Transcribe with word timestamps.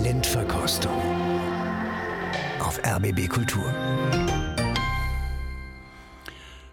Blindverkostung 0.00 0.90
auf 2.60 2.80
RBB 2.82 3.28
Kultur. 3.28 3.62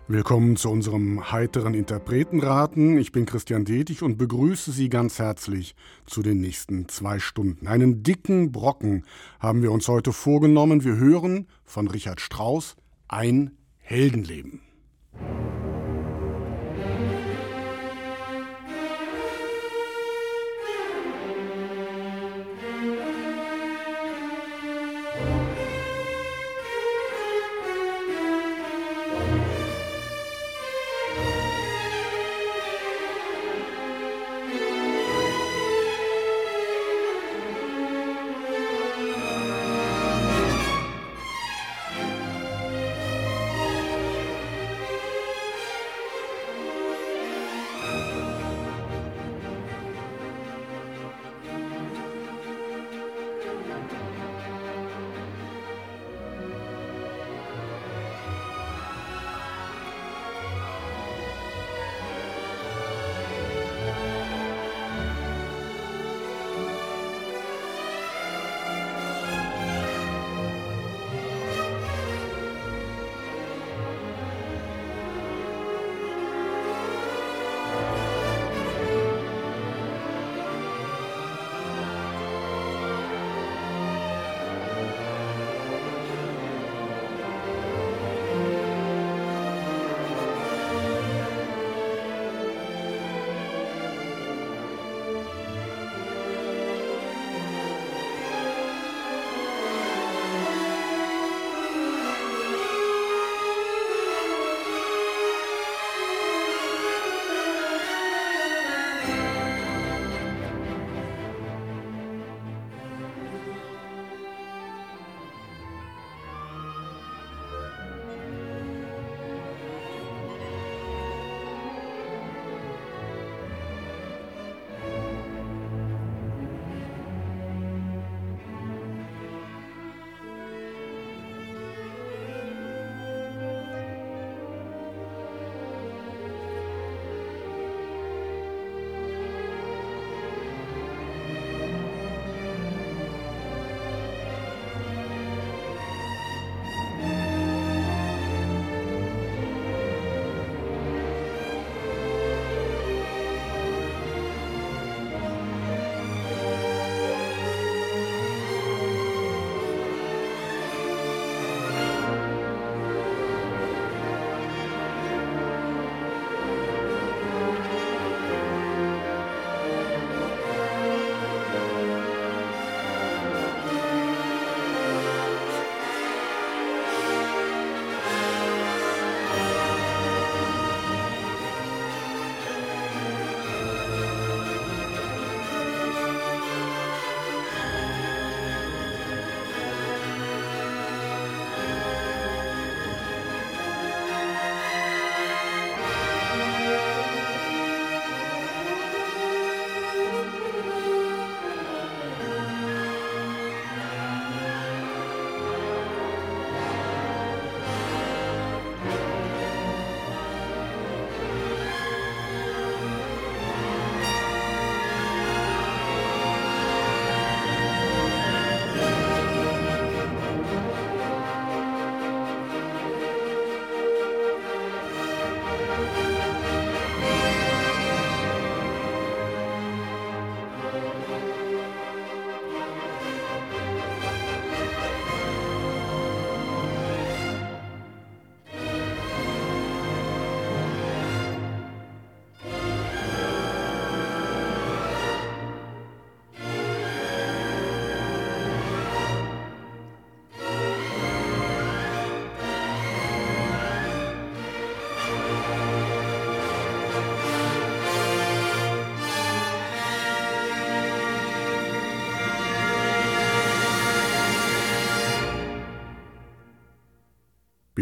Willkommen 0.08 0.56
zu 0.56 0.70
unserem 0.70 1.30
heiteren 1.30 1.74
Interpretenraten. 1.74 2.98
Ich 2.98 3.12
bin 3.12 3.26
Christian 3.26 3.66
Detig 3.66 4.04
und 4.04 4.18
begrüße 4.18 4.72
Sie 4.72 4.88
ganz 4.88 5.20
herzlich 5.20 5.76
zu 6.06 6.22
den 6.22 6.40
nächsten 6.40 6.88
zwei 6.88 7.20
Stunden. 7.20 7.68
Einen 7.68 8.04
dicken 8.04 8.54
Brocken 8.54 9.04
haben 9.42 9.64
wir 9.64 9.74
uns 9.74 9.90
heute 9.90 10.14
vorgenommen. 10.14 10.86
Wir 10.86 10.96
hören 10.96 11.48
von 11.66 11.90
Richard 11.90 12.22
Strauss 12.22 12.78
ein 13.10 13.52
Heldenleben. 13.80 14.62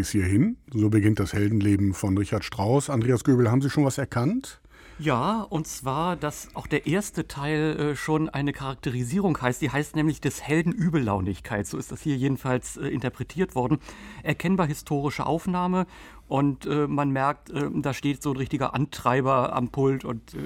Bis 0.08 0.14
hierhin, 0.14 0.56
so 0.72 0.90
beginnt 0.90 1.20
das 1.20 1.34
Heldenleben 1.34 1.94
von 1.94 2.18
Richard 2.18 2.46
Strauss. 2.46 2.90
Andreas 2.90 3.26
Göbel, 3.26 3.52
haben 3.52 3.62
Sie 3.62 3.70
schon 3.70 3.84
was 3.84 3.98
erkannt? 3.98 4.62
Ja, 5.00 5.42
und 5.42 5.68
zwar, 5.68 6.16
dass 6.16 6.48
auch 6.56 6.66
der 6.66 6.88
erste 6.88 7.28
Teil 7.28 7.78
äh, 7.78 7.96
schon 7.98 8.30
eine 8.30 8.54
Charakterisierung 8.54 9.38
heißt. 9.42 9.62
Die 9.62 9.70
heißt 9.70 9.98
nämlich 9.98 10.22
des 10.22 10.42
Helden 10.42 10.72
Übellaunigkeit. 10.72 11.68
So 11.68 11.78
ist 11.78 11.92
das 11.92 12.04
hier 12.04 12.16
jedenfalls 12.16 12.78
äh, 12.78 12.88
interpretiert 12.88 13.54
worden. 13.54 13.80
Erkennbar 14.24 14.68
historische 14.68 15.26
Aufnahme 15.26 15.88
und 16.28 16.66
äh, 16.66 16.88
man 16.88 17.12
merkt, 17.12 17.50
äh, 17.50 17.70
da 17.74 17.94
steht 17.94 18.22
so 18.22 18.32
ein 18.32 18.38
richtiger 18.38 18.74
Antreiber 18.74 19.54
am 19.54 19.70
Pult 19.70 20.04
und 20.04 20.34
äh, 20.34 20.38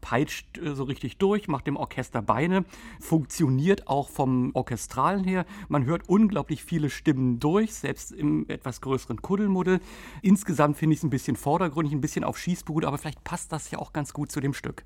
peitscht 0.00 0.58
äh, 0.58 0.74
so 0.74 0.84
richtig 0.84 1.18
durch, 1.18 1.48
macht 1.48 1.66
dem 1.66 1.76
Orchester 1.76 2.22
Beine, 2.22 2.64
funktioniert 3.00 3.86
auch 3.86 4.08
vom 4.08 4.50
Orchestralen 4.54 5.24
her. 5.24 5.44
Man 5.68 5.84
hört 5.84 6.08
unglaublich 6.08 6.64
viele 6.64 6.90
Stimmen 6.90 7.38
durch, 7.38 7.74
selbst 7.74 8.12
im 8.12 8.48
etwas 8.48 8.80
größeren 8.80 9.20
Kuddelmuddel. 9.20 9.80
Insgesamt 10.22 10.76
finde 10.78 10.94
ich 10.94 11.00
es 11.00 11.04
ein 11.04 11.10
bisschen 11.10 11.36
vordergründig, 11.36 11.92
ein 11.92 12.00
bisschen 12.00 12.24
auf 12.24 12.38
Schießbrut, 12.38 12.84
aber 12.84 12.98
vielleicht 12.98 13.22
passt 13.24 13.52
das 13.52 13.70
ja 13.70 13.78
auch 13.78 13.92
ganz 13.92 14.12
gut 14.12 14.32
zu 14.32 14.40
dem 14.40 14.54
Stück. 14.54 14.84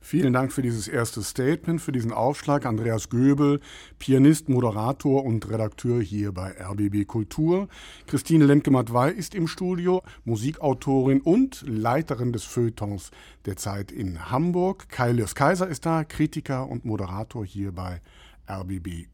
Vielen 0.00 0.32
Dank 0.32 0.52
für 0.52 0.62
dieses 0.62 0.88
erste 0.88 1.22
Statement, 1.22 1.80
für 1.80 1.92
diesen 1.92 2.12
Aufschlag. 2.12 2.64
Andreas 2.66 3.08
Göbel, 3.10 3.60
Pianist, 3.98 4.48
Moderator 4.48 5.24
und 5.24 5.48
Redakteur 5.50 6.00
hier 6.00 6.32
bei 6.32 6.54
RBB 6.58 7.06
Kultur. 7.06 7.68
Christine 8.06 8.46
Lemke-Matwei 8.46 9.10
ist 9.10 9.34
im 9.34 9.48
Studio, 9.48 10.02
Musikautorin 10.24 11.20
und 11.20 11.64
Leiterin 11.66 12.32
des 12.32 12.44
Feuilletons 12.44 13.10
der 13.44 13.56
Zeit 13.56 13.90
in 13.90 14.30
Hamburg. 14.30 14.88
Kai 14.88 15.12
Lürs 15.12 15.34
Kaiser 15.34 15.68
ist 15.68 15.84
da, 15.84 16.04
Kritiker 16.04 16.68
und 16.68 16.84
Moderator 16.84 17.44
hier 17.44 17.72
bei 17.72 17.94
RBB 17.94 18.17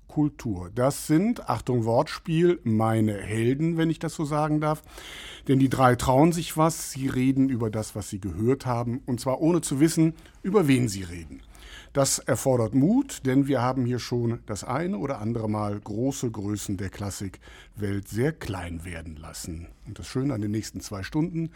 Kultur. 0.07 0.71
Das 0.73 1.09
sind, 1.09 1.49
Achtung 1.49 1.85
Wortspiel, 1.85 2.61
meine 2.63 3.19
Helden, 3.19 3.77
wenn 3.77 3.91
ich 3.91 3.99
das 3.99 4.15
so 4.15 4.25
sagen 4.25 4.61
darf. 4.61 4.83
Denn 5.49 5.59
die 5.59 5.69
drei 5.69 5.97
trauen 5.97 6.31
sich 6.31 6.57
was, 6.57 6.93
sie 6.93 7.09
reden 7.09 7.49
über 7.49 7.69
das, 7.69 7.97
was 7.97 8.11
sie 8.11 8.21
gehört 8.21 8.65
haben, 8.65 9.03
und 9.07 9.21
zwar 9.21 9.41
ohne 9.41 9.61
zu 9.61 9.81
wissen, 9.81 10.15
über 10.43 10.69
wen 10.69 10.89
sie 10.89 11.03
reden. 11.03 11.43
Das 11.93 12.19
erfordert 12.19 12.75
Mut, 12.75 13.27
denn 13.27 13.47
wir 13.47 13.61
haben 13.61 13.85
hier 13.85 13.99
schon 13.99 14.41
das 14.47 14.65
eine 14.65 14.99
oder 14.99 15.21
andere 15.21 15.49
Mal 15.49 15.79
große 15.79 16.31
Größen 16.31 16.77
der 16.77 16.91
Klassikwelt 16.91 18.09
sehr 18.09 18.33
klein 18.33 18.85
werden 18.85 19.17
lassen. 19.17 19.69
Und 19.87 19.99
das 19.99 20.07
Schöne 20.07 20.35
an 20.35 20.41
den 20.41 20.51
nächsten 20.51 20.81
zwei 20.81 21.03
Stunden, 21.03 21.51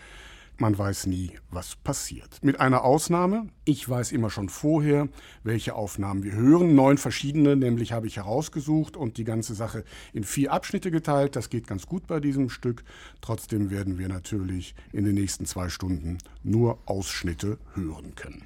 man 0.60 0.76
weiß 0.76 1.06
nie, 1.06 1.30
was 1.50 1.76
passiert. 1.76 2.42
Mit 2.42 2.58
einer 2.58 2.84
Ausnahme. 2.84 3.46
Ich 3.64 3.88
weiß 3.88 4.10
immer 4.12 4.28
schon 4.28 4.48
vorher, 4.48 5.08
welche 5.44 5.74
Aufnahmen 5.74 6.24
wir 6.24 6.32
hören. 6.32 6.74
Neun 6.74 6.98
verschiedene, 6.98 7.54
nämlich 7.54 7.92
habe 7.92 8.08
ich 8.08 8.16
herausgesucht 8.16 8.96
und 8.96 9.18
die 9.18 9.24
ganze 9.24 9.54
Sache 9.54 9.84
in 10.12 10.24
vier 10.24 10.52
Abschnitte 10.52 10.90
geteilt. 10.90 11.36
Das 11.36 11.48
geht 11.48 11.68
ganz 11.68 11.86
gut 11.86 12.08
bei 12.08 12.18
diesem 12.18 12.50
Stück. 12.50 12.82
Trotzdem 13.20 13.70
werden 13.70 13.98
wir 13.98 14.08
natürlich 14.08 14.74
in 14.92 15.04
den 15.04 15.14
nächsten 15.14 15.46
zwei 15.46 15.68
Stunden 15.68 16.18
nur 16.42 16.78
Ausschnitte 16.86 17.58
hören 17.74 18.16
können. 18.16 18.44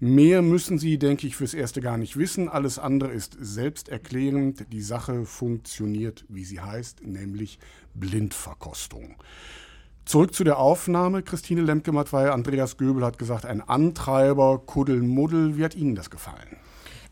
Mehr 0.00 0.42
müssen 0.42 0.78
Sie, 0.78 0.98
denke 0.98 1.26
ich, 1.26 1.36
fürs 1.36 1.54
Erste 1.54 1.80
gar 1.80 1.98
nicht 1.98 2.16
wissen. 2.16 2.48
Alles 2.48 2.80
andere 2.80 3.12
ist 3.12 3.36
selbsterklärend. 3.40 4.66
Die 4.72 4.82
Sache 4.82 5.24
funktioniert, 5.24 6.24
wie 6.28 6.44
sie 6.44 6.60
heißt, 6.60 7.06
nämlich 7.06 7.60
Blindverkostung. 7.94 9.14
Zurück 10.04 10.34
zu 10.34 10.44
der 10.44 10.58
Aufnahme. 10.58 11.22
Christine 11.22 11.62
Lemke-Matwei, 11.62 12.30
Andreas 12.30 12.76
Göbel 12.76 13.04
hat 13.04 13.18
gesagt, 13.18 13.46
ein 13.46 13.62
Antreiber, 13.62 14.58
Kuddelmuddel. 14.58 15.56
Wie 15.56 15.64
hat 15.64 15.74
Ihnen 15.74 15.94
das 15.94 16.10
gefallen? 16.10 16.56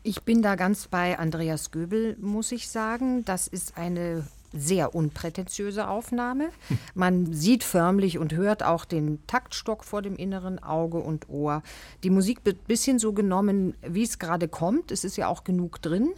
Ich 0.03 0.23
bin 0.23 0.41
da 0.43 0.55
ganz 0.55 0.87
bei 0.87 1.17
Andreas 1.17 1.71
Göbel, 1.71 2.15
muss 2.19 2.51
ich 2.51 2.69
sagen. 2.69 3.25
Das 3.25 3.47
ist 3.47 3.77
eine 3.77 4.27
sehr 4.53 4.93
unprätentiöse 4.93 5.87
Aufnahme. 5.87 6.49
Man 6.93 7.33
sieht 7.33 7.63
förmlich 7.63 8.19
und 8.19 8.33
hört 8.33 8.61
auch 8.61 8.85
den 8.85 9.25
Taktstock 9.25 9.83
vor 9.83 10.03
dem 10.03 10.15
inneren 10.15 10.61
Auge 10.61 10.99
und 10.99 11.29
Ohr. 11.29 11.63
Die 12.03 12.11
Musik 12.11 12.41
wird 12.43 12.57
ein 12.57 12.67
bisschen 12.67 12.99
so 12.99 13.13
genommen, 13.13 13.73
wie 13.81 14.03
es 14.03 14.19
gerade 14.19 14.47
kommt. 14.47 14.91
Es 14.91 15.03
ist 15.03 15.17
ja 15.17 15.27
auch 15.27 15.43
genug 15.43 15.81
drin. 15.81 16.11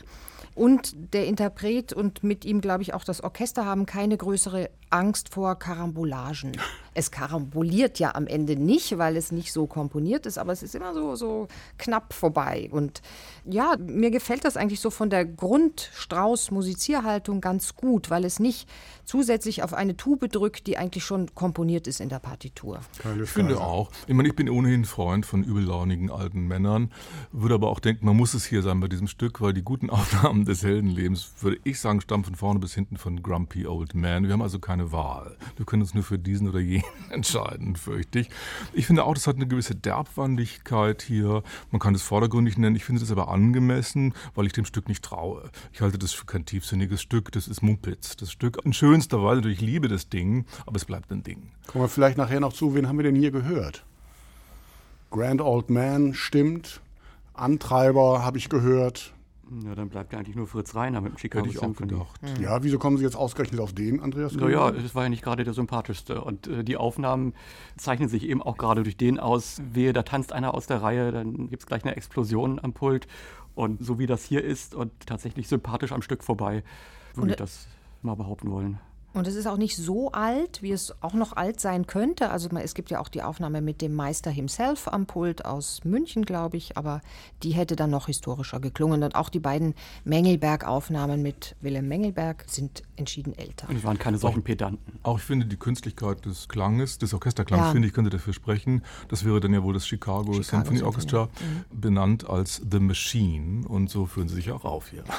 Und 0.56 1.14
der 1.14 1.28
Interpret 1.28 1.92
und 1.94 2.24
mit 2.24 2.46
ihm, 2.46 2.62
glaube 2.62 2.82
ich, 2.82 2.94
auch 2.94 3.04
das 3.04 3.22
Orchester 3.22 3.66
haben 3.66 3.86
keine 3.86 4.18
größere 4.18 4.70
Angst 4.90 5.30
vor 5.30 5.60
Karambolagen. 5.60 6.54
Es 6.96 7.12
karamboliert 7.12 8.00
ja 8.00 8.16
am 8.16 8.26
Ende 8.26 8.56
nicht, 8.56 8.98
weil 8.98 9.18
es 9.18 9.32
nicht 9.32 9.52
so 9.52 9.68
komponiert 9.68 10.26
ist, 10.26 10.38
aber 10.38 10.54
es 10.54 10.64
ist 10.64 10.76
immer 10.76 10.94
so, 10.94 11.16
so 11.16 11.50
knapp 11.78 12.14
vorbei. 12.14 12.70
Und 12.72 13.02
ja, 13.46 13.76
mir 13.78 14.12
gefällt 14.12 14.46
das 14.46 14.56
eigentlich 14.58 14.80
so 14.80 14.90
von 14.90 15.10
der 15.10 15.26
Grundstrauß-Musizierhaltung 15.26 17.42
ganz 17.42 17.76
gut, 17.76 18.10
weil 18.10 18.24
es 18.26 18.40
nicht 18.40 18.70
zusätzlich 19.04 19.62
auf 19.62 19.74
eine 19.74 19.98
Tube 19.98 20.32
drückt, 20.32 20.68
die 20.68 20.78
eigentlich 20.78 21.04
schon 21.04 21.36
komponiert 21.36 21.88
ist 21.88 22.00
in 22.00 22.08
der 22.10 22.20
Partitur. 22.20 22.80
Ich 23.22 23.30
finde 23.30 23.60
auch. 23.60 23.92
Ich 24.08 24.14
meine, 24.14 24.30
ich 24.30 24.36
bin 24.36 24.50
ohnehin 24.50 24.86
Freund 24.86 25.26
von 25.26 25.44
übellaunigen 25.44 26.10
alten 26.10 26.48
Männern, 26.48 26.94
würde 27.32 27.56
aber 27.56 27.70
auch 27.70 27.82
denken, 27.82 28.06
man 28.06 28.16
muss 28.16 28.34
es 28.34 28.46
hier 28.46 28.62
sein 28.62 28.80
bei 28.80 28.88
diesem 28.88 29.08
Stück, 29.08 29.42
weil 29.42 29.52
die 29.54 29.64
guten 29.64 29.90
Aufnahmen 29.96 30.46
des 30.46 30.64
Heldenlebens, 30.64 31.34
würde 31.42 31.58
ich 31.66 31.82
sagen, 31.82 32.00
stammen 32.00 32.24
von 32.24 32.36
vorne 32.36 32.60
bis 32.60 32.74
hinten 32.74 32.96
von 32.98 33.22
Grumpy 33.22 33.68
Old 33.68 33.96
Man. 33.96 34.24
Wir 34.24 34.34
haben 34.34 34.42
also 34.42 34.60
keine 34.60 34.92
Wahl. 34.92 35.36
Wir 35.58 35.66
können 35.66 35.82
uns 35.82 35.94
nur 35.94 36.04
für 36.04 36.18
diesen 36.18 36.48
oder 36.48 36.60
jenen 36.60 36.85
entscheiden, 37.10 37.76
fürchte 37.76 38.20
ich. 38.20 38.30
Ich 38.74 38.86
finde 38.86 39.04
auch, 39.06 39.14
das 39.14 39.28
hat 39.28 39.36
eine 39.36 39.48
gewisse 39.48 39.76
Derbwandigkeit 39.76 41.02
hier. 41.02 41.44
Man 41.72 41.80
kann 41.80 41.96
es 41.96 42.02
vordergründig 42.02 42.58
nennen. 42.58 42.76
Ich 42.76 42.86
finde 42.86 43.02
es 43.02 43.12
aber 43.12 43.30
angemessen, 43.30 44.14
weil 44.36 44.46
ich 44.46 44.54
dem 44.54 44.66
Stück 44.66 44.88
nicht 44.88 45.04
traue. 45.04 45.50
Ich 45.74 45.82
halte 45.82 45.98
das 45.98 46.14
für 46.14 46.26
kein 46.26 46.46
tiefsinniges 46.46 47.02
Stück. 47.02 47.32
Das 47.32 47.48
ist 47.48 47.62
Mumpitz. 47.62 48.16
Das 48.18 48.32
Stück 48.32 48.60
in 48.64 48.74
schönster 48.74 49.24
Weise. 49.24 49.38
Natürlich 49.38 49.62
liebe 49.62 49.88
das 49.88 50.10
Ding, 50.10 50.46
aber 50.66 50.78
es 50.78 50.86
bleibt 50.86 51.12
ein 51.12 51.24
Ding. 51.24 51.52
Kommen 51.68 51.84
wir 51.84 51.90
vielleicht 51.90 52.18
nachher 52.18 52.40
noch 52.40 52.54
zu. 52.54 52.76
Wen 52.76 52.88
haben 52.88 52.98
wir 52.98 53.04
denn 53.04 53.16
hier 53.16 53.32
gehört? 53.32 53.86
Grand 55.10 55.42
Old 55.42 55.70
Man 55.70 56.14
stimmt. 56.14 56.82
Antreiber 57.34 58.24
habe 58.24 58.38
ich 58.38 58.50
gehört. 58.50 59.15
Ja, 59.64 59.76
dann 59.76 59.90
bleibt 59.90 60.12
ja 60.12 60.20
eigentlich 60.20 60.36
nur 60.36 60.48
Fritz 60.48 60.74
Reiner 60.76 61.02
mit 61.02 61.14
dem 61.14 61.18
Chicago 61.18 61.46
Hätte 61.46 61.58
ich 61.58 61.64
auch 61.64 61.76
gedacht. 61.76 62.22
Mhm. 62.22 62.44
Ja, 62.44 62.64
wieso 62.64 62.80
kommen 62.80 62.98
Sie 62.98 63.04
jetzt 63.04 63.16
ausgerechnet 63.16 63.62
auf 63.62 63.74
den, 63.74 64.00
Andreas? 64.00 64.34
Naja, 64.34 64.72
das 64.72 64.96
war 64.96 65.04
ja 65.04 65.10
nicht 65.10 65.24
gerade 65.24 65.44
der 65.44 65.54
sympathischste. 65.54 66.22
Und 66.22 66.48
äh, 66.48 66.64
die 66.64 66.78
Aufnahmen 66.78 67.34
zeichnen 67.78 68.10
sich 68.10 68.24
eben 68.24 68.42
auch 68.42 68.58
gerade 68.58 68.84
durch 68.84 68.98
den 68.98 69.20
aus. 69.20 69.62
Wehe, 69.72 69.94
da 69.94 70.04
tanzt 70.04 70.34
einer 70.34 70.54
aus 70.54 70.68
der 70.68 70.82
Reihe, 70.82 71.12
dann 71.12 71.50
gibt 71.50 71.64
es 71.64 71.68
gleich 71.68 71.84
eine 71.84 71.96
Explosion 71.96 72.60
am 72.62 72.74
Pult. 72.74 73.08
Und 73.54 73.84
so 73.84 74.00
wie 74.00 74.08
das 74.08 74.24
hier 74.24 74.44
ist 74.44 74.76
und 74.76 74.92
tatsächlich 75.06 75.48
sympathisch 75.48 75.92
am 75.92 76.02
Stück 76.02 76.24
vorbei, 76.24 76.64
würde 77.14 77.32
ich 77.32 77.38
das 77.38 77.68
mal 78.02 78.16
behaupten 78.16 78.52
wollen. 78.52 78.80
Und 79.16 79.28
es 79.28 79.36
ist 79.36 79.48
auch 79.48 79.56
nicht 79.56 79.78
so 79.78 80.12
alt, 80.12 80.62
wie 80.62 80.72
es 80.74 80.94
auch 81.02 81.14
noch 81.14 81.38
alt 81.38 81.62
sein 81.62 81.88
könnte. 81.88 82.32
Also 82.32 82.50
es 82.50 82.74
gibt 82.74 82.92
ja 82.92 83.00
auch 83.00 83.08
die 83.08 83.24
Aufnahme 83.24 83.62
mit 83.62 83.82
dem 83.82 83.96
Meister 83.96 84.30
himself 84.30 84.90
am 84.90 85.06
Pult 85.06 85.46
aus 85.46 85.86
München, 85.86 86.26
glaube 86.26 86.58
ich, 86.58 86.76
aber 86.78 87.00
die 87.42 87.52
hätte 87.52 87.78
dann 87.78 87.90
noch 87.92 88.08
historischer 88.08 88.60
geklungen. 88.60 89.04
Und 89.04 89.16
auch 89.16 89.30
die 89.30 89.40
beiden 89.40 89.74
Mengelberg-Aufnahmen 90.04 91.22
mit 91.22 91.56
Wilhelm 91.62 91.88
Mengelberg 91.88 92.44
sind 92.48 92.84
entschieden 92.98 93.38
älter. 93.38 93.70
Und 93.70 93.86
waren 93.86 93.98
keine 93.98 94.18
solchen 94.18 94.44
Pedanten. 94.44 95.00
Auch 95.04 95.18
ich 95.18 95.24
finde 95.24 95.46
die 95.46 95.58
Künstlichkeit 95.58 96.26
des 96.26 96.50
Klanges, 96.50 96.98
des 96.98 97.14
Orchesterklangs, 97.14 97.68
Ja. 97.68 97.72
finde 97.72 97.88
ich, 97.88 97.94
könnte 97.94 98.10
dafür 98.10 98.34
sprechen. 98.34 98.84
Das 99.08 99.24
wäre 99.24 99.40
dann 99.40 99.54
ja 99.54 99.64
wohl 99.64 99.74
das 99.74 99.88
Chicago, 99.88 100.34
Chicago 100.34 100.44
Symphony 100.44 100.78
Symphony, 100.80 100.84
Orchestra, 100.84 101.30
benannt 101.72 102.30
als 102.30 102.62
The 102.70 102.80
Machine. 102.82 103.66
Und 103.66 103.90
so 103.90 104.06
führen 104.06 104.28
sie 104.28 104.36
sich 104.36 104.52
auch 104.52 104.66
auf 104.66 104.90
hier. 104.90 105.06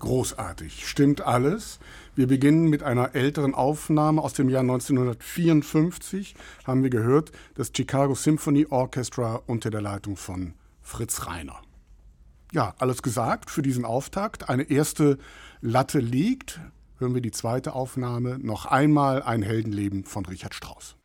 Großartig, 0.00 0.88
stimmt 0.88 1.20
alles. 1.20 1.78
Wir 2.14 2.26
beginnen 2.26 2.68
mit 2.68 2.82
einer 2.82 3.14
älteren 3.14 3.54
Aufnahme 3.54 4.22
aus 4.22 4.32
dem 4.32 4.48
Jahr 4.48 4.62
1954. 4.62 6.34
Haben 6.66 6.82
wir 6.82 6.90
gehört, 6.90 7.32
das 7.54 7.70
Chicago 7.76 8.14
Symphony 8.14 8.66
Orchestra 8.70 9.42
unter 9.46 9.70
der 9.70 9.82
Leitung 9.82 10.16
von 10.16 10.54
Fritz 10.80 11.26
Reiner. 11.26 11.60
Ja, 12.52 12.74
alles 12.78 13.02
gesagt 13.02 13.50
für 13.50 13.60
diesen 13.60 13.84
Auftakt. 13.84 14.48
Eine 14.48 14.64
erste 14.64 15.18
Latte 15.60 15.98
liegt. 15.98 16.60
Hören 16.98 17.14
wir 17.14 17.22
die 17.22 17.30
zweite 17.30 17.74
Aufnahme. 17.74 18.38
Noch 18.38 18.64
einmal 18.64 19.22
ein 19.22 19.42
Heldenleben 19.42 20.04
von 20.04 20.24
Richard 20.24 20.54
Strauss. 20.54 20.96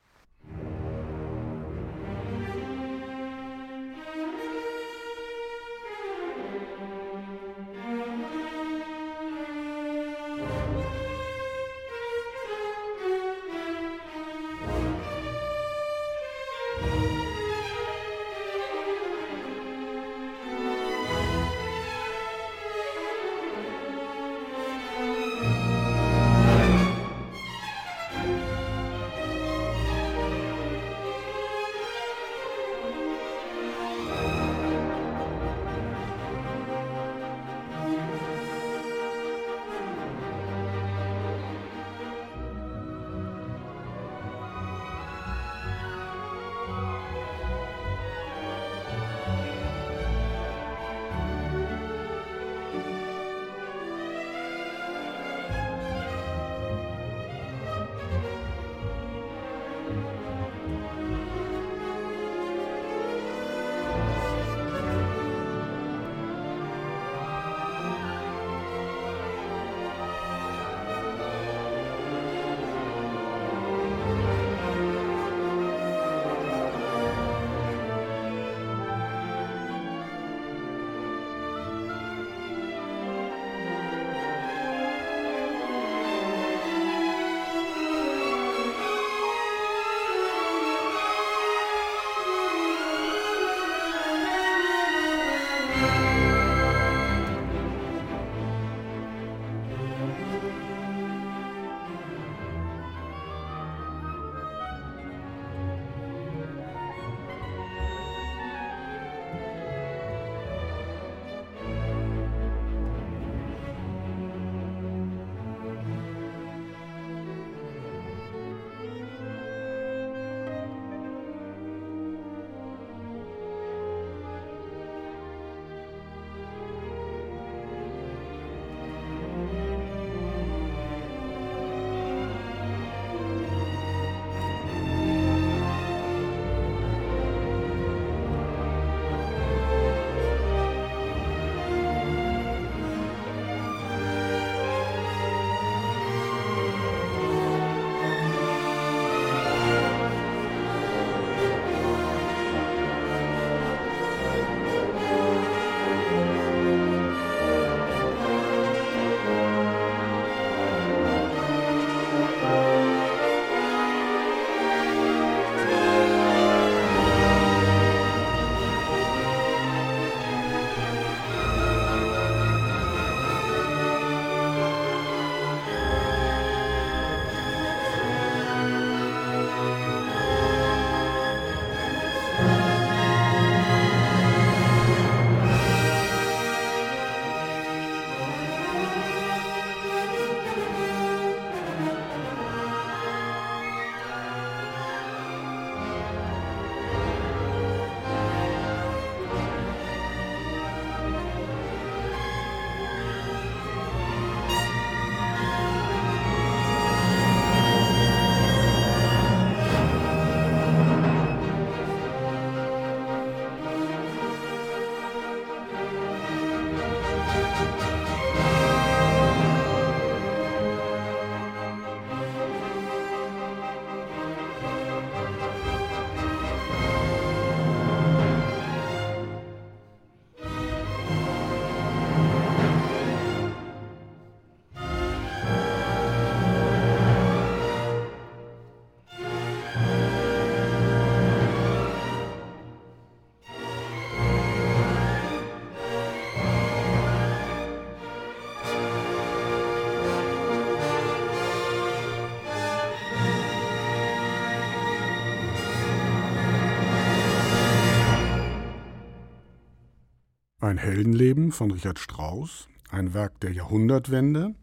Ein 260.65 260.79
Heldenleben 260.79 261.51
von 261.51 261.69
Richard 261.69 262.00
Strauss, 262.00 262.67
ein 262.89 263.13
Werk 263.13 263.39
der 263.41 263.51
Jahrhundertwende. 263.51 264.55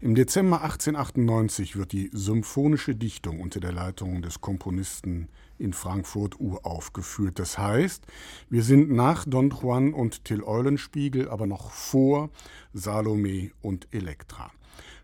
Im 0.00 0.14
Dezember 0.14 0.62
1898 0.62 1.74
wird 1.74 1.90
die 1.90 2.10
symphonische 2.12 2.94
Dichtung 2.94 3.40
unter 3.40 3.58
der 3.58 3.72
Leitung 3.72 4.22
des 4.22 4.40
Komponisten 4.40 5.26
in 5.58 5.72
Frankfurt 5.72 6.38
uraufgeführt. 6.38 7.40
Das 7.40 7.58
heißt, 7.58 8.06
wir 8.48 8.62
sind 8.62 8.92
nach 8.92 9.24
Don 9.24 9.50
Juan 9.50 9.94
und 9.94 10.24
Till 10.24 10.44
Eulenspiegel, 10.44 11.28
aber 11.28 11.48
noch 11.48 11.72
vor 11.72 12.30
Salome 12.72 13.50
und 13.60 13.88
Elektra. 13.90 14.52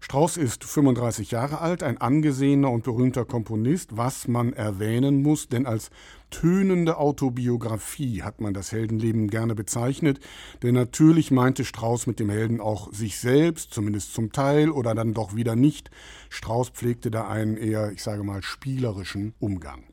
Strauss 0.04 0.36
ist 0.36 0.64
35 0.64 1.30
Jahre 1.30 1.62
alt, 1.62 1.82
ein 1.82 1.96
angesehener 1.96 2.70
und 2.70 2.84
berühmter 2.84 3.24
Komponist, 3.24 3.96
was 3.96 4.28
man 4.28 4.52
erwähnen 4.52 5.22
muss, 5.22 5.48
denn 5.48 5.64
als 5.64 5.88
tönende 6.28 6.98
Autobiografie 6.98 8.22
hat 8.22 8.38
man 8.38 8.52
das 8.52 8.70
Heldenleben 8.70 9.28
gerne 9.28 9.54
bezeichnet, 9.54 10.20
denn 10.62 10.74
natürlich 10.74 11.30
meinte 11.30 11.64
Strauss 11.64 12.06
mit 12.06 12.20
dem 12.20 12.28
Helden 12.28 12.60
auch 12.60 12.92
sich 12.92 13.18
selbst, 13.18 13.72
zumindest 13.72 14.12
zum 14.12 14.30
Teil 14.30 14.68
oder 14.68 14.94
dann 14.94 15.14
doch 15.14 15.36
wieder 15.36 15.56
nicht. 15.56 15.90
Strauss 16.28 16.68
pflegte 16.68 17.10
da 17.10 17.26
einen 17.26 17.56
eher, 17.56 17.90
ich 17.90 18.02
sage 18.02 18.24
mal, 18.24 18.42
spielerischen 18.42 19.32
Umgang. 19.38 19.84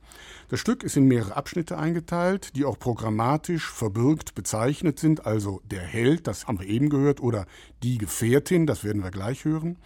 Das 0.52 0.60
Stück 0.60 0.84
ist 0.84 0.98
in 0.98 1.06
mehrere 1.06 1.38
Abschnitte 1.38 1.78
eingeteilt, 1.78 2.58
die 2.58 2.66
auch 2.66 2.78
programmatisch 2.78 3.72
verbürgt 3.72 4.36
bezeichnet 4.36 5.00
sind, 5.00 5.26
also 5.26 5.62
der 5.64 5.80
Held, 5.80 6.28
das 6.28 6.46
haben 6.46 6.60
wir 6.60 6.68
eben 6.68 6.90
gehört, 6.90 7.22
oder 7.22 7.46
die 7.84 7.98
Gefährtin, 7.98 8.68
das 8.68 8.84
werden 8.84 9.02
wir 9.02 9.12
gleich 9.12 9.46
hören. 9.46 9.78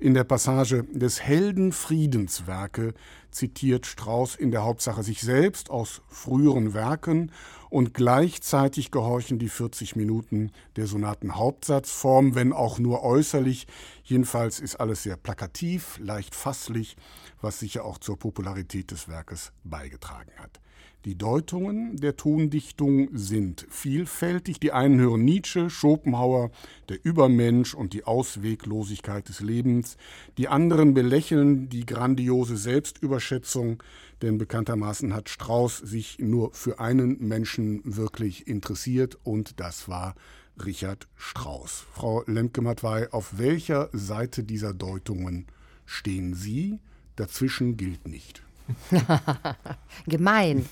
In 0.00 0.14
der 0.14 0.24
Passage 0.24 0.82
des 0.92 1.22
Helden 1.22 1.70
Friedenswerke 1.70 2.94
zitiert 3.30 3.86
Strauß 3.86 4.34
in 4.34 4.50
der 4.50 4.64
Hauptsache 4.64 5.04
sich 5.04 5.20
selbst 5.20 5.70
aus 5.70 6.02
früheren 6.08 6.74
Werken 6.74 7.30
und 7.70 7.94
gleichzeitig 7.94 8.90
gehorchen 8.90 9.38
die 9.38 9.48
40 9.48 9.94
Minuten 9.94 10.50
der 10.74 10.88
Sonaten-Hauptsatzform, 10.88 12.34
wenn 12.34 12.52
auch 12.52 12.80
nur 12.80 13.04
äußerlich. 13.04 13.68
Jedenfalls 14.02 14.58
ist 14.58 14.76
alles 14.76 15.04
sehr 15.04 15.16
plakativ, 15.16 15.98
leicht 16.02 16.34
fasslich, 16.34 16.96
was 17.40 17.58
sicher 17.58 17.84
auch 17.84 17.98
zur 17.98 18.18
Popularität 18.18 18.90
des 18.90 19.08
Werkes 19.08 19.52
beigetragen 19.64 20.32
hat. 20.36 20.60
Die 21.04 21.16
Deutungen 21.16 21.96
der 21.96 22.16
Tondichtung 22.16 23.08
sind 23.12 23.66
vielfältig. 23.70 24.58
Die 24.58 24.72
einen 24.72 24.98
hören 24.98 25.24
Nietzsche, 25.24 25.70
Schopenhauer, 25.70 26.50
der 26.88 26.98
Übermensch 27.04 27.72
und 27.72 27.92
die 27.92 28.02
Ausweglosigkeit 28.04 29.28
des 29.28 29.40
Lebens. 29.40 29.96
Die 30.38 30.48
anderen 30.48 30.94
belächeln 30.94 31.68
die 31.68 31.86
grandiose 31.86 32.56
Selbstüberschätzung, 32.56 33.80
denn 34.22 34.38
bekanntermaßen 34.38 35.14
hat 35.14 35.28
Strauss 35.28 35.78
sich 35.78 36.18
nur 36.18 36.52
für 36.52 36.80
einen 36.80 37.26
Menschen 37.26 37.80
wirklich 37.84 38.48
interessiert 38.48 39.16
und 39.22 39.60
das 39.60 39.88
war 39.88 40.16
Richard 40.64 41.06
Strauss. 41.14 41.86
Frau 41.92 42.24
Lemke-Matwei, 42.26 43.12
auf 43.12 43.38
welcher 43.38 43.88
Seite 43.92 44.42
dieser 44.42 44.74
Deutungen 44.74 45.46
stehen 45.86 46.34
Sie? 46.34 46.80
Dazwischen 47.18 47.76
gilt 47.76 48.06
nicht. 48.06 48.42
Gemein. 50.06 50.68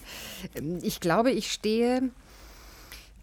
Ich 0.83 1.01
glaube, 1.01 1.33
ich 1.33 1.51
stehe 1.51 2.11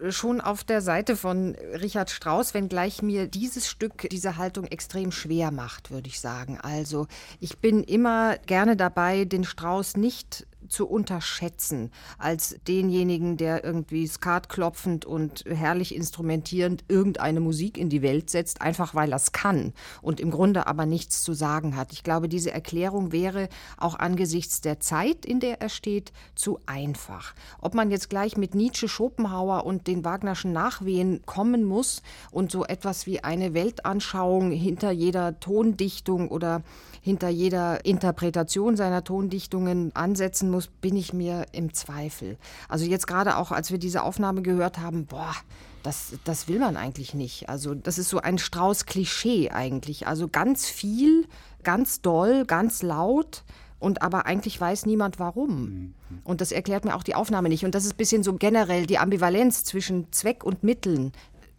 schon 0.10 0.42
auf 0.42 0.66
der 0.66 0.82
Seite 0.82 1.16
von 1.16 1.56
Richard 1.82 2.10
Strauss, 2.10 2.54
wenngleich 2.54 3.02
mir 3.02 3.28
dieses 3.28 3.70
Stück 3.70 4.10
diese 4.10 4.36
Haltung 4.36 4.66
extrem 4.66 5.12
schwer 5.12 5.52
macht, 5.52 5.92
würde 5.92 6.10
ich 6.10 6.20
sagen. 6.20 6.60
Also 6.60 7.08
ich 7.40 7.60
bin 7.60 7.84
immer 7.84 8.38
gerne 8.40 8.76
dabei, 8.76 9.24
den 9.24 9.46
Strauss 9.46 9.96
nicht 9.96 10.46
zu 10.74 10.88
unterschätzen 10.88 11.92
als 12.18 12.58
denjenigen, 12.68 13.38
der 13.38 13.64
irgendwie 13.64 14.08
Skat 14.08 14.50
klopfend 14.50 15.06
und 15.06 15.46
herrlich 15.48 15.96
instrumentierend 15.96 16.84
irgendeine 16.88 17.40
Musik 17.40 17.78
in 17.78 17.90
die 17.90 18.02
Welt 18.02 18.30
setzt, 18.30 18.62
einfach 18.62 18.96
weil 18.96 19.12
er 19.12 19.18
es 19.18 19.32
kann 19.32 19.74
und 20.02 20.20
im 20.20 20.32
Grunde 20.32 20.68
aber 20.68 20.86
nichts 20.86 21.24
zu 21.24 21.34
sagen 21.34 21.78
hat. 21.78 21.94
Ich 21.94 22.04
glaube, 22.04 22.28
diese 22.28 22.52
Erklärung 22.52 23.12
wäre 23.12 23.50
auch 23.78 23.96
angesichts 23.96 24.62
der 24.62 24.80
Zeit, 24.80 25.26
in 25.26 25.40
der 25.40 25.62
er 25.62 25.70
steht, 25.70 26.12
zu 26.36 26.60
einfach. 26.66 27.36
Ob 27.62 27.76
man 27.76 27.92
jetzt 27.92 28.10
gleich 28.10 28.36
mit 28.36 28.56
Nietzsche, 28.56 28.88
Schopenhauer 28.88 29.66
und 29.66 29.88
den 29.88 30.04
Wagnerschen 30.04 30.52
Nachwehen 30.52 31.22
kommen 31.26 31.64
muss 31.64 32.02
und 32.32 32.52
so 32.52 32.66
etwas 32.66 33.06
wie 33.06 33.24
eine 33.24 33.54
Weltanschauung 33.54 34.52
hinter 34.52 34.92
jeder 34.92 35.40
Tondichtung 35.40 36.30
oder 36.30 36.64
hinter 37.04 37.28
jeder 37.28 37.84
Interpretation 37.86 38.78
seiner 38.78 39.04
Tondichtungen 39.04 39.94
ansetzen 39.94 40.50
muss, 40.50 40.68
bin 40.68 40.96
ich 40.96 41.12
mir 41.12 41.46
im 41.52 41.74
Zweifel. 41.74 42.38
Also 42.70 42.86
jetzt 42.86 43.08
gerade 43.08 43.36
auch, 43.36 43.52
als 43.52 43.72
wir 43.72 43.78
diese 43.78 44.04
Aufnahme 44.04 44.42
gehört 44.42 44.80
haben, 44.80 45.06
boah, 45.06 45.36
das, 45.84 46.14
das 46.24 46.48
will 46.48 46.60
man 46.60 46.78
eigentlich 46.78 47.14
nicht. 47.14 47.50
Also 47.50 47.76
das 47.76 47.98
ist 47.98 48.08
so 48.08 48.20
ein 48.20 48.38
Strauß-Klischee 48.38 49.52
eigentlich. 49.52 50.08
Also 50.08 50.30
ganz 50.30 50.70
viel, 50.70 51.28
ganz 51.64 52.02
doll, 52.02 52.46
ganz 52.46 52.82
laut. 52.82 53.44
Und 53.80 54.02
aber 54.02 54.26
eigentlich 54.26 54.60
weiß 54.60 54.86
niemand 54.86 55.20
warum. 55.20 55.94
Und 56.24 56.40
das 56.40 56.54
erklärt 56.54 56.86
mir 56.86 56.96
auch 56.96 57.04
die 57.04 57.16
Aufnahme 57.16 57.50
nicht. 57.50 57.66
Und 57.66 57.76
das 57.76 57.84
ist 57.84 57.96
ein 57.96 57.98
bisschen 57.98 58.24
so 58.24 58.32
generell 58.36 58.86
die 58.86 58.98
Ambivalenz 58.98 59.66
zwischen 59.66 60.10
Zweck 60.14 60.46
und 60.46 60.64
Mitteln. 60.64 61.12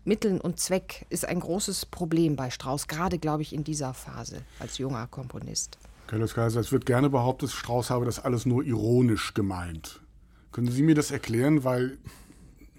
Mitteln 0.04 0.40
und 0.40 0.60
Zweck 0.60 1.06
ist 1.08 1.26
ein 1.26 1.40
großes 1.40 1.86
Problem 1.86 2.36
bei 2.36 2.50
Strauss, 2.50 2.88
gerade 2.88 3.18
glaube 3.18 3.42
ich 3.42 3.54
in 3.54 3.64
dieser 3.64 3.94
Phase 3.94 4.42
als 4.58 4.76
junger 4.76 5.06
Komponist. 5.06 5.78
Carlos 6.06 6.34
Kaiser, 6.34 6.60
es 6.60 6.72
wird 6.72 6.84
gerne 6.84 7.08
behauptet, 7.08 7.50
Strauss 7.50 7.88
habe 7.88 8.04
das 8.04 8.22
alles 8.22 8.44
nur 8.44 8.62
ironisch 8.64 9.32
gemeint. 9.32 10.00
Können 10.52 10.70
Sie 10.70 10.82
mir 10.82 10.94
das 10.94 11.10
erklären? 11.10 11.64
Weil 11.64 11.96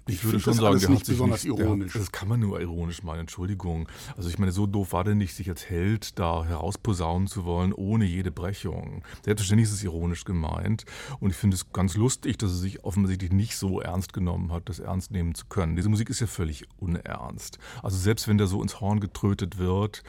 ich, 0.08 0.24
würde 0.24 0.40
schon 0.40 0.54
sagen, 0.54 0.80
der 0.80 0.90
nicht 0.90 1.08
besonders 1.08 1.44
nicht, 1.44 1.60
ironisch. 1.60 1.94
Der, 1.94 2.02
das 2.02 2.12
kann 2.12 2.28
man 2.28 2.40
nur 2.40 2.60
ironisch 2.60 3.04
meinen, 3.04 3.22
Entschuldigung. 3.22 3.88
Also 4.16 4.30
ich 4.30 4.38
meine, 4.38 4.52
so 4.52 4.68
doof 4.68 4.94
war 4.94 5.04
der 5.04 5.16
nicht, 5.16 5.36
sich 5.36 5.50
als 5.50 5.70
Held 5.70 6.20
da 6.20 6.46
herausposaunen 6.46 7.28
zu 7.28 7.46
wollen, 7.46 7.74
ohne 7.74 8.06
jede 8.06 8.32
Brechung. 8.32 9.04
Selbstverständlich 9.24 9.70
ist 9.70 9.76
es 9.76 9.84
ironisch 9.84 10.24
gemeint. 10.24 10.86
Und 11.20 11.32
ich 11.32 11.36
finde 11.36 11.56
es 11.56 11.72
ganz 11.74 11.96
lustig, 11.96 12.38
dass 12.38 12.52
er 12.52 12.58
sich 12.58 12.84
offensichtlich 12.84 13.32
nicht 13.32 13.58
so 13.58 13.82
ernst 13.82 14.14
genommen 14.14 14.52
hat, 14.52 14.70
das 14.70 14.80
ernst 14.80 15.12
nehmen 15.12 15.36
zu 15.36 15.46
können. 15.48 15.76
Diese 15.76 15.90
Musik 15.90 16.10
ist 16.10 16.20
ja 16.20 16.28
völlig 16.28 16.66
unernst. 16.78 17.58
Also 17.82 17.98
selbst 17.98 18.28
wenn 18.28 18.38
der 18.38 18.48
so 18.48 18.62
ins 18.62 18.80
Horn 18.82 19.00
getrötet 19.00 19.58
wird, 19.58 20.04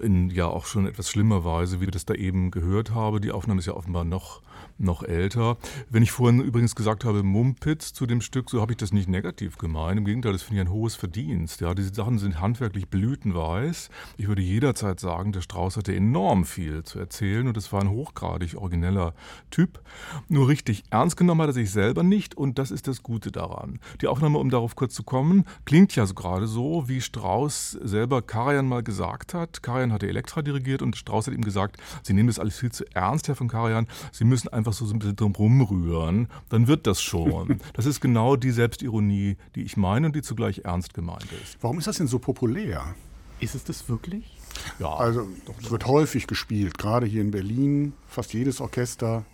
in 0.00 0.30
ja 0.30 0.46
auch 0.46 0.66
schon 0.66 0.86
etwas 0.86 1.08
schlimmer 1.08 1.44
Weise, 1.44 1.80
wie 1.80 1.84
ich 1.84 1.90
das 1.90 2.04
da 2.04 2.14
eben 2.14 2.50
gehört 2.50 2.90
habe. 2.90 3.20
Die 3.20 3.32
Aufnahme 3.32 3.60
ist 3.60 3.66
ja 3.66 3.74
offenbar 3.74 4.04
noch 4.04 4.42
noch 4.78 5.02
älter. 5.02 5.56
Wenn 5.88 6.02
ich 6.02 6.12
vorhin 6.12 6.40
übrigens 6.40 6.74
gesagt 6.74 7.04
habe, 7.04 7.22
Mumpitz 7.22 7.92
zu 7.92 8.06
dem 8.06 8.20
Stück, 8.20 8.50
so 8.50 8.60
habe 8.60 8.72
ich 8.72 8.78
das 8.78 8.92
nicht 8.92 9.08
negativ 9.08 9.58
gemeint. 9.58 9.98
Im 9.98 10.04
Gegenteil, 10.04 10.32
das 10.32 10.42
finde 10.42 10.62
ich 10.62 10.68
ein 10.68 10.72
hohes 10.72 10.94
Verdienst. 10.94 11.60
Ja, 11.60 11.74
diese 11.74 11.94
Sachen 11.94 12.18
sind 12.18 12.40
handwerklich 12.40 12.88
blütenweiß. 12.88 13.90
Ich 14.16 14.28
würde 14.28 14.42
jederzeit 14.42 15.00
sagen, 15.00 15.32
der 15.32 15.40
Strauß 15.40 15.76
hatte 15.76 15.94
enorm 15.94 16.44
viel 16.44 16.82
zu 16.84 16.98
erzählen 16.98 17.48
und 17.48 17.56
es 17.56 17.72
war 17.72 17.80
ein 17.80 17.90
hochgradig 17.90 18.56
origineller 18.56 19.14
Typ. 19.50 19.80
Nur 20.28 20.48
richtig 20.48 20.84
ernst 20.90 21.16
genommen 21.16 21.40
hat 21.42 21.50
er 21.50 21.54
sich 21.54 21.70
selber 21.70 22.02
nicht 22.02 22.36
und 22.36 22.58
das 22.58 22.70
ist 22.70 22.88
das 22.88 23.02
Gute 23.02 23.32
daran. 23.32 23.80
Die 24.00 24.06
Aufnahme, 24.06 24.38
um 24.38 24.50
darauf 24.50 24.76
kurz 24.76 24.94
zu 24.94 25.02
kommen, 25.02 25.44
klingt 25.64 25.94
ja 25.96 26.06
so 26.06 26.14
gerade 26.14 26.46
so, 26.46 26.88
wie 26.88 27.00
Strauß 27.00 27.78
selber 27.82 28.22
Karajan 28.22 28.68
mal 28.68 28.82
gesagt 28.82 29.34
hat. 29.34 29.62
Karajan 29.62 29.92
hatte 29.92 30.08
Elektra 30.08 30.42
dirigiert 30.42 30.82
und 30.82 30.96
Strauß 30.96 31.26
hat 31.26 31.34
ihm 31.34 31.44
gesagt, 31.44 31.76
Sie 32.02 32.12
nehmen 32.12 32.28
das 32.28 32.38
alles 32.38 32.58
viel 32.58 32.72
zu 32.72 32.84
ernst, 32.94 33.28
Herr 33.28 33.36
von 33.36 33.48
Karajan. 33.48 33.86
Sie 34.12 34.24
müssen 34.24 34.48
einfach 34.48 34.65
so 34.72 34.86
ein 34.86 34.98
bisschen 34.98 35.16
drum 35.16 35.34
rumrühren, 35.34 36.28
dann 36.48 36.66
wird 36.66 36.86
das 36.86 37.00
schon. 37.00 37.60
Das 37.74 37.84
ist 37.84 38.00
genau 38.00 38.36
die 38.36 38.50
Selbstironie, 38.50 39.36
die 39.54 39.62
ich 39.62 39.76
meine 39.76 40.06
und 40.06 40.16
die 40.16 40.22
zugleich 40.22 40.62
ernst 40.64 40.94
gemeint 40.94 41.26
ist. 41.42 41.58
Warum 41.60 41.78
ist 41.78 41.86
das 41.86 41.98
denn 41.98 42.06
so 42.06 42.18
populär? 42.18 42.94
Ist 43.40 43.54
es 43.54 43.64
das 43.64 43.88
wirklich? 43.88 44.24
Ja. 44.78 44.94
Also, 44.94 45.26
es 45.60 45.70
wird 45.70 45.86
häufig 45.86 46.26
gespielt, 46.26 46.78
gerade 46.78 47.06
hier 47.06 47.20
in 47.20 47.30
Berlin. 47.30 47.92
Fast 48.06 48.32
jedes 48.32 48.60
Orchester 48.60 49.24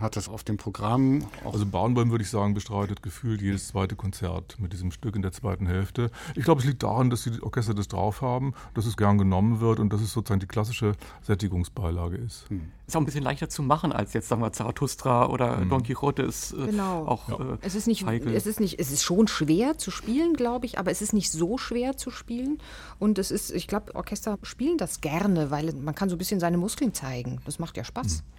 hat 0.00 0.16
das 0.16 0.28
auf 0.28 0.44
dem 0.44 0.56
Programm. 0.56 1.24
Also 1.44 1.66
Bahnbäum 1.66 2.10
würde 2.10 2.22
ich 2.22 2.30
sagen, 2.30 2.54
bestreitet 2.54 3.02
gefühlt 3.02 3.40
jedes 3.40 3.68
zweite 3.68 3.96
Konzert 3.96 4.56
mit 4.58 4.72
diesem 4.72 4.90
Stück 4.90 5.16
in 5.16 5.22
der 5.22 5.32
zweiten 5.32 5.66
Hälfte. 5.66 6.10
Ich 6.34 6.44
glaube, 6.44 6.60
es 6.60 6.66
liegt 6.66 6.82
daran, 6.82 7.10
dass 7.10 7.24
die 7.24 7.42
Orchester 7.42 7.74
das 7.74 7.88
drauf 7.88 8.22
haben, 8.22 8.54
dass 8.74 8.86
es 8.86 8.96
gern 8.96 9.18
genommen 9.18 9.60
wird 9.60 9.80
und 9.80 9.92
dass 9.92 10.00
es 10.00 10.12
sozusagen 10.12 10.40
die 10.40 10.46
klassische 10.46 10.92
Sättigungsbeilage 11.22 12.16
ist. 12.16 12.48
Hm. 12.48 12.70
Ist 12.86 12.96
auch 12.96 13.00
ein 13.00 13.06
bisschen 13.06 13.22
leichter 13.22 13.48
zu 13.48 13.62
machen 13.62 13.92
als 13.92 14.14
jetzt, 14.14 14.28
sagen 14.28 14.40
wir, 14.40 14.52
Zarathustra 14.52 15.26
oder 15.26 15.58
hm. 15.58 15.68
Don 15.68 15.82
Quixote 15.82 16.22
ist 16.22 16.54
äh, 16.54 16.66
genau. 16.66 17.06
auch 17.06 17.28
ja. 17.28 17.54
äh, 17.54 17.58
es 17.60 17.74
ist 17.74 17.86
nicht, 17.86 18.06
heikel. 18.06 18.34
Es 18.34 18.46
ist 18.46 18.60
nicht, 18.60 18.78
es 18.78 18.90
ist 18.90 19.02
schon 19.02 19.28
schwer 19.28 19.76
zu 19.76 19.90
spielen, 19.90 20.34
glaube 20.34 20.66
ich, 20.66 20.78
aber 20.78 20.90
es 20.90 21.02
ist 21.02 21.12
nicht 21.12 21.30
so 21.30 21.58
schwer 21.58 21.96
zu 21.96 22.10
spielen. 22.10 22.58
Und 22.98 23.18
es 23.18 23.30
ist, 23.30 23.50
ich 23.50 23.66
glaube, 23.66 23.94
Orchester 23.94 24.38
spielen 24.42 24.78
das 24.78 25.00
gerne, 25.00 25.50
weil 25.50 25.72
man 25.74 25.94
kann 25.94 26.08
so 26.08 26.14
ein 26.14 26.18
bisschen 26.18 26.40
seine 26.40 26.56
Muskeln 26.56 26.94
zeigen. 26.94 27.40
Das 27.44 27.58
macht 27.58 27.76
ja 27.76 27.84
Spaß. 27.84 28.18
Hm. 28.18 28.37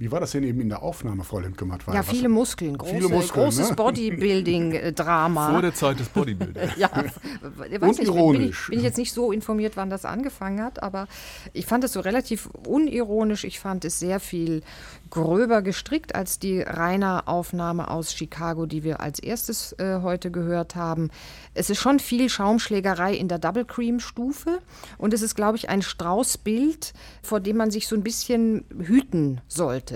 Wie 0.00 0.10
war 0.10 0.18
das 0.18 0.30
denn 0.30 0.44
eben 0.44 0.62
in 0.62 0.70
der 0.70 0.82
Aufnahme, 0.82 1.24
Frau 1.24 1.40
Lindgematt? 1.40 1.82
Ja, 1.92 2.02
viele 2.02 2.30
Muskeln, 2.30 2.78
große, 2.78 2.94
viele 2.94 3.08
Muskeln, 3.10 3.44
großes 3.44 3.68
ne? 3.68 3.76
Bodybuilding-Drama. 3.76 5.50
Vor 5.50 5.60
der 5.60 5.74
Zeit 5.74 6.00
des 6.00 6.08
Bodybuilding. 6.08 6.70
ja, 6.78 6.90
weiß 6.94 7.68
Und 7.82 7.98
nicht, 7.98 8.04
ironisch. 8.04 8.40
Bin 8.40 8.48
ich, 8.48 8.66
bin 8.68 8.78
ich 8.78 8.84
jetzt 8.84 8.96
nicht 8.96 9.12
so 9.12 9.30
informiert, 9.30 9.76
wann 9.76 9.90
das 9.90 10.06
angefangen 10.06 10.62
hat, 10.62 10.82
aber 10.82 11.06
ich 11.52 11.66
fand 11.66 11.84
es 11.84 11.92
so 11.92 12.00
relativ 12.00 12.48
unironisch. 12.66 13.44
Ich 13.44 13.60
fand 13.60 13.84
es 13.84 13.98
sehr 13.98 14.20
viel 14.20 14.62
gröber 15.10 15.60
gestrickt 15.60 16.14
als 16.14 16.38
die 16.38 16.62
Rainer-Aufnahme 16.62 17.90
aus 17.90 18.14
Chicago, 18.14 18.64
die 18.64 18.84
wir 18.84 19.00
als 19.00 19.18
erstes 19.18 19.74
äh, 19.78 20.00
heute 20.00 20.30
gehört 20.30 20.76
haben. 20.76 21.10
Es 21.52 21.68
ist 21.68 21.78
schon 21.78 21.98
viel 21.98 22.30
Schaumschlägerei 22.30 23.14
in 23.14 23.28
der 23.28 23.38
Double 23.38 23.66
Cream-Stufe 23.66 24.60
und 24.96 25.12
es 25.12 25.20
ist, 25.20 25.34
glaube 25.34 25.58
ich, 25.58 25.68
ein 25.68 25.82
Straußbild, 25.82 26.94
vor 27.22 27.40
dem 27.40 27.58
man 27.58 27.70
sich 27.70 27.86
so 27.86 27.96
ein 27.96 28.02
bisschen 28.02 28.64
hüten 28.78 29.42
sollte 29.46 29.89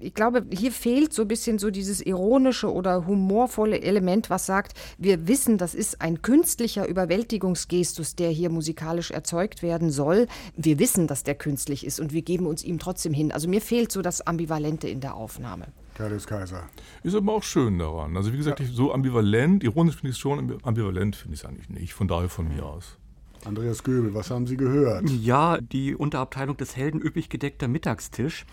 ich 0.00 0.14
glaube, 0.14 0.44
hier 0.50 0.72
fehlt 0.72 1.12
so 1.12 1.22
ein 1.22 1.28
bisschen 1.28 1.58
so 1.58 1.70
dieses 1.70 2.00
ironische 2.00 2.72
oder 2.72 3.06
humorvolle 3.06 3.82
Element, 3.82 4.30
was 4.30 4.46
sagt, 4.46 4.72
wir 4.98 5.28
wissen, 5.28 5.58
das 5.58 5.74
ist 5.74 6.00
ein 6.00 6.22
künstlicher 6.22 6.88
Überwältigungsgestus, 6.88 8.16
der 8.16 8.30
hier 8.30 8.50
musikalisch 8.50 9.10
erzeugt 9.10 9.62
werden 9.62 9.90
soll. 9.90 10.26
Wir 10.56 10.78
wissen, 10.78 11.06
dass 11.06 11.22
der 11.22 11.34
künstlich 11.34 11.84
ist 11.84 12.00
und 12.00 12.12
wir 12.12 12.22
geben 12.22 12.46
uns 12.46 12.64
ihm 12.64 12.78
trotzdem 12.78 13.12
hin. 13.12 13.30
Also 13.32 13.48
mir 13.48 13.60
fehlt 13.60 13.92
so 13.92 14.02
das 14.02 14.26
Ambivalente 14.26 14.88
in 14.88 15.00
der 15.00 15.14
Aufnahme. 15.14 15.66
Carlos 15.94 16.26
Kaiser. 16.26 16.68
Ist 17.02 17.14
aber 17.14 17.34
auch 17.34 17.42
schön 17.42 17.78
daran. 17.78 18.16
Also 18.16 18.32
wie 18.32 18.38
gesagt, 18.38 18.60
ja. 18.60 18.66
so 18.66 18.92
ambivalent, 18.94 19.62
ironisch 19.62 19.96
finde 19.96 20.10
ich 20.10 20.16
es 20.16 20.18
schon, 20.18 20.58
ambivalent 20.62 21.14
finde 21.14 21.34
ich 21.34 21.40
es 21.40 21.46
eigentlich 21.46 21.68
nicht. 21.68 21.92
Von 21.92 22.08
daher 22.08 22.30
von 22.30 22.48
mir 22.48 22.64
aus. 22.64 22.96
Andreas 23.44 23.82
Göbel, 23.82 24.14
was 24.14 24.30
haben 24.30 24.46
Sie 24.46 24.56
gehört? 24.56 25.08
Ja, 25.08 25.58
die 25.58 25.94
Unterabteilung 25.94 26.56
des 26.56 26.76
Helden 26.76 27.00
üppig 27.00 27.28
gedeckter 27.28 27.68
Mittagstisch. 27.68 28.44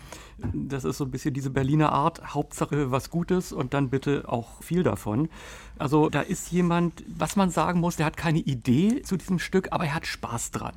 Das 0.52 0.84
ist 0.84 0.98
so 0.98 1.04
ein 1.04 1.10
bisschen 1.10 1.34
diese 1.34 1.50
Berliner 1.50 1.92
Art, 1.92 2.34
Hauptsache 2.34 2.90
was 2.90 3.10
Gutes 3.10 3.52
und 3.52 3.74
dann 3.74 3.90
bitte 3.90 4.24
auch 4.28 4.62
viel 4.62 4.82
davon. 4.82 5.28
Also 5.78 6.08
da 6.08 6.20
ist 6.20 6.50
jemand, 6.50 7.04
was 7.06 7.36
man 7.36 7.50
sagen 7.50 7.80
muss, 7.80 7.96
der 7.96 8.06
hat 8.06 8.16
keine 8.16 8.38
Idee 8.38 9.02
zu 9.02 9.16
diesem 9.16 9.38
Stück, 9.38 9.68
aber 9.72 9.84
er 9.84 9.94
hat 9.94 10.06
Spaß 10.06 10.52
dran. 10.52 10.74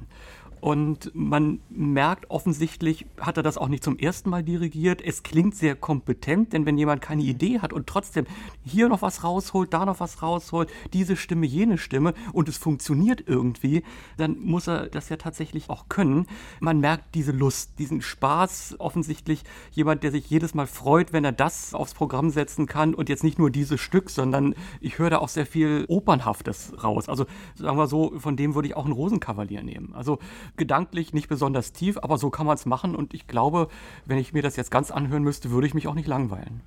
Und 0.62 1.12
man 1.16 1.60
merkt 1.70 2.30
offensichtlich, 2.30 3.08
hat 3.20 3.36
er 3.38 3.44
das 3.44 3.58
auch 3.58 3.68
nicht 3.68 3.84
zum 3.84 3.98
ersten 3.98 4.30
Mal 4.30 4.44
dirigiert. 4.44 5.02
Es 5.02 5.24
klingt 5.24 5.56
sehr 5.56 5.76
kompetent, 5.76 6.54
denn 6.54 6.68
wenn 6.68 6.78
jemand 6.78 7.02
keine 7.02 7.24
Idee 7.24 7.60
hat 7.60 7.74
und 7.74 7.88
trotzdem 7.88 8.26
hier 8.64 8.88
noch 8.88 9.02
was 9.02 9.24
rausholt, 9.24 9.74
da 9.74 9.86
noch 9.86 10.00
was 10.00 10.22
rausholt, 10.22 10.70
diese 10.94 11.16
Stimme, 11.16 11.48
jene 11.48 11.80
Stimme 11.80 12.14
und 12.32 12.48
es 12.48 12.58
funktioniert 12.58 13.24
irgendwie, 13.26 13.82
dann 14.18 14.40
muss 14.40 14.68
er 14.68 14.88
das 14.88 15.10
ja 15.10 15.18
tatsächlich 15.18 15.72
auch 15.72 15.90
können. 15.90 16.28
Man 16.60 16.80
merkt 16.80 17.16
diese 17.16 17.32
Lust, 17.32 17.80
diesen 17.80 18.02
Spaß. 18.02 18.76
Offensichtlich 18.78 19.44
jemand, 19.72 20.04
der 20.04 20.12
sich 20.12 20.30
jedes 20.30 20.54
Mal 20.54 20.68
freut, 20.68 21.12
wenn 21.12 21.26
er 21.26 21.32
das 21.32 21.74
aufs 21.74 21.96
Programm 21.96 22.30
setzen 22.30 22.68
kann 22.68 22.94
und 22.94 23.10
jetzt 23.10 23.24
nicht 23.24 23.40
nur 23.40 23.50
dieses 23.50 23.82
Stück, 23.82 24.12
sondern 24.12 24.54
ich 24.80 25.00
höre 25.00 25.10
da 25.10 25.18
auch 25.18 25.30
sehr 25.30 25.48
viel 25.48 25.86
Opernhaftes 25.88 26.84
raus. 26.84 27.10
Also 27.10 27.26
sagen 27.56 27.78
wir 27.80 27.88
so, 27.88 28.20
von 28.20 28.38
dem 28.38 28.54
würde 28.54 28.68
ich 28.68 28.76
auch 28.78 28.86
einen 28.86 28.94
Rosenkavalier 28.94 29.64
nehmen. 29.64 29.96
Also 29.96 30.20
gedanklich 30.58 31.14
nicht 31.14 31.28
besonders 31.28 31.74
tief, 31.74 31.98
aber 31.98 32.18
so 32.18 32.30
kann 32.30 32.46
man 32.46 32.56
es 32.56 32.66
machen 32.66 32.96
und 32.96 33.14
ich 33.14 33.28
glaube, 33.28 33.68
wenn 34.06 34.18
ich 34.18 34.34
mir 34.34 34.42
das 34.42 34.56
jetzt 34.56 34.72
ganz 34.72 34.92
anhören 34.92 35.24
müsste, 35.24 35.52
würde 35.52 35.68
ich 35.68 35.74
mich 35.74 35.88
auch 35.88 35.96
nicht 35.96 36.08
langweilen. 36.08 36.62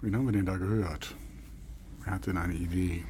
Wen 0.00 0.14
haben 0.14 0.26
wir 0.26 0.32
denn 0.32 0.46
da 0.46 0.56
gehört? 0.56 1.14
Wer 2.04 2.14
hat 2.14 2.26
denn 2.26 2.38
eine 2.38 2.54
Idee? 2.54 3.04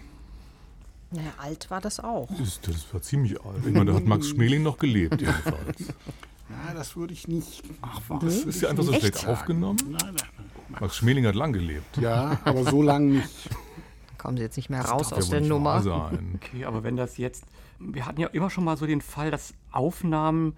Naja, 1.11 1.33
alt 1.39 1.71
war 1.71 1.81
das 1.81 2.01
auch. 2.01 2.29
Das, 2.39 2.61
das 2.61 2.93
war 2.93 3.01
ziemlich 3.01 3.41
alt. 3.41 3.65
Ich 3.67 3.73
meine, 3.73 3.87
da 3.87 3.95
hat 3.95 4.05
Max 4.05 4.29
Schmeling 4.29 4.63
noch 4.63 4.79
gelebt, 4.79 5.21
jedenfalls. 5.21 5.95
Ja, 6.51 6.73
das 6.73 6.97
würde 6.97 7.13
ich 7.13 7.29
nicht. 7.29 7.63
Ach, 7.83 8.01
was? 8.09 8.21
Das 8.25 8.35
ist 8.37 8.63
ja 8.63 8.71
einfach 8.71 8.83
so 8.83 8.95
schlecht 8.95 9.17
sagen. 9.17 9.33
aufgenommen. 9.33 9.79
Nein, 9.85 9.99
nein, 10.01 10.15
nein. 10.17 10.81
Max 10.81 10.97
Schmeling 10.97 11.27
hat 11.27 11.35
lang 11.35 11.53
gelebt. 11.53 11.99
Ja, 11.99 12.39
aber 12.43 12.65
so 12.65 12.81
lang 12.81 13.11
nicht. 13.11 13.51
Kommen 14.19 14.39
Sie 14.39 14.43
jetzt 14.43 14.57
nicht 14.57 14.71
mehr 14.71 14.81
das 14.81 14.91
raus 14.91 15.13
aus 15.13 15.29
der 15.29 15.43
Nummer. 15.43 16.11
Okay, 16.37 16.65
aber 16.65 16.83
wenn 16.85 16.97
das 16.97 17.19
jetzt 17.19 17.45
wir 17.79 18.07
hatten 18.07 18.21
ja 18.21 18.29
immer 18.29 18.51
schon 18.51 18.65
mal 18.65 18.77
so 18.77 18.87
den 18.87 19.01
Fall, 19.01 19.31
dass 19.31 19.55
Aufnahmen 19.71 20.57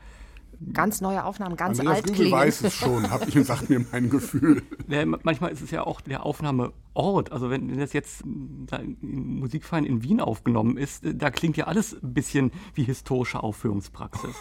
ganz 0.72 1.00
neue 1.00 1.24
Aufnahmen, 1.24 1.56
ganz 1.56 1.78
Andreas 1.78 1.96
alt 1.96 2.04
Göbel 2.04 2.16
klingen. 2.16 2.32
weiß 2.32 2.62
es 2.62 2.74
schon, 2.74 3.10
hab 3.10 3.26
ich, 3.26 3.34
sagt 3.46 3.70
mir 3.70 3.84
mein 3.92 4.10
Gefühl. 4.10 4.62
Ja, 4.88 5.04
manchmal 5.06 5.52
ist 5.52 5.62
es 5.62 5.70
ja 5.70 5.86
auch 5.86 6.00
der 6.00 6.26
Aufnahmeort. 6.26 7.32
Also 7.32 7.50
wenn 7.50 7.76
das 7.78 7.92
jetzt 7.92 8.22
im 8.22 8.66
Musikverein 9.00 9.84
in 9.84 10.02
Wien 10.02 10.20
aufgenommen 10.20 10.76
ist, 10.76 11.04
äh, 11.04 11.14
da 11.14 11.30
klingt 11.30 11.56
ja 11.56 11.66
alles 11.66 11.94
ein 12.02 12.12
bisschen 12.12 12.52
wie 12.74 12.84
historische 12.84 13.42
Aufführungspraxis. 13.42 14.34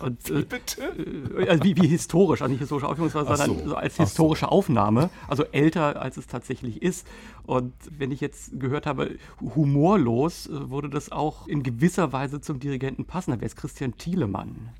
Und, 0.00 0.30
äh, 0.30 0.40
äh, 0.40 1.48
also 1.48 1.64
wie, 1.64 1.76
wie 1.76 1.86
historisch, 1.86 2.42
also 2.42 2.50
nicht 2.50 2.60
historische 2.60 2.88
Aufführungspraxis, 2.88 3.30
Ach 3.32 3.36
so. 3.36 3.44
sondern 3.52 3.68
so 3.68 3.74
als 3.76 3.92
Ach 3.94 3.96
so. 3.98 4.02
historische 4.04 4.50
Aufnahme, 4.50 5.10
also 5.28 5.44
älter 5.52 6.00
als 6.00 6.16
es 6.16 6.26
tatsächlich 6.26 6.82
ist. 6.82 7.06
Und 7.46 7.72
wenn 7.98 8.10
ich 8.10 8.20
jetzt 8.20 8.58
gehört 8.58 8.86
habe, 8.86 9.16
humorlos, 9.40 10.46
äh, 10.46 10.70
würde 10.70 10.88
das 10.88 11.12
auch 11.12 11.46
in 11.46 11.62
gewisser 11.62 12.12
Weise 12.12 12.40
zum 12.40 12.60
Dirigenten 12.60 13.04
passen. 13.04 13.30
Da 13.32 13.36
wäre 13.36 13.46
es 13.46 13.56
Christian 13.56 13.96
Thielemann. 13.96 14.70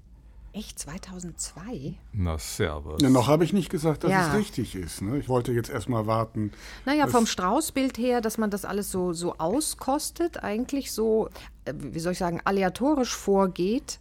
Echt, 0.52 0.80
2002? 0.80 1.94
Na, 2.12 2.36
servus. 2.36 3.00
Ja, 3.00 3.08
noch 3.08 3.28
habe 3.28 3.44
ich 3.44 3.52
nicht 3.52 3.70
gesagt, 3.70 4.02
dass 4.02 4.10
Ja. 4.10 4.28
es 4.28 4.34
richtig 4.34 4.74
ist. 4.74 5.00
Ne? 5.00 5.16
Ich 5.18 5.28
wollte 5.28 5.52
jetzt 5.52 5.70
erst 5.70 5.88
mal 5.88 6.08
warten. 6.08 6.50
Naja, 6.86 7.06
vom 7.06 7.26
Straußbild 7.26 7.98
her, 7.98 8.20
dass 8.20 8.36
man 8.36 8.50
das 8.50 8.64
alles 8.64 8.90
so, 8.90 9.12
so 9.12 9.36
auskostet, 9.38 10.42
eigentlich 10.42 10.90
so, 10.90 11.28
äh, 11.66 11.72
wie 11.76 12.00
soll 12.00 12.12
ich 12.14 12.18
sagen, 12.18 12.40
aleatorisch 12.44 13.14
vorgeht. 13.14 14.00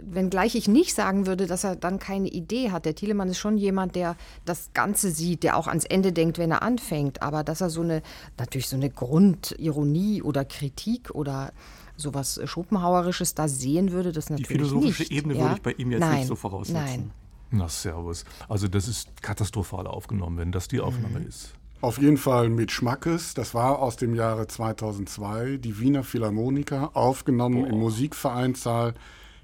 Wenngleich 0.00 0.54
ich 0.54 0.68
nicht 0.68 0.94
sagen 0.94 1.26
würde, 1.26 1.46
dass 1.46 1.64
er 1.64 1.76
dann 1.76 1.98
keine 1.98 2.28
Idee 2.28 2.70
hat. 2.70 2.84
Der 2.84 2.94
Thielemann 2.94 3.28
ist 3.28 3.38
schon 3.38 3.58
jemand, 3.58 3.94
der 3.96 4.16
das 4.44 4.70
Ganze 4.74 5.10
sieht, 5.10 5.42
der 5.42 5.56
auch 5.56 5.66
ans 5.68 5.84
Ende 5.84 6.12
denkt, 6.12 6.38
wenn 6.38 6.50
er 6.50 6.62
anfängt. 6.62 7.22
Aber 7.22 7.44
dass 7.44 7.60
er 7.60 7.70
so 7.70 7.82
eine, 7.82 8.02
natürlich 8.38 8.68
so 8.68 8.76
eine 8.76 8.90
Grundironie 8.90 10.22
oder 10.22 10.44
Kritik 10.44 11.10
oder 11.10 11.52
sowas 11.96 12.40
Schopenhauerisches 12.44 13.34
da 13.34 13.48
sehen 13.48 13.92
würde, 13.92 14.12
das 14.12 14.26
Die 14.26 14.32
natürlich 14.32 14.48
philosophische 14.48 15.02
nicht. 15.02 15.12
Ebene 15.12 15.34
ja? 15.34 15.40
würde 15.42 15.54
ich 15.56 15.62
bei 15.62 15.72
ihm 15.72 15.90
jetzt 15.90 16.00
nein, 16.00 16.18
nicht 16.18 16.28
so 16.28 16.36
voraussetzen. 16.36 16.82
Nein. 16.84 17.10
Na, 17.50 17.68
servus. 17.68 18.24
Also 18.48 18.66
das 18.66 18.88
ist 18.88 19.22
katastrophal 19.22 19.86
aufgenommen, 19.86 20.38
wenn 20.38 20.52
das 20.52 20.68
die 20.68 20.80
Aufnahme 20.80 21.20
Mhm. 21.20 21.28
ist. 21.28 21.52
Auf 21.82 21.98
jeden 22.00 22.16
Fall 22.16 22.48
mit 22.48 22.70
Schmackes. 22.70 23.34
Das 23.34 23.54
war 23.54 23.80
aus 23.80 23.96
dem 23.96 24.14
Jahre 24.14 24.46
2002. 24.46 25.58
Die 25.58 25.80
Wiener 25.80 26.04
Philharmoniker, 26.04 26.96
aufgenommen 26.96 27.66
im 27.66 27.78
Musikvereinssaal 27.80 28.94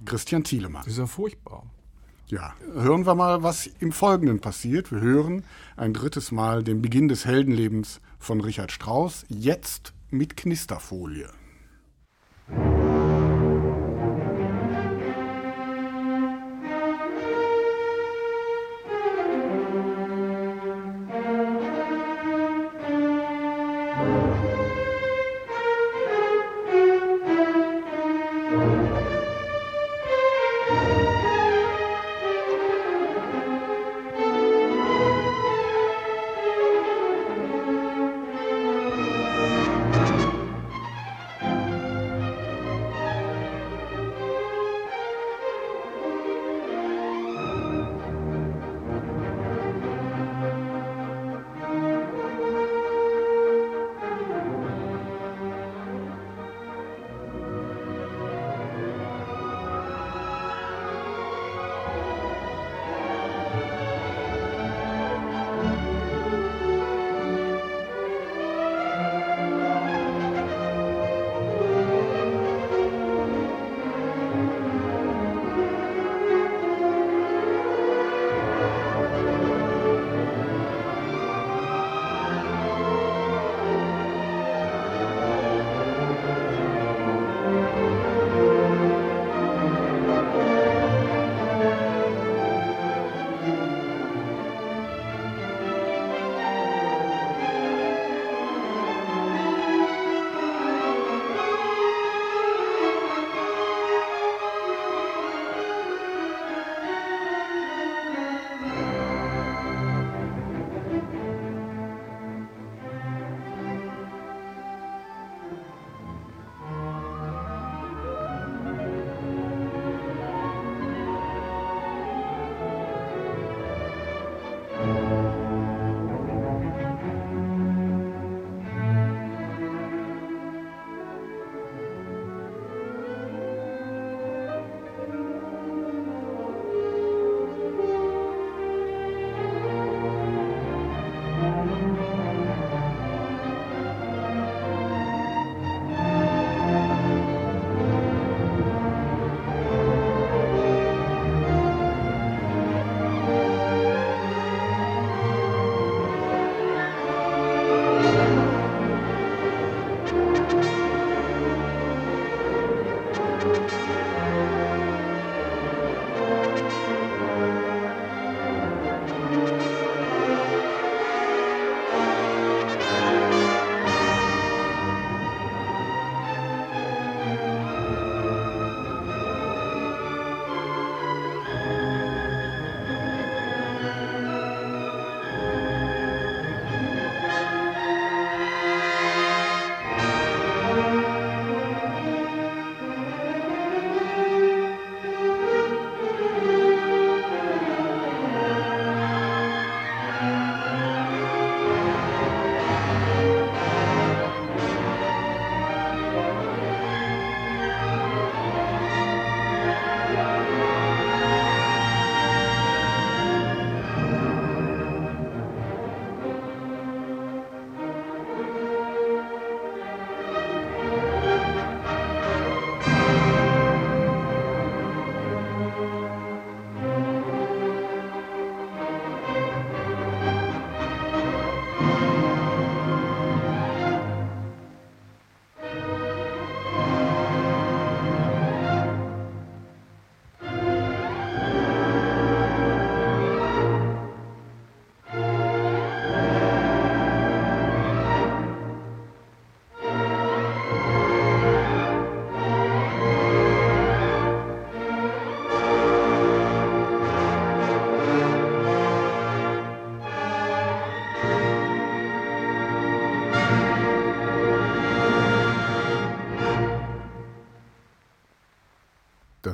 Christian 0.05 0.45
Thielemann. 0.45 0.83
Das 0.85 0.93
ist 0.93 0.99
ja 0.99 1.07
furchtbar. 1.07 1.65
Ja, 2.29 2.55
hören 2.75 3.07
wir 3.07 3.15
mal, 3.15 3.43
was 3.43 3.67
im 3.81 3.91
Folgenden 3.91 4.41
passiert. 4.41 4.93
Wir 4.93 5.01
hören 5.01 5.45
ein 5.77 5.95
drittes 5.95 6.31
Mal 6.31 6.63
den 6.63 6.83
Beginn 6.83 7.09
des 7.09 7.25
Heldenlebens 7.25 8.01
von 8.19 8.41
Richard 8.43 8.71
Strauss, 8.71 9.25
jetzt 9.29 9.95
mit 10.11 10.37
Knisterfolie. 10.37 11.31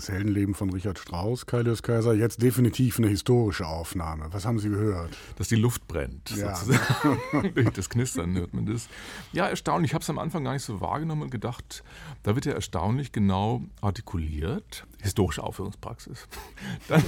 Das 0.04 0.12
Heldenleben 0.12 0.54
von 0.54 0.68
Richard 0.68 0.98
Strauss, 0.98 1.46
Kaius 1.46 1.82
Kaiser, 1.82 2.12
jetzt 2.12 2.42
definitiv 2.42 2.98
eine 2.98 3.08
historische 3.08 3.66
Aufnahme. 3.66 4.26
Was 4.32 4.44
haben 4.44 4.58
Sie 4.58 4.68
gehört? 4.68 5.16
Dass 5.36 5.48
die 5.48 5.56
Luft 5.56 5.88
brennt, 5.88 6.30
ja. 6.36 6.54
sozusagen. 6.54 7.70
das 7.74 7.88
Knistern 7.88 8.34
hört 8.34 8.52
man 8.52 8.66
das. 8.66 8.86
Ja, 9.32 9.46
erstaunlich. 9.46 9.92
Ich 9.92 9.94
habe 9.94 10.02
es 10.02 10.10
am 10.10 10.18
Anfang 10.18 10.44
gar 10.44 10.52
nicht 10.52 10.62
so 10.62 10.82
wahrgenommen 10.82 11.22
und 11.22 11.30
gedacht, 11.30 11.82
da 12.22 12.34
wird 12.34 12.44
ja 12.44 12.52
erstaunlich 12.52 13.12
genau 13.12 13.62
artikuliert. 13.80 14.86
Historische 15.00 15.42
Aufführungspraxis. 15.42 16.28
Dann, 16.88 17.02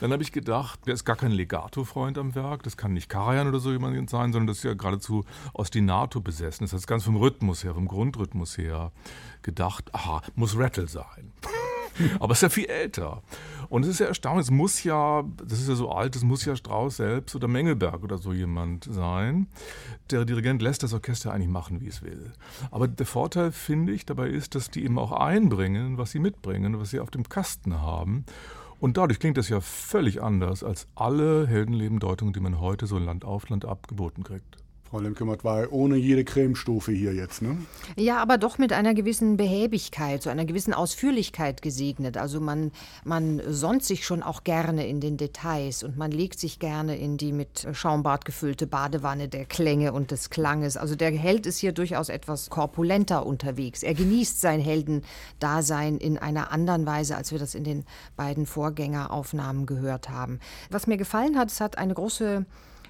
dann 0.00 0.12
habe 0.12 0.22
ich 0.22 0.32
gedacht, 0.32 0.80
der 0.86 0.94
ist 0.94 1.04
gar 1.04 1.16
kein 1.16 1.30
Legato-Freund 1.30 2.18
am 2.18 2.34
Werk. 2.34 2.64
Das 2.64 2.76
kann 2.76 2.92
nicht 2.92 3.08
Karajan 3.08 3.46
oder 3.46 3.60
so 3.60 3.70
jemand 3.70 4.10
sein, 4.10 4.32
sondern 4.32 4.48
das 4.48 4.58
ist 4.58 4.64
ja 4.64 4.74
geradezu 4.74 5.24
Ostinato 5.52 6.20
besessen. 6.20 6.64
Das 6.64 6.72
heißt 6.72 6.86
ganz 6.88 7.04
vom 7.04 7.16
Rhythmus 7.16 7.62
her, 7.62 7.74
vom 7.74 7.86
Grundrhythmus 7.86 8.58
her 8.58 8.90
gedacht, 9.42 9.94
aha, 9.94 10.22
muss 10.34 10.56
Rattle 10.56 10.88
sein. 10.88 11.32
Aber 12.20 12.32
es 12.32 12.38
ist 12.38 12.42
ja 12.42 12.48
viel 12.48 12.66
älter. 12.66 13.22
Und 13.68 13.84
es 13.84 13.88
ist 13.88 14.00
ja 14.00 14.06
erstaunlich, 14.06 14.46
es 14.46 14.50
muss 14.50 14.82
ja, 14.82 15.24
das 15.44 15.60
ist 15.60 15.68
ja 15.68 15.76
so 15.76 15.90
alt, 15.90 16.16
es 16.16 16.24
muss 16.24 16.44
ja 16.44 16.56
Strauss 16.56 16.96
selbst 16.96 17.36
oder 17.36 17.46
Mengelberg 17.46 18.02
oder 18.02 18.18
so 18.18 18.32
jemand 18.32 18.84
sein. 18.90 19.46
Der 20.10 20.24
Dirigent 20.24 20.60
lässt 20.60 20.82
das 20.82 20.92
Orchester 20.92 21.32
eigentlich 21.32 21.48
machen, 21.48 21.80
wie 21.80 21.86
es 21.86 22.02
will. 22.02 22.32
Aber 22.70 22.88
der 22.88 23.06
Vorteil, 23.06 23.52
finde 23.52 23.92
ich, 23.92 24.06
dabei 24.06 24.28
ist, 24.28 24.54
dass 24.54 24.70
die 24.70 24.84
eben 24.84 24.98
auch 24.98 25.12
einbringen, 25.12 25.98
was 25.98 26.10
sie 26.10 26.18
mitbringen, 26.18 26.80
was 26.80 26.90
sie 26.90 27.00
auf 27.00 27.10
dem 27.10 27.28
Kasten 27.28 27.80
haben. 27.80 28.24
Und 28.80 28.96
dadurch 28.96 29.20
klingt 29.20 29.36
das 29.36 29.48
ja 29.50 29.60
völlig 29.60 30.22
anders 30.22 30.64
als 30.64 30.88
alle 30.94 31.46
Heldenleben-Deutungen, 31.46 32.32
die 32.32 32.40
man 32.40 32.60
heute 32.60 32.86
so 32.86 32.98
Land 32.98 33.24
auf 33.24 33.48
Land 33.50 33.66
ab 33.66 33.86
geboten 33.88 34.24
kriegt. 34.24 34.59
Frau 34.90 34.98
Lemke 34.98 35.24
war 35.44 35.72
ohne 35.72 35.94
jede 35.94 36.24
Cremestufe 36.24 36.90
hier 36.90 37.14
jetzt, 37.14 37.42
ne? 37.42 37.56
Ja, 37.94 38.20
aber 38.20 38.38
doch 38.38 38.58
mit 38.58 38.72
einer 38.72 38.92
gewissen 38.92 39.36
Behäbigkeit, 39.36 40.20
so 40.20 40.30
einer 40.30 40.44
gewissen 40.44 40.74
Ausführlichkeit 40.74 41.62
gesegnet. 41.62 42.16
Also 42.16 42.40
man, 42.40 42.72
man 43.04 43.40
sonnt 43.46 43.84
sich 43.84 44.04
schon 44.04 44.24
auch 44.24 44.42
gerne 44.42 44.88
in 44.88 45.00
den 45.00 45.16
Details 45.16 45.84
und 45.84 45.96
man 45.96 46.10
legt 46.10 46.40
sich 46.40 46.58
gerne 46.58 46.98
in 46.98 47.18
die 47.18 47.30
mit 47.30 47.68
Schaumbad 47.72 48.24
gefüllte 48.24 48.66
Badewanne 48.66 49.28
der 49.28 49.44
Klänge 49.44 49.92
und 49.92 50.10
des 50.10 50.28
Klanges. 50.28 50.76
Also 50.76 50.96
der 50.96 51.12
Held 51.12 51.46
ist 51.46 51.58
hier 51.58 51.70
durchaus 51.70 52.08
etwas 52.08 52.50
korpulenter 52.50 53.24
unterwegs. 53.24 53.84
Er 53.84 53.94
genießt 53.94 54.40
sein 54.40 54.58
Heldendasein 54.58 55.98
in 55.98 56.18
einer 56.18 56.50
anderen 56.50 56.84
Weise, 56.84 57.16
als 57.16 57.30
wir 57.30 57.38
das 57.38 57.54
in 57.54 57.62
den 57.62 57.84
beiden 58.16 58.44
Vorgängeraufnahmen 58.44 59.66
gehört 59.66 60.08
haben. 60.08 60.40
Was 60.68 60.88
mir 60.88 60.96
gefallen 60.96 61.38
hat, 61.38 61.52
es 61.52 61.60
hat 61.60 61.78
eine 61.78 61.94
große 61.94 62.44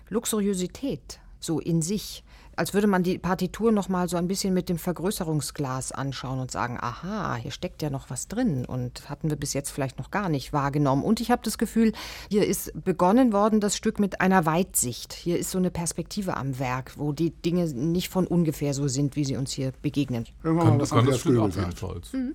Luxuriosität 0.09 1.21
so 1.41 1.59
in 1.61 1.83
sich. 1.83 2.25
Als 2.57 2.75
würde 2.75 2.87
man 2.87 3.03
die 3.03 3.17
Partitur 3.17 3.73
noch 3.73 3.89
mal 3.89 4.09
so 4.09 4.17
ein 4.17 4.29
bisschen 4.29 4.53
mit 4.53 4.69
dem 4.69 4.77
Vergrößerungsglas 4.77 5.93
anschauen 5.93 6.41
und 6.41 6.51
sagen, 6.51 6.79
aha, 6.79 7.37
hier 7.37 7.53
steckt 7.53 7.81
ja 7.81 7.89
noch 7.89 8.11
was 8.11 8.29
drin 8.29 8.67
und 8.67 9.09
hatten 9.09 9.31
wir 9.31 9.37
bis 9.37 9.55
jetzt 9.55 9.71
vielleicht 9.71 9.99
noch 9.99 10.11
gar 10.11 10.29
nicht 10.29 10.53
wahrgenommen. 10.53 11.03
Und 11.03 11.21
ich 11.21 11.31
habe 11.31 11.41
das 11.43 11.57
Gefühl, 11.57 11.93
hier 12.29 12.47
ist 12.47 12.73
begonnen 12.85 13.33
worden 13.33 13.61
das 13.61 13.77
Stück 13.77 13.99
mit 13.99 14.21
einer 14.21 14.45
Weitsicht. 14.45 15.15
Hier 15.15 15.39
ist 15.39 15.51
so 15.51 15.59
eine 15.59 15.71
Perspektive 15.71 16.37
am 16.37 16.59
Werk, 16.59 16.93
wo 16.97 17.13
die 17.13 17.31
Dinge 17.31 17.65
nicht 17.67 18.11
von 18.11 18.27
ungefähr 18.27 18.75
so 18.75 18.89
sind, 18.89 19.17
wie 19.17 19.25
sie 19.25 19.37
uns 19.37 19.53
hier 19.53 19.73
begegnen. 19.81 20.27
Kann, 20.43 20.59
kann 20.59 20.79
das, 20.79 20.91
kann 20.91 21.07
das 21.07 21.21
Stück 21.21 21.39
auf 21.39 21.57
jeden 21.57 21.73
Fall. 21.73 22.01
Mhm. 22.13 22.35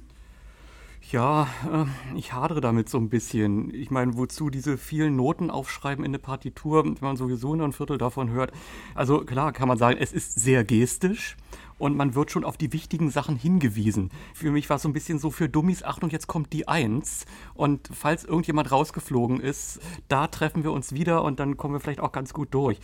Ja, 1.11 1.47
äh, 1.71 2.17
ich 2.17 2.33
hadere 2.33 2.61
damit 2.61 2.89
so 2.89 2.97
ein 2.97 3.09
bisschen. 3.09 3.73
Ich 3.73 3.91
meine, 3.91 4.17
wozu 4.17 4.49
diese 4.49 4.77
vielen 4.77 5.15
Noten 5.15 5.51
aufschreiben 5.51 6.03
in 6.03 6.09
eine 6.09 6.19
Partitur, 6.19 6.83
wenn 6.83 6.95
man 6.99 7.15
sowieso 7.15 7.55
nur 7.55 7.67
ein 7.67 7.73
Viertel 7.73 7.97
davon 7.97 8.31
hört. 8.31 8.51
Also 8.95 9.19
klar 9.19 9.51
kann 9.51 9.67
man 9.67 9.77
sagen, 9.77 9.99
es 9.99 10.11
ist 10.11 10.39
sehr 10.39 10.63
gestisch 10.63 11.37
und 11.77 11.95
man 11.95 12.15
wird 12.15 12.31
schon 12.31 12.43
auf 12.43 12.57
die 12.57 12.73
wichtigen 12.73 13.11
Sachen 13.11 13.35
hingewiesen. 13.35 14.09
Für 14.33 14.49
mich 14.49 14.67
war 14.69 14.77
es 14.77 14.81
so 14.81 14.89
ein 14.89 14.93
bisschen 14.93 15.19
so 15.19 15.29
für 15.29 15.47
Dummies, 15.47 15.83
Achtung, 15.83 16.09
jetzt 16.09 16.27
kommt 16.27 16.53
die 16.53 16.67
Eins. 16.67 17.25
Und 17.53 17.89
falls 17.93 18.23
irgendjemand 18.23 18.71
rausgeflogen 18.71 19.39
ist, 19.39 19.79
da 20.07 20.27
treffen 20.27 20.63
wir 20.63 20.71
uns 20.71 20.93
wieder 20.93 21.23
und 21.23 21.39
dann 21.39 21.55
kommen 21.55 21.75
wir 21.75 21.79
vielleicht 21.79 21.99
auch 21.99 22.13
ganz 22.13 22.33
gut 22.33 22.53
durch. 22.53 22.79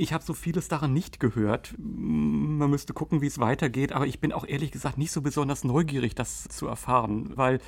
Ich 0.00 0.14
habe 0.14 0.24
so 0.24 0.32
vieles 0.32 0.68
daran 0.68 0.94
nicht 0.94 1.20
gehört. 1.20 1.74
Man 1.76 2.70
müsste 2.70 2.94
gucken, 2.94 3.20
wie 3.20 3.26
es 3.26 3.38
weitergeht, 3.38 3.92
aber 3.92 4.06
ich 4.06 4.18
bin 4.18 4.32
auch 4.32 4.46
ehrlich 4.46 4.70
gesagt 4.70 4.96
nicht 4.96 5.12
so 5.12 5.20
besonders 5.20 5.62
neugierig, 5.62 6.14
das 6.14 6.44
zu 6.44 6.66
erfahren, 6.66 7.36
weil 7.36 7.58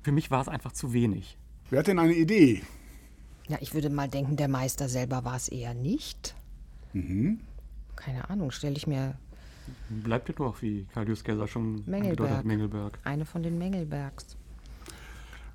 für 0.00 0.10
mich 0.10 0.30
war 0.30 0.40
es 0.40 0.48
einfach 0.48 0.72
zu 0.72 0.94
wenig. 0.94 1.36
Wer 1.68 1.80
hat 1.80 1.88
denn 1.88 1.98
eine 1.98 2.14
Idee? 2.14 2.62
Ja, 3.46 3.58
ich 3.60 3.74
würde 3.74 3.90
mal 3.90 4.08
denken, 4.08 4.36
der 4.36 4.48
Meister 4.48 4.88
selber 4.88 5.26
war 5.26 5.36
es 5.36 5.48
eher 5.48 5.74
nicht. 5.74 6.34
Mhm. 6.94 7.40
Keine 7.94 8.30
Ahnung, 8.30 8.52
stelle 8.52 8.76
ich 8.76 8.86
mir. 8.86 9.18
Bleibt 9.90 10.30
ja 10.30 10.34
doch, 10.34 10.62
wie 10.62 10.86
Kalius 10.94 11.22
Gesser 11.22 11.46
schon 11.46 11.82
Mengelberg. 11.84 12.42
Mengelberg. 12.42 13.00
Eine 13.04 13.26
von 13.26 13.42
den 13.42 13.58
Mengelbergs. 13.58 14.38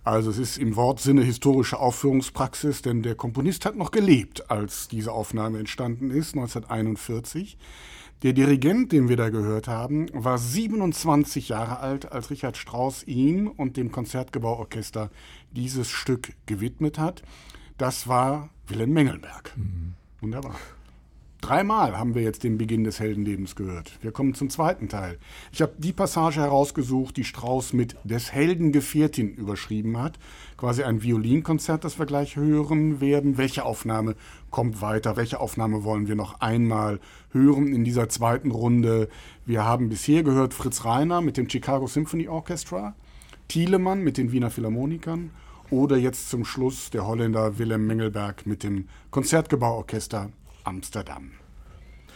Also 0.08 0.30
es 0.30 0.38
ist 0.38 0.58
im 0.58 0.78
Wortsinne 0.78 1.22
historische 1.22 1.80
Aufführungspraxis, 1.80 2.82
denn 2.82 3.04
der 3.04 3.16
Komponist 3.16 3.66
hat 3.66 3.76
noch 3.76 3.92
gelebt, 3.92 4.50
als 4.50 4.88
diese 4.88 5.12
Aufnahme 5.12 5.60
entstanden 5.60 6.12
ist, 6.12 6.34
1941. 6.34 7.58
Der 8.24 8.32
Dirigent, 8.32 8.94
den 8.94 9.10
wir 9.10 9.18
da 9.18 9.28
gehört 9.28 9.68
haben, 9.68 10.08
war 10.14 10.38
27 10.38 11.50
Jahre 11.50 11.80
alt, 11.80 12.10
als 12.10 12.30
Richard 12.30 12.56
Strauss 12.56 13.04
ihm 13.04 13.50
und 13.50 13.76
dem 13.76 13.92
Konzertgebauorchester 13.92 15.12
dieses 15.52 15.90
Stück 15.90 16.32
gewidmet 16.46 16.98
hat. 16.98 17.22
Das 17.78 18.08
war 18.08 18.50
Wilhelm 18.66 18.94
Mengelberg. 18.94 19.58
Mhm. 19.58 19.96
Wunderbar. 20.22 20.56
Dreimal 21.42 21.98
haben 21.98 22.16
wir 22.16 22.24
jetzt 22.24 22.44
den 22.44 22.58
Beginn 22.58 22.84
des 22.84 23.00
Heldenlebens 23.00 23.56
gehört. 23.56 24.00
Wir 24.02 24.12
kommen 24.12 24.34
zum 24.34 24.50
zweiten 24.50 24.90
Teil. 24.90 25.20
Ich 25.52 25.62
habe 25.62 25.74
die 25.78 25.94
Passage 25.94 26.42
herausgesucht, 26.42 27.16
die 27.16 27.24
Strauss 27.24 27.74
mit 27.74 27.96
des 28.04 28.34
Helden 28.34 28.72
Gefährtin 28.72 29.36
überschrieben 29.36 30.00
hat. 30.00 30.18
Quasi 30.58 30.84
ein 30.84 31.04
Violinkonzert, 31.04 31.84
das 31.84 32.00
wir 32.00 32.08
gleich 32.08 32.36
hören 32.36 33.02
werden. 33.02 33.38
Welche 33.38 33.66
Aufnahme 33.66 34.16
kommt 34.50 34.82
weiter? 34.82 35.16
Welche 35.16 35.40
Aufnahme 35.40 35.84
wollen 35.84 36.08
wir 36.08 36.16
noch 36.16 36.42
einmal 36.42 37.00
hören 37.32 37.68
in 37.68 37.84
dieser 37.84 38.10
zweiten 38.10 38.50
Runde? 38.50 39.08
Wir 39.46 39.64
haben 39.64 39.90
bisher 39.90 40.24
gehört 40.24 40.56
Fritz 40.56 40.86
Reiner 40.86 41.22
mit 41.22 41.38
dem 41.38 41.48
Chicago 41.48 41.86
Symphony 41.86 42.28
Orchestra, 42.28 42.96
Thielemann 43.48 44.02
mit 44.02 44.18
den 44.18 44.32
Wiener 44.32 44.50
Philharmonikern 44.50 45.30
oder 45.70 45.98
jetzt 45.98 46.30
zum 46.32 46.46
Schluss 46.46 46.90
der 46.90 47.06
Holländer 47.06 47.60
Willem 47.60 47.86
Mengelberg 47.86 48.48
mit 48.48 48.64
dem 48.64 48.88
Konzertgebauorchester 49.12 50.32
Amsterdam. 50.68 51.32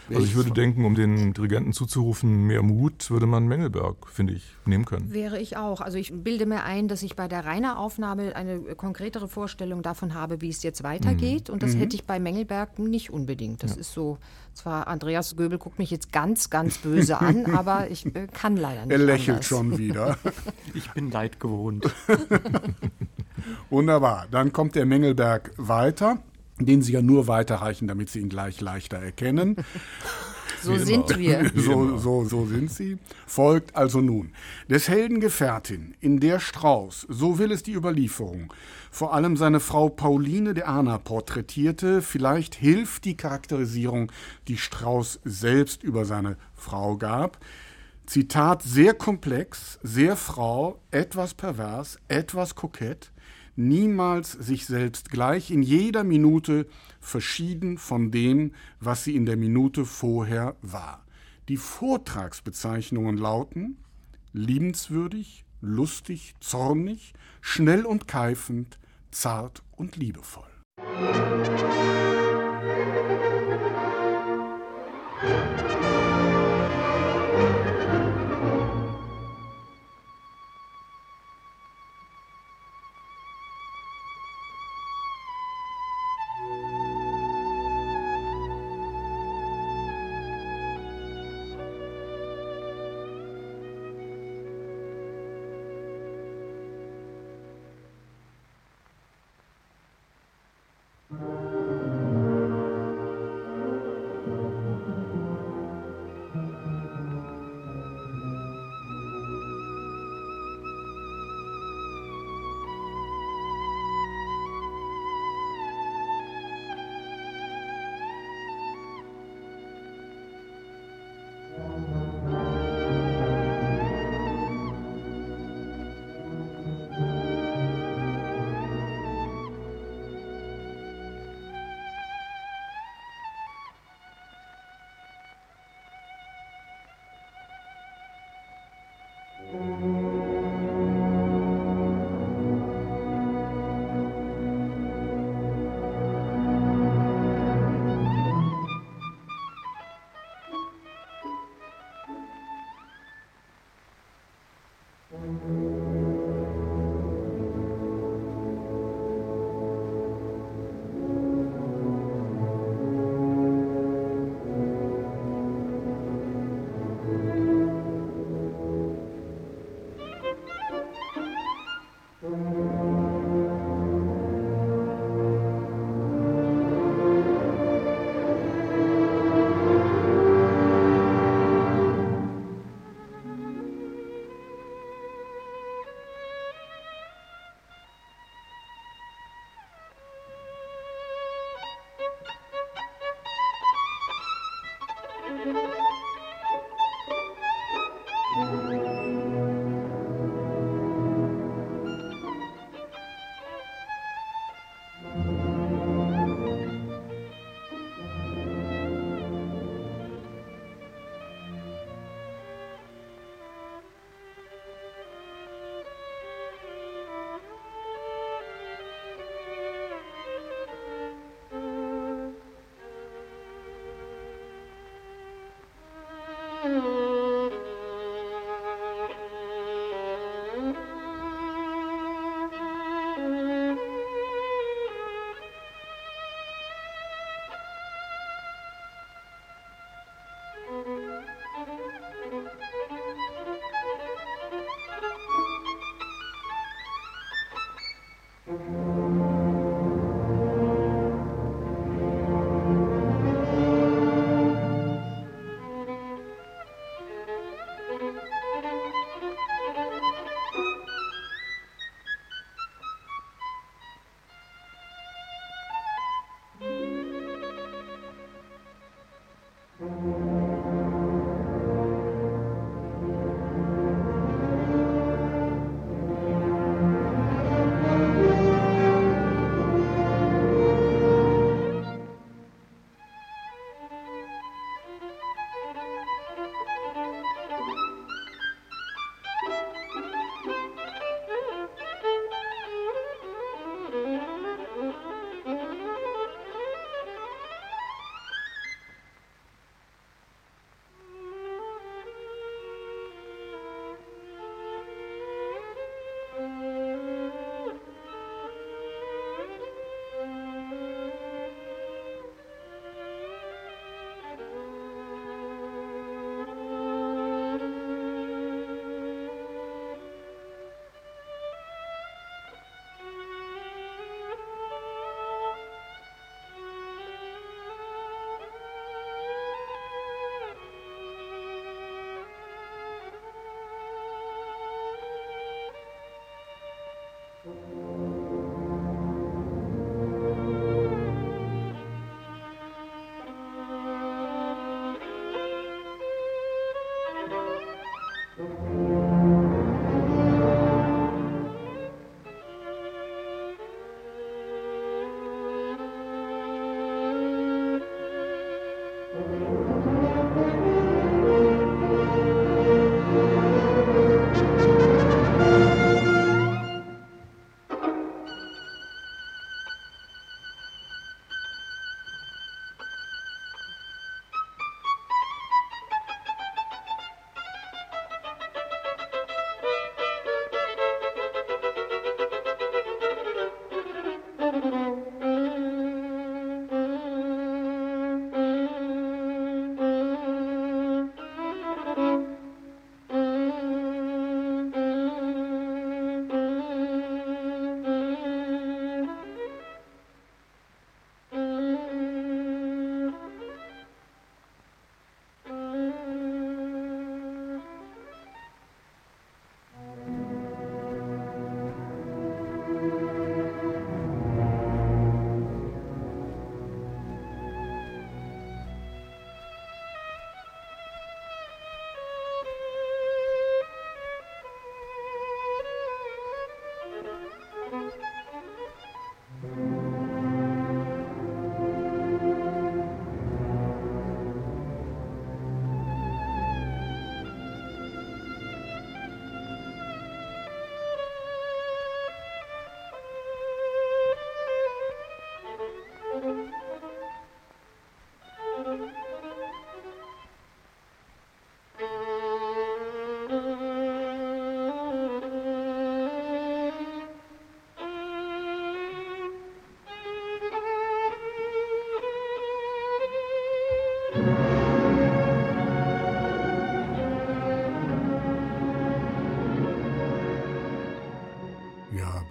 Also 0.08 0.24
ich 0.24 0.34
würde 0.34 0.50
denken, 0.50 0.84
um 0.84 0.94
den 0.94 1.32
Dirigenten 1.32 1.72
zuzurufen, 1.72 2.46
mehr 2.46 2.62
Mut, 2.62 3.10
würde 3.10 3.26
man 3.26 3.46
Mengelberg, 3.46 4.08
finde 4.08 4.34
ich, 4.34 4.42
nehmen 4.66 4.84
können. 4.84 5.12
Wäre 5.12 5.38
ich 5.38 5.56
auch. 5.56 5.80
Also 5.80 5.96
ich 5.96 6.12
bilde 6.12 6.44
mir 6.44 6.64
ein, 6.64 6.88
dass 6.88 7.02
ich 7.02 7.16
bei 7.16 7.28
der 7.28 7.44
Rainer 7.44 7.78
Aufnahme 7.78 8.34
eine 8.36 8.60
konkretere 8.74 9.28
Vorstellung 9.28 9.82
davon 9.82 10.14
habe, 10.14 10.40
wie 10.40 10.50
es 10.50 10.62
jetzt 10.62 10.82
weitergeht. 10.82 11.48
Mhm. 11.48 11.54
Und 11.54 11.62
das 11.62 11.74
mhm. 11.74 11.80
hätte 11.80 11.96
ich 11.96 12.04
bei 12.04 12.18
Mengelberg 12.18 12.78
nicht 12.78 13.10
unbedingt. 13.10 13.62
Das 13.62 13.74
ja. 13.74 13.80
ist 13.80 13.92
so, 13.92 14.18
zwar 14.54 14.86
Andreas 14.88 15.36
Göbel 15.36 15.58
guckt 15.58 15.78
mich 15.78 15.90
jetzt 15.90 16.12
ganz, 16.12 16.50
ganz 16.50 16.78
böse 16.78 17.18
an, 17.20 17.46
aber 17.54 17.88
ich 17.90 18.04
äh, 18.14 18.26
kann 18.26 18.56
leider 18.56 18.82
nicht. 18.82 18.92
Er 18.92 18.98
lächelt 18.98 19.36
anders. 19.36 19.46
schon 19.46 19.78
wieder. 19.78 20.18
ich 20.74 20.90
bin 20.90 21.10
leid 21.10 21.40
gewohnt. 21.40 21.88
Wunderbar. 23.70 24.26
Dann 24.30 24.52
kommt 24.52 24.74
der 24.74 24.84
Mengelberg 24.84 25.52
weiter 25.56 26.18
den 26.58 26.82
Sie 26.82 26.92
ja 26.92 27.02
nur 27.02 27.26
weiterreichen, 27.28 27.88
damit 27.88 28.10
Sie 28.10 28.20
ihn 28.20 28.28
gleich 28.28 28.60
leichter 28.60 28.98
erkennen. 28.98 29.56
So 30.62 30.76
sind 30.76 31.18
wir. 31.18 31.50
So, 31.56 31.98
so, 31.98 32.24
so 32.24 32.46
sind 32.46 32.70
sie. 32.70 32.98
Folgt 33.26 33.74
also 33.74 34.00
nun. 34.00 34.32
Des 34.68 34.88
Helden 34.88 35.20
Gefährtin, 35.20 35.94
in 36.00 36.20
der 36.20 36.38
Strauß, 36.38 37.06
so 37.08 37.38
will 37.38 37.52
es 37.52 37.62
die 37.62 37.72
Überlieferung, 37.72 38.52
vor 38.90 39.14
allem 39.14 39.36
seine 39.36 39.60
Frau 39.60 39.88
Pauline 39.88 40.54
de 40.54 40.64
Ahna 40.64 40.98
porträtierte, 40.98 42.02
vielleicht 42.02 42.54
hilft 42.54 43.04
die 43.04 43.16
Charakterisierung, 43.16 44.12
die 44.48 44.56
Strauß 44.56 45.20
selbst 45.24 45.82
über 45.82 46.04
seine 46.04 46.36
Frau 46.54 46.96
gab. 46.96 47.38
Zitat, 48.06 48.62
sehr 48.62 48.94
komplex, 48.94 49.78
sehr 49.82 50.16
Frau, 50.16 50.80
etwas 50.90 51.34
pervers, 51.34 51.98
etwas 52.08 52.54
kokett, 52.54 53.11
niemals 53.56 54.32
sich 54.32 54.66
selbst 54.66 55.10
gleich, 55.10 55.50
in 55.50 55.62
jeder 55.62 56.04
Minute 56.04 56.66
verschieden 57.00 57.78
von 57.78 58.10
dem, 58.10 58.52
was 58.80 59.04
sie 59.04 59.16
in 59.16 59.26
der 59.26 59.36
Minute 59.36 59.84
vorher 59.84 60.56
war. 60.62 61.04
Die 61.48 61.56
Vortragsbezeichnungen 61.56 63.16
lauten 63.16 63.78
liebenswürdig, 64.32 65.44
lustig, 65.60 66.34
zornig, 66.40 67.12
schnell 67.40 67.84
und 67.84 68.08
keifend, 68.08 68.78
zart 69.10 69.62
und 69.76 69.96
liebevoll. 69.96 70.48
Musik 70.98 71.72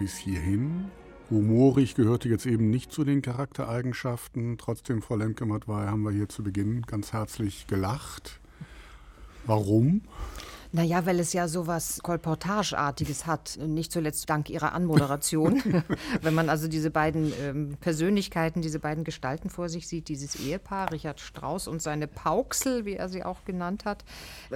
bis 0.01 0.17
hierhin. 0.17 0.89
Humorig 1.29 1.93
gehörte 1.93 2.27
jetzt 2.27 2.47
eben 2.47 2.71
nicht 2.71 2.91
zu 2.91 3.03
den 3.03 3.21
Charaktereigenschaften. 3.21 4.57
Trotzdem, 4.57 5.03
Frau 5.03 5.15
Lemke-Matwei, 5.15 5.85
haben 5.85 6.01
wir 6.01 6.09
hier 6.09 6.27
zu 6.27 6.41
Beginn 6.41 6.81
ganz 6.81 7.13
herzlich 7.13 7.67
gelacht. 7.67 8.39
Warum? 9.45 10.01
Naja, 10.73 11.05
weil 11.05 11.19
es 11.19 11.33
ja 11.33 11.49
so 11.49 11.67
was 11.67 12.01
Kolportageartiges 12.01 13.25
hat, 13.25 13.59
nicht 13.59 13.91
zuletzt 13.91 14.29
dank 14.29 14.49
ihrer 14.49 14.71
Anmoderation. 14.71 15.61
Wenn 16.21 16.33
man 16.33 16.49
also 16.49 16.69
diese 16.69 16.89
beiden 16.89 17.33
ähm, 17.41 17.77
Persönlichkeiten, 17.81 18.61
diese 18.61 18.79
beiden 18.79 19.03
Gestalten 19.03 19.49
vor 19.49 19.67
sich 19.67 19.87
sieht, 19.89 20.07
dieses 20.07 20.35
Ehepaar, 20.35 20.93
Richard 20.93 21.19
Strauss 21.19 21.67
und 21.67 21.81
seine 21.81 22.07
Pauxel, 22.07 22.85
wie 22.85 22.93
er 22.93 23.09
sie 23.09 23.25
auch 23.25 23.43
genannt 23.43 23.83
hat, 23.83 24.05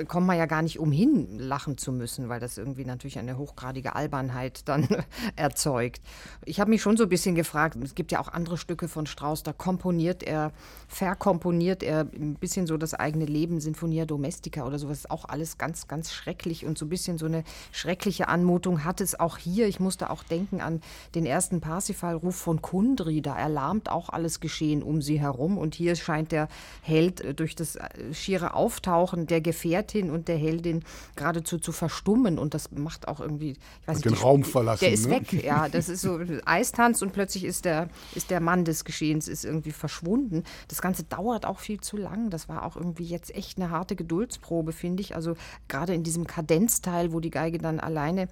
kommt 0.07 0.25
man 0.25 0.37
ja 0.37 0.45
gar 0.45 0.61
nicht 0.61 0.79
umhin, 0.79 1.37
lachen 1.37 1.77
zu 1.77 1.91
müssen, 1.91 2.29
weil 2.29 2.39
das 2.39 2.57
irgendwie 2.57 2.85
natürlich 2.85 3.19
eine 3.19 3.37
hochgradige 3.37 3.93
Albernheit 3.93 4.61
dann 4.69 4.87
erzeugt. 5.35 6.01
Ich 6.45 6.61
habe 6.61 6.69
mich 6.69 6.81
schon 6.81 6.95
so 6.95 7.03
ein 7.03 7.09
bisschen 7.09 7.35
gefragt, 7.35 7.75
es 7.83 7.93
gibt 7.93 8.13
ja 8.13 8.21
auch 8.21 8.29
andere 8.29 8.57
Stücke 8.57 8.87
von 8.87 9.05
Strauss, 9.05 9.43
da 9.43 9.51
komponiert 9.51 10.23
er, 10.23 10.53
verkomponiert 10.87 11.83
er 11.83 12.07
ein 12.15 12.35
bisschen 12.35 12.67
so 12.67 12.77
das 12.77 12.93
eigene 12.93 13.25
Leben, 13.25 13.59
Sinfonia 13.59 14.05
Domestica 14.05 14.65
oder 14.65 14.79
sowas, 14.79 15.09
auch 15.09 15.25
alles 15.25 15.57
ganz, 15.57 15.89
ganz 15.89 16.04
ganz 16.05 16.13
schrecklich 16.13 16.65
und 16.65 16.77
so 16.77 16.85
ein 16.85 16.89
bisschen 16.89 17.17
so 17.17 17.25
eine 17.25 17.43
schreckliche 17.71 18.27
Anmutung 18.27 18.83
hat 18.83 19.01
es 19.01 19.19
auch 19.19 19.37
hier. 19.37 19.67
Ich 19.67 19.79
musste 19.79 20.11
auch 20.11 20.23
denken 20.23 20.61
an 20.61 20.81
den 21.15 21.25
ersten 21.25 21.61
Parsifal-Ruf 21.61 22.35
von 22.35 22.61
Kundri. 22.61 23.23
Da 23.23 23.35
erlahmt 23.35 23.89
auch 23.89 24.09
alles 24.09 24.39
Geschehen 24.39 24.83
um 24.83 25.01
sie 25.01 25.19
herum. 25.19 25.57
Und 25.57 25.73
hier 25.73 25.95
scheint 25.95 26.31
der 26.31 26.47
Held 26.81 27.21
äh, 27.21 27.33
durch 27.33 27.55
das 27.55 27.75
äh, 27.77 28.13
schiere 28.13 28.53
Auftauchen 28.53 29.25
der 29.25 29.41
Gefährtin 29.41 30.11
und 30.11 30.27
der 30.27 30.37
Heldin 30.37 30.83
geradezu 31.15 31.57
zu 31.57 31.71
verstummen. 31.71 32.37
Und 32.37 32.53
das 32.53 32.69
macht 32.71 33.07
auch 33.07 33.19
irgendwie, 33.19 33.51
ich 33.51 33.87
weiß 33.87 33.97
und 33.97 34.05
nicht, 34.05 34.17
den 34.17 34.23
Raum 34.23 34.43
verlassen. 34.43 34.85
Der 34.85 34.93
ist 34.93 35.07
ne? 35.07 35.15
weg, 35.15 35.33
ja. 35.43 35.69
Das 35.69 35.89
ist 35.89 36.01
so 36.01 36.19
Eistanz 36.45 37.01
und 37.01 37.13
plötzlich 37.13 37.45
ist 37.45 37.65
der, 37.65 37.89
ist 38.13 38.29
der 38.29 38.41
Mann 38.41 38.63
des 38.63 38.85
Geschehens 38.85 39.27
ist 39.27 39.43
irgendwie 39.43 39.71
verschwunden. 39.71 40.43
Das 40.67 40.81
Ganze 40.81 41.03
dauert 41.03 41.47
auch 41.47 41.57
viel 41.57 41.79
zu 41.79 41.97
lang. 41.97 42.29
Das 42.29 42.47
war 42.47 42.63
auch 42.63 42.75
irgendwie 42.75 43.05
jetzt 43.05 43.33
echt 43.33 43.57
eine 43.57 43.71
harte 43.71 43.95
Geduldsprobe, 43.95 44.71
finde 44.71 45.01
ich. 45.01 45.15
Also 45.15 45.35
gerade 45.67 45.94
in 45.95 46.03
diesem 46.03 46.27
Kadenzteil, 46.27 47.11
wo 47.11 47.19
die 47.19 47.31
Geige 47.31 47.57
dann 47.57 47.79
alleine 47.79 48.27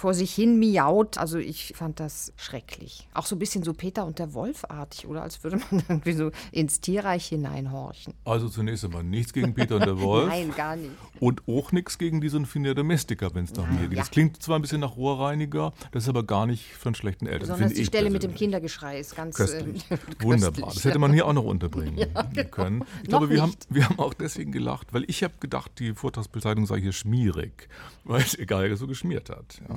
vor 0.00 0.14
sich 0.14 0.34
hin 0.34 0.58
miaut. 0.58 1.18
Also 1.18 1.38
ich 1.38 1.74
fand 1.76 2.00
das 2.00 2.32
schrecklich. 2.36 3.06
Auch 3.12 3.26
so 3.26 3.36
ein 3.36 3.38
bisschen 3.38 3.62
so 3.62 3.74
Peter 3.74 4.06
und 4.06 4.18
der 4.18 4.32
Wolf-artig, 4.32 5.06
oder? 5.06 5.22
Als 5.22 5.44
würde 5.44 5.58
man 5.70 5.82
irgendwie 5.88 6.12
so 6.14 6.30
ins 6.52 6.80
Tierreich 6.80 7.26
hineinhorchen. 7.26 8.14
Also 8.24 8.48
zunächst 8.48 8.84
einmal 8.84 9.04
nichts 9.04 9.32
gegen 9.32 9.54
Peter 9.54 9.76
und 9.76 9.84
der 9.84 10.00
Wolf. 10.00 10.28
Nein, 10.28 10.52
gar 10.56 10.76
nicht. 10.76 10.90
Und 11.20 11.46
auch 11.46 11.70
nichts 11.72 11.98
gegen 11.98 12.20
die 12.20 12.30
Sinfonia 12.30 12.72
Domestica, 12.72 13.28
wenn 13.34 13.44
es 13.44 13.54
mir 13.54 13.88
geht. 13.88 13.98
Das 13.98 14.10
klingt 14.10 14.42
zwar 14.42 14.58
ein 14.58 14.62
bisschen 14.62 14.80
nach 14.80 14.96
Rohrreiniger, 14.96 15.72
das 15.92 16.04
ist 16.04 16.08
aber 16.08 16.22
gar 16.22 16.46
nicht 16.46 16.74
von 16.76 16.94
schlechten 16.94 17.26
Eltern. 17.26 17.48
Besonders 17.50 17.74
die 17.74 17.84
Stelle 17.84 18.08
mit 18.08 18.22
dem 18.22 18.34
Kindergeschrei 18.34 18.98
ist 18.98 19.14
ganz 19.14 19.36
köstlich. 19.36 19.84
Äh, 19.90 20.22
Wunderbar. 20.22 20.72
Das 20.72 20.84
hätte 20.84 20.98
man 20.98 21.12
hier 21.12 21.26
auch 21.26 21.32
noch 21.32 21.44
unterbringen 21.44 21.98
ja, 21.98 22.06
genau. 22.22 22.48
können. 22.48 22.84
Ich 23.02 23.08
glaube, 23.08 23.28
wir 23.28 23.42
haben, 23.42 23.54
wir 23.68 23.88
haben 23.88 23.98
auch 23.98 24.14
deswegen 24.14 24.52
gelacht, 24.52 24.92
weil 24.92 25.04
ich 25.08 25.22
habe 25.22 25.34
gedacht, 25.40 25.72
die 25.78 25.94
Vortragsbezeichnung 25.94 26.66
sei 26.66 26.80
hier 26.80 26.92
schmierig, 26.92 27.68
weil 28.04 28.22
es 28.22 28.38
egal 28.38 28.74
so 28.76 28.86
geschmiert 28.86 29.30
hat. 29.30 29.60
Ja. 29.68 29.76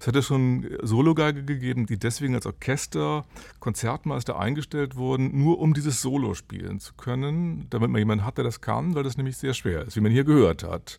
Es 0.00 0.06
hätte 0.06 0.22
schon 0.22 0.66
Sologeige 0.82 1.44
gegeben, 1.44 1.86
die 1.86 1.98
deswegen 1.98 2.34
als 2.34 2.46
Orchester, 2.46 3.24
Konzertmeister 3.58 4.38
eingestellt 4.38 4.96
wurden, 4.96 5.38
nur 5.38 5.58
um 5.58 5.74
dieses 5.74 6.00
Solo 6.02 6.34
spielen 6.34 6.80
zu 6.80 6.94
können, 6.94 7.66
damit 7.70 7.90
man 7.90 7.98
jemanden 7.98 8.24
hat, 8.24 8.38
der 8.38 8.44
das 8.44 8.60
kann, 8.60 8.94
weil 8.94 9.02
das 9.02 9.16
nämlich 9.16 9.36
sehr 9.36 9.54
schwer 9.54 9.82
ist, 9.86 9.96
wie 9.96 10.00
man 10.00 10.12
hier 10.12 10.24
gehört 10.24 10.64
hat. 10.64 10.98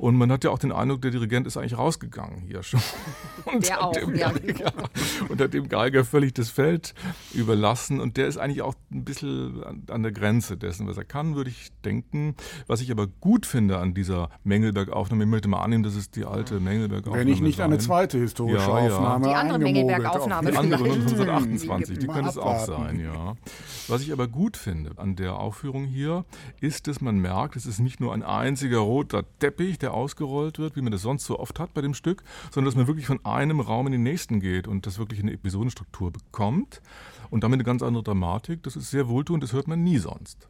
Und 0.00 0.16
man 0.16 0.32
hat 0.32 0.44
ja 0.44 0.50
auch 0.50 0.58
den 0.58 0.72
Eindruck, 0.72 1.02
der 1.02 1.10
Dirigent 1.10 1.46
ist 1.46 1.58
eigentlich 1.58 1.76
rausgegangen 1.76 2.40
hier 2.40 2.62
schon. 2.62 2.80
Und 3.44 3.68
der 3.68 3.84
auch, 3.84 3.92
dem 3.92 4.14
ja. 4.14 4.32
Geiger, 4.32 4.72
und 5.28 5.40
hat 5.40 5.54
dem 5.54 5.68
Geiger 5.68 6.04
völlig 6.04 6.34
das 6.34 6.50
Feld 6.50 6.94
überlassen. 7.32 8.00
Und 8.00 8.16
der 8.16 8.26
ist 8.26 8.36
eigentlich 8.36 8.62
auch 8.62 8.74
ein 8.90 9.04
bisschen 9.04 9.62
an, 9.64 9.82
an 9.90 10.02
der 10.02 10.12
Grenze 10.12 10.56
dessen, 10.56 10.86
was 10.86 10.96
er 10.96 11.04
kann, 11.04 11.34
würde 11.34 11.50
ich 11.50 11.70
denken. 11.84 12.34
Was 12.66 12.80
ich 12.80 12.90
aber 12.90 13.06
gut 13.06 13.46
finde 13.46 13.78
an 13.78 13.92
dieser 13.94 14.30
Mengelberg-Aufnahme, 14.44 15.24
ich 15.24 15.30
möchte 15.30 15.48
mal 15.48 15.62
annehmen, 15.62 15.82
das 15.82 15.96
ist 15.96 16.16
die 16.16 16.24
alte 16.24 16.60
Mengelberg-Aufnahme. 16.60 17.18
Wenn 17.18 17.32
ich 17.32 17.40
nicht 17.40 17.56
sein. 17.56 17.66
eine 17.66 17.78
zweite 17.78 18.18
historische 18.18 18.68
ja, 18.68 18.86
ja. 18.86 18.96
Aufnahme 18.96 19.28
Die 19.28 19.34
andere 19.34 19.58
Mengelberg-Aufnahme. 19.58 20.50
Die 20.50 20.56
andere 20.56 20.78
von 20.78 20.90
1928, 20.92 21.98
die 21.98 22.06
könnte 22.06 22.30
es 22.30 22.38
auch 22.38 22.60
sein, 22.60 23.00
ja. 23.00 23.34
Was 23.88 24.02
ich 24.02 24.12
aber 24.12 24.28
gut 24.28 24.56
finde 24.56 24.92
an 24.96 25.16
der 25.16 25.36
Aufführung 25.36 25.84
hier, 25.84 26.24
ist, 26.60 26.86
dass 26.86 27.00
man 27.00 27.18
merkt, 27.18 27.56
es 27.56 27.66
ist 27.66 27.80
nicht 27.80 28.00
nur 28.00 28.14
ein 28.14 28.22
einziger 28.22 28.78
roter 28.78 29.24
Teppich, 29.38 29.78
der 29.78 29.89
ausgerollt 29.92 30.58
wird, 30.58 30.76
wie 30.76 30.82
man 30.82 30.92
das 30.92 31.02
sonst 31.02 31.24
so 31.24 31.38
oft 31.38 31.58
hat 31.58 31.74
bei 31.74 31.80
dem 31.80 31.94
Stück, 31.94 32.22
sondern 32.50 32.66
dass 32.66 32.76
man 32.76 32.86
wirklich 32.86 33.06
von 33.06 33.24
einem 33.24 33.60
Raum 33.60 33.86
in 33.86 33.92
den 33.92 34.02
nächsten 34.02 34.40
geht 34.40 34.68
und 34.68 34.86
das 34.86 34.98
wirklich 34.98 35.20
eine 35.20 35.32
Episodenstruktur 35.32 36.10
bekommt 36.10 36.80
und 37.30 37.44
damit 37.44 37.56
eine 37.56 37.64
ganz 37.64 37.82
andere 37.82 38.02
Dramatik. 38.02 38.62
Das 38.62 38.76
ist 38.76 38.90
sehr 38.90 39.08
wohltuend, 39.08 39.42
das 39.42 39.52
hört 39.52 39.68
man 39.68 39.82
nie 39.82 39.98
sonst. 39.98 40.48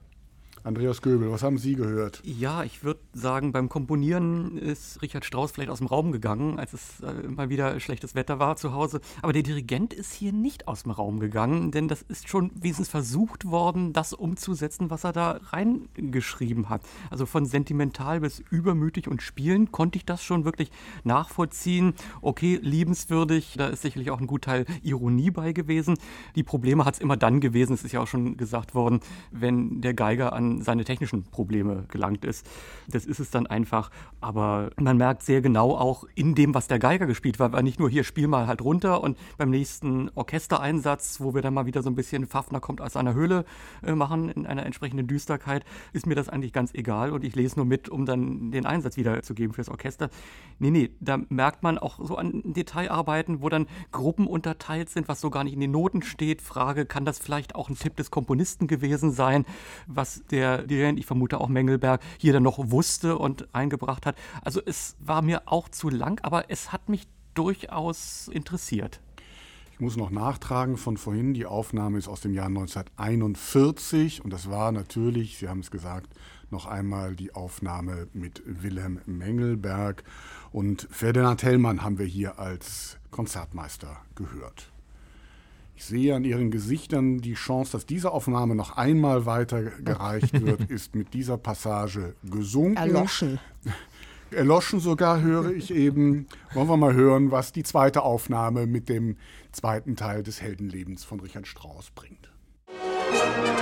Andreas 0.62 1.00
Göbel, 1.00 1.30
was 1.30 1.42
haben 1.42 1.56
Sie 1.56 1.74
gehört? 1.74 2.20
Ja, 2.22 2.64
ich 2.64 2.84
würde 2.84 3.00
sagen, 3.14 3.50
beim 3.50 3.70
Komponieren 3.70 4.58
ist 4.58 5.00
Richard 5.00 5.24
Strauss 5.24 5.52
vielleicht 5.52 5.70
aus 5.70 5.78
dem 5.78 5.86
Raum 5.86 6.12
gegangen, 6.12 6.58
als 6.58 6.74
es 6.74 7.00
äh, 7.00 7.28
mal 7.28 7.48
wieder 7.48 7.80
schlechtes 7.80 8.14
Wetter 8.14 8.38
war 8.38 8.56
zu 8.56 8.74
Hause. 8.74 9.00
Aber 9.22 9.32
der 9.32 9.42
Dirigent 9.42 9.94
ist 9.94 10.12
hier 10.12 10.34
nicht 10.34 10.68
aus 10.68 10.82
dem 10.82 10.92
Raum 10.92 11.18
gegangen, 11.18 11.70
denn 11.70 11.88
das 11.88 12.02
ist 12.02 12.28
schon 12.28 12.50
wenigstens 12.54 12.90
versucht 12.90 13.46
worden, 13.46 13.94
das 13.94 14.12
umzusetzen, 14.12 14.90
was 14.90 15.04
er 15.04 15.12
da 15.12 15.40
reingeschrieben 15.44 16.68
hat. 16.68 16.82
Also 17.08 17.24
von 17.24 17.46
sentimental 17.46 18.20
bis 18.20 18.40
übermütig 18.50 19.08
und 19.08 19.22
spielen 19.22 19.72
konnte 19.72 19.96
ich 19.96 20.04
das 20.04 20.22
schon 20.22 20.44
wirklich 20.44 20.70
nachvollziehen. 21.04 21.94
Okay, 22.20 22.58
liebenswürdig, 22.60 23.54
da 23.56 23.68
ist 23.68 23.80
sicherlich 23.80 24.10
auch 24.10 24.20
ein 24.20 24.26
gut 24.26 24.42
Teil 24.42 24.66
Ironie 24.82 25.30
bei 25.30 25.54
gewesen. 25.54 25.96
Die 26.36 26.42
Probleme 26.42 26.84
hat 26.84 26.94
es 26.94 27.00
immer 27.00 27.16
dann 27.16 27.40
gewesen, 27.40 27.72
es 27.72 27.82
ist 27.82 27.92
ja 27.92 28.00
auch 28.00 28.06
schon 28.06 28.36
gesagt 28.36 28.74
worden, 28.74 29.00
wenn 29.30 29.80
der 29.80 29.94
Geiger 29.94 30.34
an 30.34 30.49
seine 30.58 30.84
technischen 30.84 31.24
Probleme 31.24 31.84
gelangt 31.88 32.24
ist. 32.24 32.46
Das 32.88 33.04
ist 33.04 33.20
es 33.20 33.30
dann 33.30 33.46
einfach. 33.46 33.90
Aber 34.20 34.70
man 34.78 34.96
merkt 34.96 35.22
sehr 35.22 35.40
genau 35.40 35.76
auch 35.76 36.04
in 36.14 36.34
dem, 36.34 36.54
was 36.54 36.68
der 36.68 36.78
Geiger 36.78 37.06
gespielt 37.06 37.38
war, 37.38 37.52
war 37.52 37.62
nicht 37.62 37.78
nur 37.78 37.88
hier 37.88 38.04
spiel 38.04 38.28
mal 38.28 38.46
halt 38.46 38.62
runter 38.62 39.02
und 39.02 39.18
beim 39.38 39.50
nächsten 39.50 40.10
Orchestereinsatz, 40.14 41.20
wo 41.20 41.34
wir 41.34 41.42
dann 41.42 41.54
mal 41.54 41.66
wieder 41.66 41.82
so 41.82 41.90
ein 41.90 41.94
bisschen 41.94 42.26
Fafner 42.26 42.60
kommt 42.60 42.80
aus 42.80 42.96
einer 42.96 43.14
Höhle 43.14 43.44
äh, 43.82 43.94
machen 43.94 44.28
in 44.30 44.46
einer 44.46 44.66
entsprechenden 44.66 45.06
Düsterkeit, 45.06 45.64
ist 45.92 46.06
mir 46.06 46.14
das 46.14 46.28
eigentlich 46.28 46.52
ganz 46.52 46.74
egal 46.74 47.12
und 47.12 47.24
ich 47.24 47.34
lese 47.34 47.56
nur 47.56 47.66
mit, 47.66 47.88
um 47.88 48.06
dann 48.06 48.50
den 48.50 48.66
Einsatz 48.66 48.96
wiederzugeben 48.96 49.54
fürs 49.54 49.68
Orchester. 49.68 50.10
Nee, 50.58 50.70
nee, 50.70 50.90
da 51.00 51.18
merkt 51.28 51.62
man 51.62 51.78
auch 51.78 51.98
so 52.04 52.16
an 52.16 52.42
Detailarbeiten, 52.44 53.42
wo 53.42 53.48
dann 53.48 53.66
Gruppen 53.92 54.26
unterteilt 54.26 54.90
sind, 54.90 55.08
was 55.08 55.20
so 55.20 55.30
gar 55.30 55.44
nicht 55.44 55.54
in 55.54 55.60
den 55.60 55.70
Noten 55.70 56.02
steht. 56.02 56.42
Frage, 56.42 56.86
kann 56.86 57.04
das 57.04 57.18
vielleicht 57.18 57.54
auch 57.54 57.68
ein 57.68 57.76
Tipp 57.76 57.96
des 57.96 58.10
Komponisten 58.10 58.66
gewesen 58.66 59.12
sein, 59.12 59.44
was 59.86 60.22
der 60.30 60.39
der 60.40 60.62
Dirigent, 60.62 60.98
ich 60.98 61.06
vermute 61.06 61.38
auch 61.40 61.48
Mengelberg, 61.48 62.00
hier 62.18 62.32
dann 62.32 62.42
noch 62.42 62.58
wusste 62.70 63.18
und 63.18 63.54
eingebracht 63.54 64.06
hat. 64.06 64.16
Also 64.42 64.60
es 64.64 64.96
war 64.98 65.20
mir 65.20 65.42
auch 65.44 65.68
zu 65.68 65.90
lang, 65.90 66.20
aber 66.22 66.50
es 66.50 66.72
hat 66.72 66.88
mich 66.88 67.06
durchaus 67.34 68.28
interessiert. 68.28 69.00
Ich 69.72 69.80
muss 69.80 69.96
noch 69.96 70.10
nachtragen 70.10 70.76
von 70.76 70.96
vorhin, 70.96 71.32
die 71.34 71.46
Aufnahme 71.46 71.98
ist 71.98 72.08
aus 72.08 72.20
dem 72.20 72.34
Jahr 72.34 72.46
1941 72.46 74.24
und 74.24 74.30
das 74.30 74.50
war 74.50 74.72
natürlich, 74.72 75.38
Sie 75.38 75.48
haben 75.48 75.60
es 75.60 75.70
gesagt, 75.70 76.14
noch 76.50 76.66
einmal 76.66 77.16
die 77.16 77.34
Aufnahme 77.34 78.08
mit 78.12 78.42
Wilhelm 78.44 79.00
Mengelberg 79.06 80.04
und 80.52 80.88
Ferdinand 80.90 81.42
Hellmann 81.42 81.82
haben 81.82 81.98
wir 81.98 82.06
hier 82.06 82.38
als 82.38 82.98
Konzertmeister 83.10 83.98
gehört. 84.14 84.69
Ich 85.80 85.86
sehe 85.86 86.14
an 86.14 86.24
Ihren 86.24 86.50
Gesichtern 86.50 87.22
die 87.22 87.32
Chance, 87.32 87.72
dass 87.72 87.86
diese 87.86 88.10
Aufnahme 88.10 88.54
noch 88.54 88.76
einmal 88.76 89.24
weitergereicht 89.24 90.38
wird, 90.44 90.70
ist 90.70 90.94
mit 90.94 91.14
dieser 91.14 91.38
Passage 91.38 92.16
gesunken. 92.22 92.76
Erloschen. 92.76 93.38
Erloschen 94.30 94.78
sogar 94.78 95.22
höre 95.22 95.52
ich 95.52 95.72
eben. 95.72 96.26
Wollen 96.52 96.68
wir 96.68 96.76
mal 96.76 96.92
hören, 96.92 97.30
was 97.30 97.52
die 97.52 97.62
zweite 97.62 98.02
Aufnahme 98.02 98.66
mit 98.66 98.90
dem 98.90 99.16
zweiten 99.52 99.96
Teil 99.96 100.22
des 100.22 100.42
Heldenlebens 100.42 101.04
von 101.04 101.18
Richard 101.18 101.46
Strauss 101.46 101.90
bringt. 101.92 102.30
Musik 102.66 103.59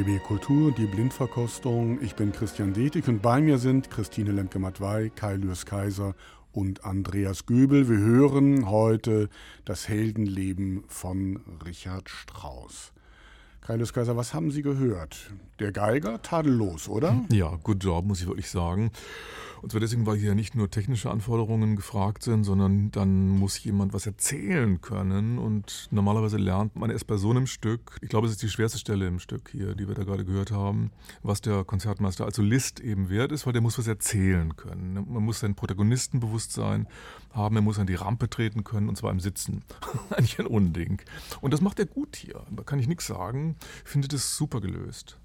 RBB 0.00 0.22
Kultur, 0.22 0.72
die 0.72 0.86
Blindverkostung. 0.86 2.00
Ich 2.00 2.14
bin 2.14 2.32
Christian 2.32 2.72
Detig 2.72 3.06
und 3.06 3.20
bei 3.20 3.42
mir 3.42 3.58
sind 3.58 3.90
Christine 3.90 4.32
Lemke-Matwei, 4.32 5.10
Kai 5.14 5.34
Lürs 5.34 5.66
Kaiser 5.66 6.14
und 6.52 6.84
Andreas 6.86 7.44
Göbel. 7.44 7.86
Wir 7.86 7.98
hören 7.98 8.70
heute 8.70 9.28
das 9.66 9.88
Heldenleben 9.88 10.84
von 10.88 11.40
Richard 11.66 12.08
Strauss. 12.08 12.92
Kai 13.60 13.76
Lürs 13.76 13.92
Kaiser, 13.92 14.16
was 14.16 14.32
haben 14.32 14.50
Sie 14.50 14.62
gehört? 14.62 15.32
Der 15.58 15.70
Geiger, 15.70 16.22
tadellos, 16.22 16.88
oder? 16.88 17.22
Ja, 17.30 17.58
good 17.62 17.84
job, 17.84 18.06
muss 18.06 18.22
ich 18.22 18.26
wirklich 18.26 18.48
sagen. 18.48 18.90
Und 19.62 19.70
zwar 19.70 19.80
deswegen, 19.80 20.06
weil 20.06 20.16
hier 20.16 20.34
nicht 20.34 20.54
nur 20.54 20.70
technische 20.70 21.10
Anforderungen 21.10 21.76
gefragt 21.76 22.22
sind, 22.22 22.44
sondern 22.44 22.90
dann 22.90 23.28
muss 23.28 23.62
jemand 23.62 23.92
was 23.92 24.06
erzählen 24.06 24.80
können. 24.80 25.38
Und 25.38 25.88
normalerweise 25.90 26.38
lernt 26.38 26.76
man 26.76 26.90
erst 26.90 27.06
bei 27.06 27.16
so 27.16 27.30
einem 27.30 27.46
Stück, 27.46 27.98
ich 28.00 28.08
glaube, 28.08 28.26
es 28.26 28.32
ist 28.32 28.42
die 28.42 28.48
schwerste 28.48 28.78
Stelle 28.78 29.06
im 29.06 29.18
Stück 29.18 29.50
hier, 29.50 29.74
die 29.74 29.86
wir 29.86 29.94
da 29.94 30.04
gerade 30.04 30.24
gehört 30.24 30.50
haben, 30.50 30.90
was 31.22 31.40
der 31.42 31.64
Konzertmeister 31.64 32.24
als 32.24 32.36
Solist 32.36 32.80
eben 32.80 33.10
wert 33.10 33.32
ist, 33.32 33.46
weil 33.46 33.52
der 33.52 33.62
muss 33.62 33.78
was 33.78 33.86
erzählen 33.86 34.56
können. 34.56 34.94
Man 34.94 35.24
muss 35.24 35.40
sein 35.40 35.54
Protagonistenbewusstsein 35.54 36.86
haben, 37.32 37.56
er 37.56 37.62
muss 37.62 37.78
an 37.78 37.86
die 37.86 37.94
Rampe 37.94 38.30
treten 38.30 38.64
können, 38.64 38.88
und 38.88 38.96
zwar 38.96 39.10
im 39.10 39.20
Sitzen. 39.20 39.62
Eigentlich 40.10 40.38
ein 40.40 40.46
Unding. 40.46 41.02
Und 41.40 41.52
das 41.52 41.60
macht 41.60 41.78
er 41.78 41.86
gut 41.86 42.16
hier. 42.16 42.42
Da 42.50 42.62
kann 42.62 42.78
ich 42.78 42.88
nichts 42.88 43.06
sagen. 43.06 43.56
Ich 43.84 43.90
finde 43.90 44.08
das 44.08 44.36
super 44.36 44.60
gelöst. 44.60 45.18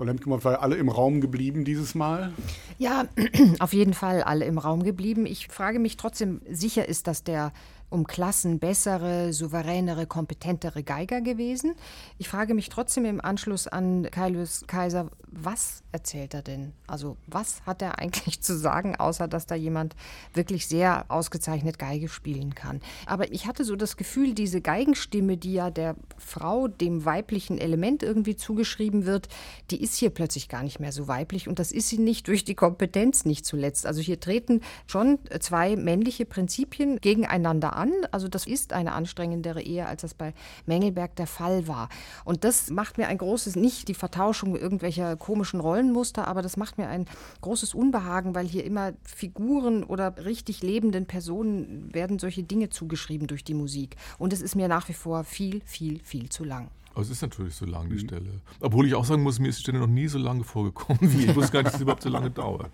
Frau 0.00 0.06
Lemke, 0.06 0.30
war 0.30 0.62
alle 0.62 0.76
im 0.76 0.88
Raum 0.88 1.20
geblieben 1.20 1.66
dieses 1.66 1.94
Mal? 1.94 2.32
Ja, 2.78 3.04
auf 3.58 3.74
jeden 3.74 3.92
Fall 3.92 4.22
alle 4.22 4.46
im 4.46 4.56
Raum 4.56 4.82
geblieben. 4.82 5.26
Ich 5.26 5.48
frage 5.48 5.78
mich 5.78 5.98
trotzdem, 5.98 6.40
sicher 6.50 6.88
ist 6.88 7.06
das 7.06 7.22
der 7.22 7.52
um 7.90 8.06
Klassen 8.06 8.58
bessere, 8.58 9.32
souveränere, 9.32 10.06
kompetentere 10.06 10.82
Geiger 10.82 11.20
gewesen. 11.20 11.74
Ich 12.18 12.28
frage 12.28 12.54
mich 12.54 12.68
trotzdem 12.68 13.04
im 13.04 13.20
Anschluss 13.20 13.66
an 13.66 14.08
Kaius 14.10 14.64
Kaiser, 14.66 15.10
was 15.32 15.82
erzählt 15.92 16.34
er 16.34 16.42
denn? 16.42 16.72
Also 16.86 17.16
was 17.26 17.62
hat 17.66 17.82
er 17.82 17.98
eigentlich 18.00 18.40
zu 18.40 18.56
sagen, 18.56 18.96
außer 18.96 19.28
dass 19.28 19.46
da 19.46 19.54
jemand 19.54 19.96
wirklich 20.34 20.66
sehr 20.66 21.04
ausgezeichnet 21.08 21.78
Geige 21.78 22.08
spielen 22.08 22.54
kann? 22.54 22.80
Aber 23.06 23.32
ich 23.32 23.46
hatte 23.46 23.64
so 23.64 23.76
das 23.76 23.96
Gefühl, 23.96 24.34
diese 24.34 24.60
Geigenstimme, 24.60 25.36
die 25.36 25.54
ja 25.54 25.70
der 25.70 25.96
Frau, 26.16 26.68
dem 26.68 27.04
weiblichen 27.04 27.58
Element 27.58 28.02
irgendwie 28.02 28.36
zugeschrieben 28.36 29.04
wird, 29.04 29.28
die 29.70 29.82
ist 29.82 29.96
hier 29.96 30.10
plötzlich 30.10 30.48
gar 30.48 30.62
nicht 30.62 30.80
mehr 30.80 30.92
so 30.92 31.08
weiblich 31.08 31.48
und 31.48 31.58
das 31.58 31.72
ist 31.72 31.88
sie 31.88 31.98
nicht 31.98 32.28
durch 32.28 32.44
die 32.44 32.54
Kompetenz 32.54 33.24
nicht 33.24 33.44
zuletzt. 33.44 33.86
Also 33.86 34.00
hier 34.00 34.20
treten 34.20 34.60
schon 34.86 35.18
zwei 35.40 35.76
männliche 35.76 36.24
Prinzipien 36.24 37.00
gegeneinander 37.00 37.76
an. 37.76 37.79
Also 38.10 38.28
das 38.28 38.46
ist 38.46 38.72
eine 38.72 38.92
anstrengendere 38.92 39.62
Ehe, 39.62 39.86
als 39.86 40.02
das 40.02 40.14
bei 40.14 40.34
Mengelberg 40.66 41.16
der 41.16 41.26
Fall 41.26 41.68
war. 41.68 41.88
Und 42.24 42.44
das 42.44 42.70
macht 42.70 42.98
mir 42.98 43.08
ein 43.08 43.18
großes, 43.18 43.56
nicht 43.56 43.88
die 43.88 43.94
Vertauschung 43.94 44.56
irgendwelcher 44.56 45.16
komischen 45.16 45.60
Rollenmuster, 45.60 46.26
aber 46.28 46.42
das 46.42 46.56
macht 46.56 46.78
mir 46.78 46.88
ein 46.88 47.06
großes 47.40 47.74
Unbehagen, 47.74 48.34
weil 48.34 48.46
hier 48.46 48.64
immer 48.64 48.92
Figuren 49.04 49.84
oder 49.84 50.24
richtig 50.24 50.62
lebenden 50.62 51.06
Personen 51.06 51.92
werden 51.92 52.18
solche 52.18 52.42
Dinge 52.42 52.70
zugeschrieben 52.70 53.26
durch 53.26 53.44
die 53.44 53.54
Musik. 53.54 53.96
Und 54.18 54.32
es 54.32 54.40
ist 54.40 54.56
mir 54.56 54.68
nach 54.68 54.88
wie 54.88 54.94
vor 54.94 55.24
viel, 55.24 55.62
viel, 55.64 56.00
viel 56.00 56.28
zu 56.28 56.44
lang. 56.44 56.68
Aber 56.92 57.02
es 57.02 57.10
ist 57.10 57.22
natürlich 57.22 57.54
so 57.54 57.66
lang, 57.66 57.88
die 57.88 57.94
mhm. 57.94 58.00
Stelle. 58.00 58.30
Obwohl 58.60 58.86
ich 58.86 58.94
auch 58.94 59.04
sagen 59.04 59.22
muss, 59.22 59.38
mir 59.38 59.48
ist 59.48 59.58
die 59.58 59.62
Stelle 59.62 59.78
noch 59.78 59.86
nie 59.86 60.08
so 60.08 60.18
lange 60.18 60.44
vorgekommen 60.44 61.00
wie. 61.00 61.26
Ich 61.26 61.36
wusste 61.36 61.52
gar 61.52 61.60
nicht, 61.60 61.68
dass 61.68 61.76
es 61.76 61.80
überhaupt 61.80 62.02
so 62.02 62.08
lange 62.08 62.30
dauert. 62.30 62.72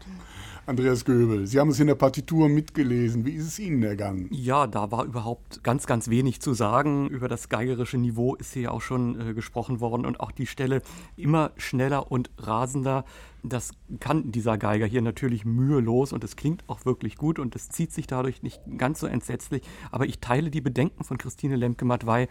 Andreas 0.66 1.04
Göbel, 1.04 1.46
Sie 1.46 1.60
haben 1.60 1.68
es 1.68 1.78
in 1.78 1.86
der 1.86 1.94
Partitur 1.94 2.48
mitgelesen. 2.48 3.24
Wie 3.24 3.34
ist 3.34 3.46
es 3.46 3.58
Ihnen 3.60 3.84
ergangen? 3.84 4.26
Ja, 4.32 4.66
da 4.66 4.90
war 4.90 5.04
überhaupt 5.04 5.62
ganz, 5.62 5.86
ganz 5.86 6.10
wenig 6.10 6.40
zu 6.40 6.54
sagen. 6.54 7.08
Über 7.08 7.28
das 7.28 7.48
geigerische 7.48 7.98
Niveau 7.98 8.34
ist 8.34 8.52
hier 8.52 8.72
auch 8.72 8.80
schon 8.80 9.20
äh, 9.20 9.32
gesprochen 9.32 9.78
worden 9.78 10.04
und 10.04 10.18
auch 10.18 10.32
die 10.32 10.46
Stelle 10.46 10.82
immer 11.16 11.52
schneller 11.56 12.10
und 12.10 12.30
rasender. 12.38 13.04
Das 13.44 13.74
kann 14.00 14.32
dieser 14.32 14.58
Geiger 14.58 14.86
hier 14.86 15.02
natürlich 15.02 15.44
mühelos 15.44 16.12
und 16.12 16.24
es 16.24 16.34
klingt 16.34 16.64
auch 16.68 16.84
wirklich 16.84 17.16
gut 17.16 17.38
und 17.38 17.54
es 17.54 17.68
zieht 17.68 17.92
sich 17.92 18.08
dadurch 18.08 18.42
nicht 18.42 18.60
ganz 18.76 18.98
so 18.98 19.06
entsetzlich. 19.06 19.62
Aber 19.92 20.06
ich 20.06 20.18
teile 20.18 20.50
die 20.50 20.60
Bedenken 20.60 21.04
von 21.04 21.16
Christine 21.16 21.54
Lemke-Matwei, 21.54 22.26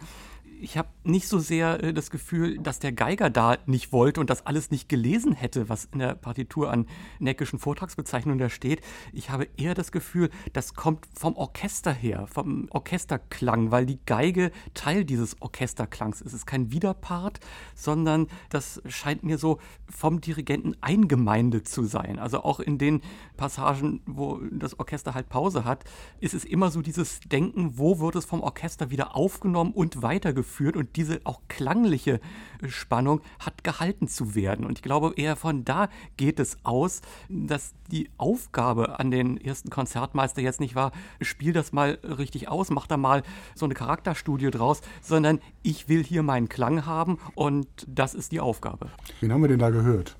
ich 0.60 0.76
habe 0.76 0.88
nicht 1.04 1.28
so 1.28 1.38
sehr 1.38 1.82
äh, 1.82 1.92
das 1.92 2.10
Gefühl, 2.10 2.58
dass 2.58 2.78
der 2.78 2.92
Geiger 2.92 3.30
da 3.30 3.58
nicht 3.66 3.92
wollte 3.92 4.20
und 4.20 4.30
das 4.30 4.46
alles 4.46 4.70
nicht 4.70 4.88
gelesen 4.88 5.32
hätte, 5.32 5.68
was 5.68 5.86
in 5.86 5.98
der 5.98 6.14
Partitur 6.14 6.70
an 6.70 6.86
neckischen 7.18 7.58
Vortragsbezeichnungen 7.58 8.38
da 8.38 8.48
steht. 8.48 8.80
Ich 9.12 9.30
habe 9.30 9.48
eher 9.56 9.74
das 9.74 9.92
Gefühl, 9.92 10.30
das 10.52 10.74
kommt 10.74 11.06
vom 11.14 11.36
Orchester 11.36 11.92
her, 11.92 12.26
vom 12.26 12.68
Orchesterklang, 12.70 13.70
weil 13.70 13.86
die 13.86 13.98
Geige 14.06 14.50
Teil 14.74 15.04
dieses 15.04 15.40
Orchesterklangs 15.40 16.20
ist. 16.20 16.26
Es 16.26 16.34
ist 16.40 16.46
kein 16.46 16.72
Widerpart, 16.72 17.40
sondern 17.74 18.28
das 18.50 18.82
scheint 18.86 19.22
mir 19.22 19.38
so 19.38 19.58
vom 19.88 20.20
Dirigenten 20.20 20.76
eingemeindet 20.80 21.68
zu 21.68 21.84
sein. 21.84 22.18
Also 22.18 22.42
auch 22.42 22.60
in 22.60 22.78
den 22.78 23.02
Passagen, 23.36 24.00
wo 24.06 24.40
das 24.50 24.78
Orchester 24.78 25.14
halt 25.14 25.28
Pause 25.28 25.64
hat, 25.64 25.84
ist 26.20 26.34
es 26.34 26.44
immer 26.44 26.70
so 26.70 26.82
dieses 26.82 27.20
Denken, 27.20 27.78
wo 27.78 28.00
wird 28.00 28.16
es 28.16 28.24
vom 28.24 28.40
Orchester 28.40 28.90
wieder 28.90 29.16
aufgenommen 29.16 29.72
und 29.72 30.02
weitergeführt 30.02 30.45
geführt 30.46 30.76
und 30.76 30.96
diese 30.96 31.20
auch 31.24 31.40
klangliche 31.48 32.20
äh, 32.62 32.68
Spannung 32.68 33.20
hat 33.38 33.64
gehalten 33.64 34.08
zu 34.08 34.34
werden. 34.34 34.64
Und 34.64 34.78
ich 34.78 34.82
glaube, 34.82 35.12
eher 35.16 35.36
von 35.36 35.64
da 35.64 35.88
geht 36.16 36.40
es 36.40 36.56
aus, 36.62 37.02
dass 37.28 37.74
die 37.90 38.08
Aufgabe 38.16 38.98
an 38.98 39.10
den 39.10 39.36
ersten 39.38 39.70
Konzertmeister 39.70 40.40
jetzt 40.40 40.60
nicht 40.60 40.74
war, 40.74 40.92
spiel 41.20 41.52
das 41.52 41.72
mal 41.72 41.98
richtig 42.02 42.48
aus, 42.48 42.70
mach 42.70 42.86
da 42.86 42.96
mal 42.96 43.22
so 43.54 43.66
eine 43.66 43.74
Charakterstudie 43.74 44.50
draus, 44.50 44.80
sondern 45.02 45.40
ich 45.62 45.88
will 45.88 46.02
hier 46.02 46.22
meinen 46.22 46.48
Klang 46.48 46.86
haben 46.86 47.18
und 47.34 47.66
das 47.86 48.14
ist 48.14 48.32
die 48.32 48.40
Aufgabe. 48.40 48.88
Wen 49.20 49.32
haben 49.32 49.42
wir 49.42 49.48
denn 49.48 49.58
da 49.58 49.70
gehört? 49.70 50.16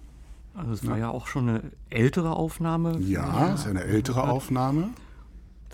Also 0.55 0.73
es 0.73 0.87
war 0.87 0.97
ja 0.97 1.11
auch 1.11 1.27
schon 1.27 1.49
eine 1.49 1.63
ältere 1.91 2.35
Aufnahme. 2.35 2.99
Ja, 2.99 3.53
es 3.53 3.61
ist 3.61 3.67
eine 3.67 3.85
ältere 3.85 4.25
Aufnahme. 4.25 4.91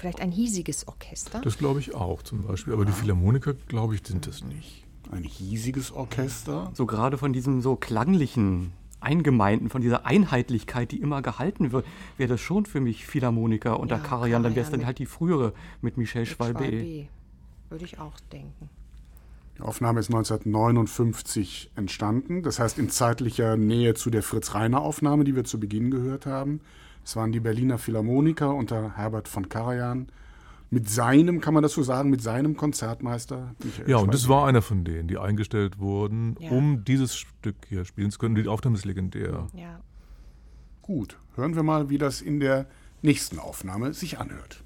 Vielleicht 0.02 0.20
ein 0.20 0.32
hiesiges 0.32 0.88
Orchester? 0.88 1.40
Das 1.42 1.58
glaube 1.58 1.78
ich 1.78 1.94
auch 1.94 2.22
zum 2.22 2.42
Beispiel. 2.42 2.72
Aber 2.72 2.84
die 2.84 2.90
Philharmoniker, 2.90 3.54
glaube 3.54 3.94
ich, 3.94 4.04
sind 4.04 4.26
es 4.26 4.42
nicht. 4.42 4.84
Ein 5.12 5.22
hiesiges 5.22 5.92
Orchester? 5.92 6.72
So 6.74 6.86
gerade 6.86 7.18
von 7.18 7.32
diesem 7.32 7.62
so 7.62 7.76
klanglichen 7.76 8.72
Eingemeinden, 8.98 9.70
von 9.70 9.80
dieser 9.80 10.04
Einheitlichkeit, 10.04 10.90
die 10.90 10.96
immer 10.96 11.22
gehalten 11.22 11.70
wird, 11.70 11.86
wäre 12.16 12.30
das 12.30 12.40
schon 12.40 12.66
für 12.66 12.80
mich 12.80 13.06
Philharmoniker 13.06 13.78
unter 13.78 13.98
ja, 13.98 14.02
Karajan, 14.02 14.42
dann 14.42 14.56
wäre 14.56 14.66
es 14.66 14.72
dann 14.72 14.86
halt 14.86 14.98
die 14.98 15.06
frühere 15.06 15.52
mit 15.82 15.96
Michel 15.98 16.26
Schwalbe. 16.26 17.06
Würde 17.70 17.84
ich 17.84 18.00
auch 18.00 18.18
denken. 18.32 18.70
Die 19.56 19.62
Aufnahme 19.62 20.00
ist 20.00 20.08
1959 20.08 21.70
entstanden, 21.76 22.42
das 22.42 22.58
heißt 22.58 22.76
in 22.80 22.90
zeitlicher 22.90 23.56
Nähe 23.56 23.94
zu 23.94 24.10
der 24.10 24.24
Fritz-Reiner-Aufnahme, 24.24 25.22
die 25.22 25.36
wir 25.36 25.44
zu 25.44 25.60
Beginn 25.60 25.92
gehört 25.92 26.26
haben. 26.26 26.60
Es 27.04 27.16
waren 27.16 27.32
die 27.32 27.40
Berliner 27.40 27.78
Philharmoniker 27.78 28.54
unter 28.54 28.96
Herbert 28.96 29.28
von 29.28 29.48
Karajan. 29.48 30.08
Mit 30.70 30.88
seinem, 30.88 31.40
kann 31.40 31.52
man 31.52 31.62
das 31.62 31.72
so 31.72 31.82
sagen, 31.82 32.08
mit 32.08 32.22
seinem 32.22 32.56
Konzertmeister 32.56 33.54
Michael 33.62 33.90
Ja, 33.90 33.98
und 33.98 34.14
das 34.14 34.28
war 34.28 34.46
einer 34.46 34.62
von 34.62 34.84
denen, 34.84 35.06
die 35.06 35.18
eingestellt 35.18 35.78
wurden, 35.78 36.36
ja. 36.38 36.50
um 36.50 36.84
dieses 36.84 37.14
Stück 37.14 37.56
hier 37.68 37.84
spielen 37.84 38.10
zu 38.10 38.18
können. 38.18 38.34
Die 38.34 38.48
Aufnahme 38.48 38.76
ist 38.76 38.86
legendär. 38.86 39.48
Ja. 39.52 39.80
Gut, 40.80 41.18
hören 41.34 41.56
wir 41.56 41.62
mal, 41.62 41.90
wie 41.90 41.98
das 41.98 42.22
in 42.22 42.40
der 42.40 42.66
nächsten 43.02 43.38
Aufnahme 43.38 43.92
sich 43.92 44.18
anhört. 44.18 44.64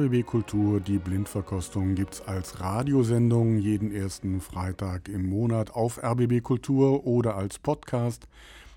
RBB 0.00 0.24
Kultur, 0.24 0.80
die 0.80 0.96
Blindverkostung 0.96 1.94
gibt 1.94 2.14
es 2.14 2.20
als 2.22 2.60
Radiosendung 2.60 3.58
jeden 3.58 3.92
ersten 3.92 4.40
Freitag 4.40 5.08
im 5.08 5.28
Monat 5.28 5.72
auf 5.72 6.02
RBB 6.02 6.42
Kultur 6.42 7.06
oder 7.06 7.36
als 7.36 7.58
Podcast 7.58 8.26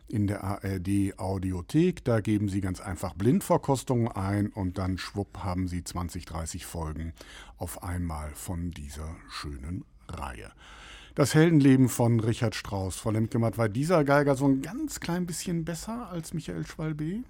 in 0.10 0.28
der 0.28 0.44
ARD 0.44 1.18
Audiothek. 1.18 2.04
Da 2.04 2.20
geben 2.20 2.50
Sie 2.50 2.60
ganz 2.60 2.82
einfach 2.82 3.14
Blindverkostung 3.14 4.12
ein 4.12 4.48
und 4.48 4.78
dann 4.78 4.98
schwupp 4.98 5.38
haben 5.38 5.70
Sie 5.70 5.86
20, 5.86 6.26
30 6.26 6.66
Folgen 6.66 7.14
auf 7.58 7.84
einmal 7.84 8.32
von 8.36 8.72
dieser 8.72 9.16
schönen 9.30 9.86
Reihe. 10.10 10.52
Das 11.16 11.34
Heldenleben 11.34 11.88
von 11.88 12.20
Richard 12.20 12.54
Strauss. 12.54 12.98
Frau 12.98 13.12
Lemke-Matt, 13.12 13.58
war 13.58 13.70
dieser 13.70 14.04
Geiger 14.04 14.36
so 14.36 14.46
ein 14.46 14.62
ganz 14.62 15.00
klein 15.00 15.26
bisschen 15.26 15.64
besser 15.64 16.10
als 16.10 16.34
Michael 16.34 16.68
Schwalbe? 16.68 17.24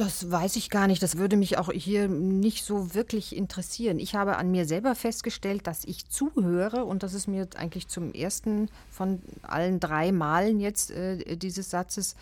Das 0.00 0.30
weiß 0.30 0.56
ich 0.56 0.70
gar 0.70 0.86
nicht. 0.86 1.02
Das 1.02 1.18
würde 1.18 1.36
mich 1.36 1.58
auch 1.58 1.70
hier 1.70 2.08
nicht 2.08 2.64
so 2.64 2.94
wirklich 2.94 3.36
interessieren. 3.36 3.98
Ich 3.98 4.14
habe 4.14 4.38
an 4.38 4.50
mir 4.50 4.64
selber 4.64 4.94
festgestellt, 4.94 5.66
dass 5.66 5.84
ich 5.84 6.08
zuhöre 6.08 6.86
und 6.86 7.02
das 7.02 7.12
ist 7.12 7.28
mir 7.28 7.46
eigentlich 7.56 7.86
zum 7.86 8.14
ersten 8.14 8.70
von 8.90 9.20
allen 9.42 9.78
drei 9.78 10.10
Malen 10.10 10.58
jetzt 10.58 10.90
äh, 10.90 11.36
dieses 11.36 11.68
Satzes 11.68 12.16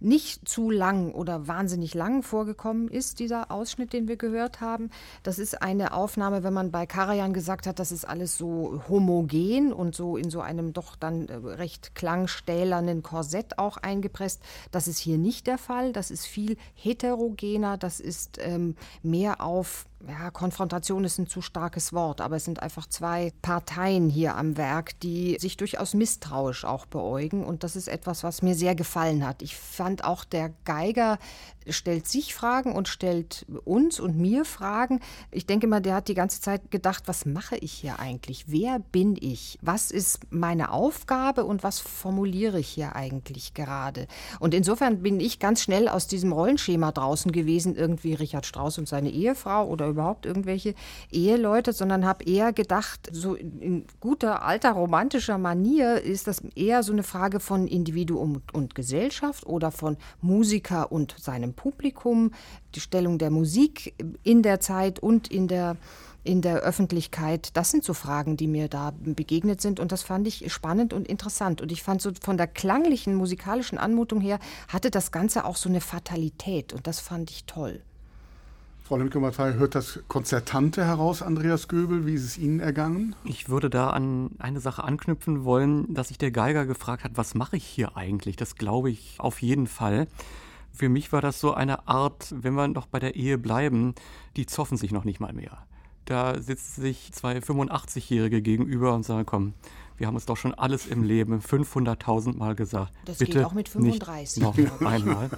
nicht 0.00 0.48
zu 0.48 0.70
lang 0.70 1.12
oder 1.12 1.48
wahnsinnig 1.48 1.94
lang 1.94 2.22
vorgekommen 2.22 2.88
ist, 2.88 3.18
dieser 3.18 3.50
Ausschnitt, 3.50 3.92
den 3.92 4.08
wir 4.08 4.16
gehört 4.16 4.60
haben. 4.60 4.90
Das 5.22 5.38
ist 5.38 5.62
eine 5.62 5.92
Aufnahme, 5.92 6.42
wenn 6.42 6.52
man 6.52 6.70
bei 6.70 6.86
Karajan 6.86 7.32
gesagt 7.32 7.66
hat, 7.66 7.78
das 7.78 7.92
ist 7.92 8.04
alles 8.04 8.38
so 8.38 8.82
homogen 8.88 9.72
und 9.72 9.94
so 9.94 10.16
in 10.16 10.30
so 10.30 10.40
einem 10.40 10.72
doch 10.72 10.96
dann 10.96 11.28
äh, 11.28 11.34
recht 11.34 11.94
klangstählernen 11.94 13.02
Korsett 13.02 13.58
auch 13.58 13.76
eingepresst. 13.76 14.42
Das 14.70 14.88
ist 14.88 14.98
hier 14.98 15.18
nicht 15.18 15.46
der 15.46 15.58
Fall. 15.58 15.92
Das 15.92 16.10
ist 16.10 16.26
viel 16.26 16.56
heterogener. 16.74 17.76
Das 17.76 18.00
ist 18.00 18.38
ähm, 18.40 18.76
mehr 19.02 19.40
auf 19.40 19.86
ja, 20.06 20.30
Konfrontation 20.30 21.04
ist 21.04 21.18
ein 21.18 21.26
zu 21.26 21.42
starkes 21.42 21.92
Wort, 21.92 22.20
aber 22.20 22.36
es 22.36 22.44
sind 22.44 22.62
einfach 22.62 22.86
zwei 22.86 23.32
Parteien 23.42 24.08
hier 24.08 24.36
am 24.36 24.56
Werk, 24.56 24.98
die 25.00 25.36
sich 25.40 25.56
durchaus 25.56 25.94
misstrauisch 25.94 26.64
auch 26.64 26.86
beäugen. 26.86 27.44
Und 27.44 27.64
das 27.64 27.74
ist 27.74 27.88
etwas, 27.88 28.22
was 28.22 28.42
mir 28.42 28.54
sehr 28.54 28.76
gefallen 28.76 29.26
hat. 29.26 29.42
Ich 29.42 29.56
fand 29.56 30.04
auch, 30.04 30.24
der 30.24 30.52
Geiger 30.64 31.18
stellt 31.70 32.06
sich 32.06 32.34
Fragen 32.34 32.74
und 32.74 32.88
stellt 32.88 33.46
uns 33.64 34.00
und 34.00 34.16
mir 34.16 34.44
Fragen. 34.44 35.00
Ich 35.30 35.46
denke 35.46 35.66
mal, 35.66 35.80
der 35.80 35.96
hat 35.96 36.08
die 36.08 36.14
ganze 36.14 36.40
Zeit 36.40 36.70
gedacht, 36.70 37.04
was 37.06 37.26
mache 37.26 37.56
ich 37.56 37.72
hier 37.72 37.98
eigentlich? 37.98 38.44
Wer 38.48 38.78
bin 38.78 39.16
ich? 39.20 39.58
Was 39.62 39.90
ist 39.90 40.20
meine 40.30 40.70
Aufgabe 40.72 41.44
und 41.44 41.62
was 41.62 41.80
formuliere 41.80 42.60
ich 42.60 42.68
hier 42.68 42.96
eigentlich 42.96 43.54
gerade? 43.54 44.06
Und 44.40 44.54
insofern 44.54 45.02
bin 45.02 45.20
ich 45.20 45.38
ganz 45.38 45.62
schnell 45.62 45.88
aus 45.88 46.06
diesem 46.06 46.32
Rollenschema 46.32 46.92
draußen 46.92 47.32
gewesen, 47.32 47.76
irgendwie 47.76 48.14
Richard 48.14 48.46
Strauss 48.46 48.78
und 48.78 48.88
seine 48.88 49.10
Ehefrau 49.10 49.66
oder 49.66 49.88
überhaupt 49.88 50.26
irgendwelche 50.26 50.74
Eheleute, 51.10 51.72
sondern 51.72 52.06
habe 52.06 52.24
eher 52.24 52.52
gedacht, 52.52 53.08
so 53.12 53.34
in 53.34 53.84
guter 54.00 54.42
alter 54.42 54.72
romantischer 54.72 55.38
Manier 55.38 56.00
ist 56.00 56.26
das 56.26 56.40
eher 56.54 56.82
so 56.82 56.92
eine 56.92 57.02
Frage 57.02 57.40
von 57.40 57.66
Individuum 57.66 58.42
und 58.52 58.74
Gesellschaft 58.74 59.46
oder 59.46 59.70
von 59.70 59.96
Musiker 60.20 60.90
und 60.92 61.14
seinem 61.18 61.54
Publikum, 61.58 62.30
die 62.74 62.80
Stellung 62.80 63.18
der 63.18 63.30
Musik 63.30 63.94
in 64.22 64.42
der 64.42 64.60
Zeit 64.60 65.00
und 65.00 65.28
in 65.28 65.48
der 65.48 65.76
in 66.24 66.42
der 66.42 66.58
Öffentlichkeit. 66.58 67.56
Das 67.56 67.70
sind 67.70 67.84
so 67.84 67.94
Fragen, 67.94 68.36
die 68.36 68.48
mir 68.48 68.68
da 68.68 68.92
begegnet 69.00 69.62
sind 69.62 69.80
und 69.80 69.92
das 69.92 70.02
fand 70.02 70.26
ich 70.26 70.52
spannend 70.52 70.92
und 70.92 71.08
interessant. 71.08 71.62
Und 71.62 71.72
ich 71.72 71.82
fand 71.82 72.02
so 72.02 72.10
von 72.20 72.36
der 72.36 72.46
klanglichen, 72.46 73.14
musikalischen 73.14 73.78
Anmutung 73.78 74.20
her 74.20 74.38
hatte 74.68 74.90
das 74.90 75.10
Ganze 75.10 75.44
auch 75.44 75.56
so 75.56 75.68
eine 75.68 75.80
Fatalität 75.80 76.72
und 76.74 76.86
das 76.86 77.00
fand 77.00 77.30
ich 77.30 77.44
toll. 77.44 77.80
Frau 78.84 78.96
Lemke-Mattei, 78.96 79.54
hört 79.54 79.74
das 79.74 80.00
Konzertante 80.08 80.84
heraus, 80.84 81.20
Andreas 81.20 81.68
Göbel? 81.68 82.06
Wie 82.06 82.14
ist 82.14 82.24
es 82.24 82.38
Ihnen 82.38 82.58
ergangen? 82.58 83.14
Ich 83.24 83.50
würde 83.50 83.68
da 83.68 83.90
an 83.90 84.30
eine 84.38 84.60
Sache 84.60 84.82
anknüpfen 84.82 85.44
wollen, 85.44 85.92
dass 85.92 86.08
sich 86.08 86.16
der 86.16 86.30
Geiger 86.30 86.64
gefragt 86.64 87.04
hat, 87.04 87.12
was 87.14 87.34
mache 87.34 87.58
ich 87.58 87.64
hier 87.64 87.98
eigentlich? 87.98 88.36
Das 88.36 88.56
glaube 88.56 88.90
ich 88.90 89.16
auf 89.18 89.42
jeden 89.42 89.66
Fall. 89.66 90.08
Für 90.72 90.88
mich 90.88 91.12
war 91.12 91.20
das 91.20 91.40
so 91.40 91.54
eine 91.54 91.88
Art, 91.88 92.34
wenn 92.36 92.54
wir 92.54 92.68
noch 92.68 92.86
bei 92.86 92.98
der 92.98 93.16
Ehe 93.16 93.38
bleiben, 93.38 93.94
die 94.36 94.46
zoffen 94.46 94.76
sich 94.76 94.92
noch 94.92 95.04
nicht 95.04 95.20
mal 95.20 95.32
mehr. 95.32 95.66
Da 96.04 96.40
sitzen 96.40 96.80
sich 96.80 97.12
zwei 97.12 97.38
85-Jährige 97.38 98.40
gegenüber 98.40 98.94
und 98.94 99.04
sagen, 99.04 99.26
komm, 99.26 99.54
wir 99.98 100.06
haben 100.06 100.14
uns 100.14 100.26
doch 100.26 100.36
schon 100.36 100.54
alles 100.54 100.86
im 100.86 101.02
Leben 101.02 101.40
500.000 101.40 102.36
Mal 102.36 102.54
gesagt. 102.54 102.92
Das 103.04 103.18
Bitte 103.18 103.38
geht 103.38 103.44
auch 103.44 103.52
mit 103.52 103.68
35. 103.68 104.42
Nicht 104.42 104.80
noch 104.80 104.80
einmal. 104.80 105.30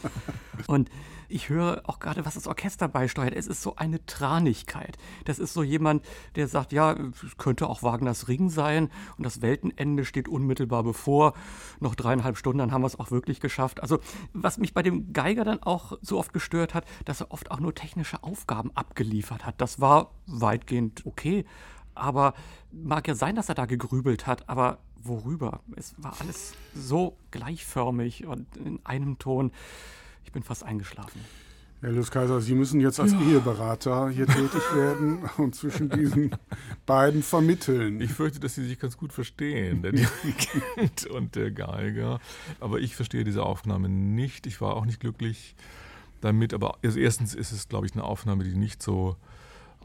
Und 0.66 0.90
ich 1.32 1.48
höre 1.48 1.80
auch 1.86 1.98
gerade, 1.98 2.26
was 2.26 2.34
das 2.34 2.46
Orchester 2.46 2.88
beisteuert. 2.88 3.34
Es 3.34 3.46
ist 3.46 3.62
so 3.62 3.76
eine 3.76 4.04
Tranigkeit. 4.04 4.98
Das 5.24 5.38
ist 5.38 5.54
so 5.54 5.62
jemand, 5.62 6.04
der 6.36 6.46
sagt, 6.46 6.72
ja, 6.72 6.92
es 6.92 7.38
könnte 7.38 7.68
auch 7.68 7.82
Wagners 7.82 8.28
Ring 8.28 8.50
sein 8.50 8.90
und 9.16 9.24
das 9.24 9.40
Weltenende 9.40 10.04
steht 10.04 10.28
unmittelbar 10.28 10.82
bevor. 10.82 11.32
Noch 11.80 11.94
dreieinhalb 11.94 12.36
Stunden, 12.36 12.58
dann 12.58 12.70
haben 12.70 12.82
wir 12.82 12.86
es 12.86 13.00
auch 13.00 13.10
wirklich 13.10 13.40
geschafft. 13.40 13.80
Also, 13.80 13.98
was 14.34 14.58
mich 14.58 14.74
bei 14.74 14.82
dem 14.82 15.14
Geiger 15.14 15.44
dann 15.44 15.62
auch 15.62 15.96
so 16.02 16.18
oft 16.18 16.34
gestört 16.34 16.74
hat, 16.74 16.84
dass 17.06 17.22
er 17.22 17.30
oft 17.30 17.50
auch 17.50 17.60
nur 17.60 17.74
technische 17.74 18.22
Aufgaben 18.22 18.70
abgeliefert 18.74 19.46
hat. 19.46 19.54
Das 19.58 19.80
war 19.80 20.10
weitgehend 20.26 21.06
okay. 21.06 21.46
Aber 21.94 22.34
mag 22.70 23.06
ja 23.08 23.14
sein, 23.14 23.36
dass 23.36 23.48
er 23.48 23.54
da 23.54 23.66
gegrübelt 23.66 24.26
hat, 24.26 24.48
aber 24.48 24.78
worüber? 25.02 25.60
Es 25.76 25.94
war 25.98 26.14
alles 26.20 26.54
so 26.74 27.16
gleichförmig 27.30 28.26
und 28.26 28.56
in 28.56 28.80
einem 28.84 29.18
Ton. 29.18 29.52
Ich 30.24 30.32
bin 30.32 30.42
fast 30.42 30.64
eingeschlafen. 30.64 31.20
Herr 31.82 31.90
Lutz 31.90 32.12
Kaiser, 32.12 32.40
Sie 32.40 32.54
müssen 32.54 32.80
jetzt 32.80 33.00
als 33.00 33.10
ja. 33.10 33.20
Eheberater 33.20 34.08
hier 34.08 34.28
tätig 34.28 34.62
werden 34.72 35.28
und 35.36 35.56
zwischen 35.56 35.90
diesen 35.90 36.30
beiden 36.86 37.24
vermitteln. 37.24 38.00
Ich 38.00 38.12
fürchte, 38.12 38.38
dass 38.38 38.54
Sie 38.54 38.64
sich 38.64 38.78
ganz 38.78 38.96
gut 38.96 39.12
verstehen, 39.12 39.82
der 39.82 39.90
Dirigent 39.92 41.06
und 41.06 41.34
der 41.34 41.50
Geiger. 41.50 42.20
Aber 42.60 42.78
ich 42.78 42.94
verstehe 42.94 43.24
diese 43.24 43.42
Aufnahme 43.42 43.88
nicht. 43.88 44.46
Ich 44.46 44.60
war 44.60 44.76
auch 44.76 44.84
nicht 44.84 45.00
glücklich 45.00 45.56
damit. 46.20 46.54
Aber 46.54 46.78
also 46.84 47.00
erstens 47.00 47.34
ist 47.34 47.50
es, 47.50 47.68
glaube 47.68 47.86
ich, 47.86 47.94
eine 47.94 48.04
Aufnahme, 48.04 48.44
die 48.44 48.54
nicht 48.54 48.80
so 48.80 49.16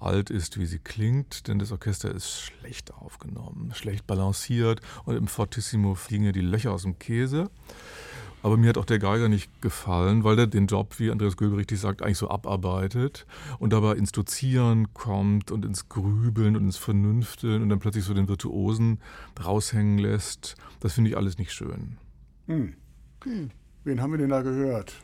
alt 0.01 0.29
ist, 0.29 0.59
wie 0.59 0.65
sie 0.65 0.79
klingt, 0.79 1.47
denn 1.47 1.59
das 1.59 1.71
Orchester 1.71 2.13
ist 2.13 2.39
schlecht 2.39 2.93
aufgenommen, 2.93 3.71
schlecht 3.73 4.07
balanciert 4.07 4.81
und 5.05 5.15
im 5.15 5.27
Fortissimo 5.27 5.95
fliegen 5.95 6.25
ja 6.25 6.31
die 6.31 6.41
Löcher 6.41 6.71
aus 6.71 6.83
dem 6.83 6.99
Käse. 6.99 7.49
Aber 8.43 8.55
mir 8.55 8.69
hat 8.69 8.77
auch 8.77 8.85
der 8.85 8.99
Geiger 8.99 9.29
nicht 9.29 9.61
gefallen, 9.61 10.23
weil 10.23 10.37
er 10.39 10.47
den 10.47 10.67
Job, 10.67 10.99
wie 10.99 11.11
Andreas 11.11 11.37
Göbel 11.37 11.57
richtig 11.57 11.79
sagt, 11.79 12.01
eigentlich 12.01 12.19
so 12.19 12.29
abarbeitet 12.29 13.25
und 13.59 13.73
dabei 13.73 13.95
ins 13.95 14.11
Dozieren 14.11 14.93
kommt 14.93 15.51
und 15.51 15.65
ins 15.65 15.89
Grübeln 15.89 16.55
und 16.55 16.63
ins 16.63 16.77
Vernünfteln 16.77 17.61
und 17.63 17.69
dann 17.69 17.79
plötzlich 17.79 18.05
so 18.05 18.13
den 18.13 18.29
Virtuosen 18.29 18.99
raushängen 19.43 19.97
lässt. 19.97 20.55
Das 20.79 20.93
finde 20.93 21.09
ich 21.09 21.17
alles 21.17 21.37
nicht 21.37 21.51
schön. 21.51 21.97
Hm. 22.45 22.75
Hm. 23.23 23.49
Wen 23.83 24.01
haben 24.01 24.11
wir 24.11 24.17
denn 24.19 24.29
da 24.29 24.41
gehört? 24.41 24.95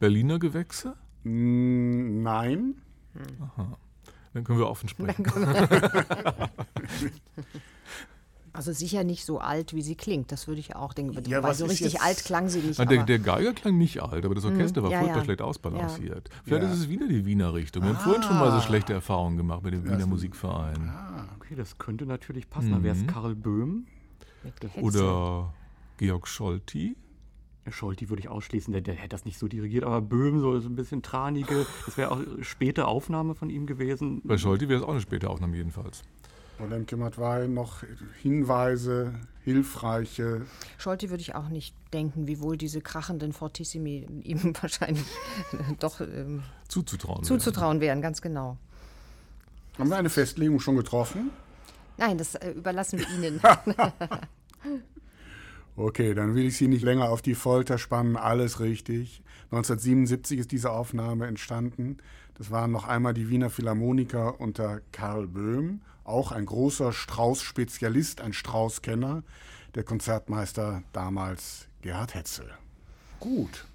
Berliner 0.00 0.38
Gewächse? 0.38 0.96
Hm, 1.22 2.22
nein. 2.22 2.74
Aha. 3.40 3.78
Dann 4.34 4.44
können 4.44 4.58
wir 4.58 4.68
offen 4.68 4.88
sprechen. 4.88 5.26
Also 8.54 8.72
sicher 8.72 9.02
nicht 9.02 9.24
so 9.24 9.38
alt, 9.38 9.72
wie 9.72 9.80
sie 9.80 9.94
klingt, 9.94 10.30
das 10.30 10.46
würde 10.46 10.60
ich 10.60 10.76
auch 10.76 10.92
denken. 10.92 11.18
Ja, 11.26 11.42
Weil 11.42 11.54
so 11.54 11.64
richtig 11.64 12.02
alt 12.02 12.22
klang 12.22 12.50
sie 12.50 12.58
nicht. 12.58 12.78
Der, 12.78 13.04
der, 13.04 13.18
Geiger 13.18 13.54
klang 13.54 13.78
nicht 13.78 14.02
alt, 14.02 14.26
aber 14.26 14.34
das 14.34 14.44
Orchester 14.44 14.82
mm, 14.82 14.84
war 14.84 14.90
ja, 14.90 14.98
furchtbar 14.98 15.18
ja. 15.18 15.24
schlecht 15.24 15.42
ausbalanciert. 15.42 16.28
Ja. 16.28 16.36
Vielleicht 16.44 16.64
ist 16.64 16.78
es 16.80 16.88
wieder 16.90 17.08
die 17.08 17.24
Wiener 17.24 17.54
Richtung. 17.54 17.82
Wir 17.82 17.92
ah. 17.92 17.94
haben 17.94 18.04
vorhin 18.04 18.22
schon 18.22 18.38
mal 18.38 18.50
so 18.50 18.58
ah. 18.58 18.60
schlechte 18.60 18.92
Erfahrungen 18.92 19.38
gemacht 19.38 19.62
mit 19.62 19.72
dem 19.72 19.84
Wiener 19.84 20.06
Musikverein. 20.06 20.90
Ah. 20.90 21.28
Okay, 21.38 21.54
das 21.54 21.78
könnte 21.78 22.04
natürlich 22.04 22.50
passen. 22.50 22.68
Mhm. 22.68 22.72
Dann 22.72 22.82
wäre 22.82 22.96
es 22.96 23.06
Karl 23.06 23.34
Böhm. 23.34 23.86
Oder 24.82 25.54
Georg 25.96 26.28
Scholti. 26.28 26.94
Scholti 27.70 28.08
würde 28.08 28.20
ich 28.20 28.28
ausschließen, 28.28 28.72
der, 28.72 28.82
der, 28.82 28.94
hätte 28.94 29.10
das 29.10 29.24
nicht 29.24 29.38
so 29.38 29.46
dirigiert, 29.46 29.84
aber 29.84 30.00
Böhm, 30.00 30.40
so, 30.40 30.58
so 30.58 30.68
ein 30.68 30.74
bisschen 30.74 31.02
tranige, 31.02 31.66
das 31.86 31.96
wäre 31.96 32.10
auch 32.10 32.18
eine 32.18 32.42
späte 32.42 32.86
Aufnahme 32.86 33.34
von 33.34 33.50
ihm 33.50 33.66
gewesen. 33.66 34.20
Bei 34.24 34.36
Scholti 34.36 34.68
wäre 34.68 34.80
es 34.80 34.84
auch 34.84 34.90
eine 34.90 35.00
späte 35.00 35.30
Aufnahme 35.30 35.56
jedenfalls. 35.56 36.02
Und 36.58 36.70
dann 36.70 36.86
kümmert 36.86 37.18
war 37.18 37.46
noch 37.48 37.82
Hinweise, 38.20 39.14
hilfreiche. 39.42 40.42
Scholti 40.78 41.10
würde 41.10 41.20
ich 41.20 41.34
auch 41.34 41.48
nicht 41.48 41.74
denken, 41.92 42.26
wiewohl 42.28 42.56
diese 42.56 42.80
krachenden 42.80 43.32
Fortissimi 43.32 44.06
ihm 44.22 44.54
wahrscheinlich 44.60 45.06
doch 45.78 46.00
ähm, 46.00 46.42
zuzutrauen, 46.68 47.24
zuzutrauen 47.24 47.80
wären. 47.80 47.98
wären, 47.98 48.02
ganz 48.02 48.22
genau. 48.22 48.58
Haben 49.78 49.88
wir 49.88 49.96
eine 49.96 50.10
Festlegung 50.10 50.60
schon 50.60 50.76
getroffen? 50.76 51.30
Nein, 51.96 52.18
das 52.18 52.34
äh, 52.34 52.50
überlassen 52.50 52.98
wir 52.98 53.08
Ihnen. 53.08 53.40
Okay, 55.74 56.14
dann 56.14 56.34
will 56.34 56.46
ich 56.46 56.58
Sie 56.58 56.68
nicht 56.68 56.82
länger 56.82 57.08
auf 57.08 57.22
die 57.22 57.34
Folter 57.34 57.78
spannen. 57.78 58.16
Alles 58.16 58.60
richtig. 58.60 59.22
1977 59.52 60.38
ist 60.38 60.52
diese 60.52 60.70
Aufnahme 60.70 61.26
entstanden. 61.26 61.96
Das 62.34 62.50
waren 62.50 62.70
noch 62.70 62.86
einmal 62.86 63.14
die 63.14 63.30
Wiener 63.30 63.50
Philharmoniker 63.50 64.40
unter 64.40 64.80
Karl 64.92 65.26
Böhm, 65.26 65.80
auch 66.04 66.32
ein 66.32 66.46
großer 66.46 66.92
Strauß-Spezialist, 66.92 68.20
ein 68.20 68.32
Strauß-Kenner, 68.32 69.22
der 69.74 69.84
Konzertmeister 69.84 70.82
damals 70.92 71.68
Gerhard 71.80 72.14
Hetzel. 72.14 72.50
Gut. 73.20 73.66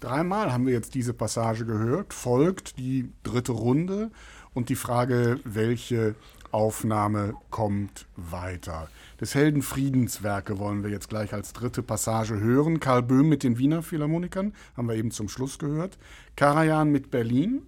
Dreimal 0.00 0.52
haben 0.52 0.66
wir 0.66 0.74
jetzt 0.74 0.94
diese 0.94 1.14
Passage 1.14 1.64
gehört. 1.64 2.12
Folgt 2.12 2.78
die 2.78 3.10
dritte 3.22 3.52
Runde 3.52 4.10
und 4.52 4.68
die 4.68 4.76
Frage, 4.76 5.40
welche 5.44 6.14
Aufnahme 6.50 7.34
kommt 7.50 8.06
weiter. 8.16 8.88
Des 9.20 9.34
Helden 9.34 9.62
Friedenswerke 9.62 10.58
wollen 10.58 10.82
wir 10.82 10.90
jetzt 10.90 11.08
gleich 11.08 11.32
als 11.32 11.52
dritte 11.52 11.82
Passage 11.82 12.38
hören. 12.38 12.80
Karl 12.80 13.02
Böhm 13.02 13.28
mit 13.28 13.42
den 13.42 13.58
Wiener 13.58 13.82
Philharmonikern, 13.82 14.54
haben 14.76 14.88
wir 14.88 14.96
eben 14.96 15.10
zum 15.10 15.28
Schluss 15.28 15.58
gehört. 15.58 15.98
Karajan 16.36 16.90
mit 16.90 17.10
Berlin 17.10 17.62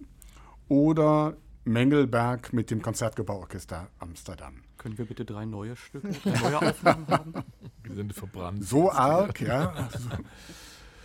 oder 0.67 1.37
Mengelberg 1.63 2.53
mit 2.53 2.69
dem 2.71 2.81
Konzertgebauorchester 2.81 3.87
Amsterdam. 3.99 4.55
Können 4.77 4.97
wir 4.97 5.05
bitte 5.05 5.25
drei 5.25 5.45
neue 5.45 5.75
Stücke, 5.75 6.09
drei 6.09 6.39
neue 6.39 6.61
Aufnahmen 6.61 7.07
haben? 7.07 7.33
Die 7.87 7.93
sind 7.93 8.13
verbrannt. 8.13 8.63
So 8.63 8.91
arg, 8.91 9.39
ja. 9.41 9.89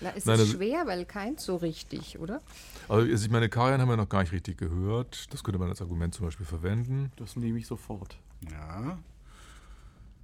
Na, 0.00 0.10
ist 0.10 0.26
Nein, 0.26 0.40
es 0.40 0.50
schwer, 0.50 0.86
weil 0.86 1.04
keins 1.04 1.44
so 1.44 1.56
richtig, 1.56 2.18
oder? 2.18 2.40
Also 2.88 3.06
ich 3.06 3.30
meine, 3.30 3.48
Karajan 3.48 3.80
haben 3.80 3.88
wir 3.88 3.96
noch 3.96 4.08
gar 4.08 4.22
nicht 4.22 4.32
richtig 4.32 4.58
gehört. 4.58 5.32
Das 5.32 5.44
könnte 5.44 5.58
man 5.58 5.68
als 5.68 5.80
Argument 5.80 6.12
zum 6.12 6.26
Beispiel 6.26 6.46
verwenden. 6.46 7.12
Das 7.16 7.36
nehme 7.36 7.58
ich 7.58 7.66
sofort. 7.66 8.18
Ja. 8.50 8.98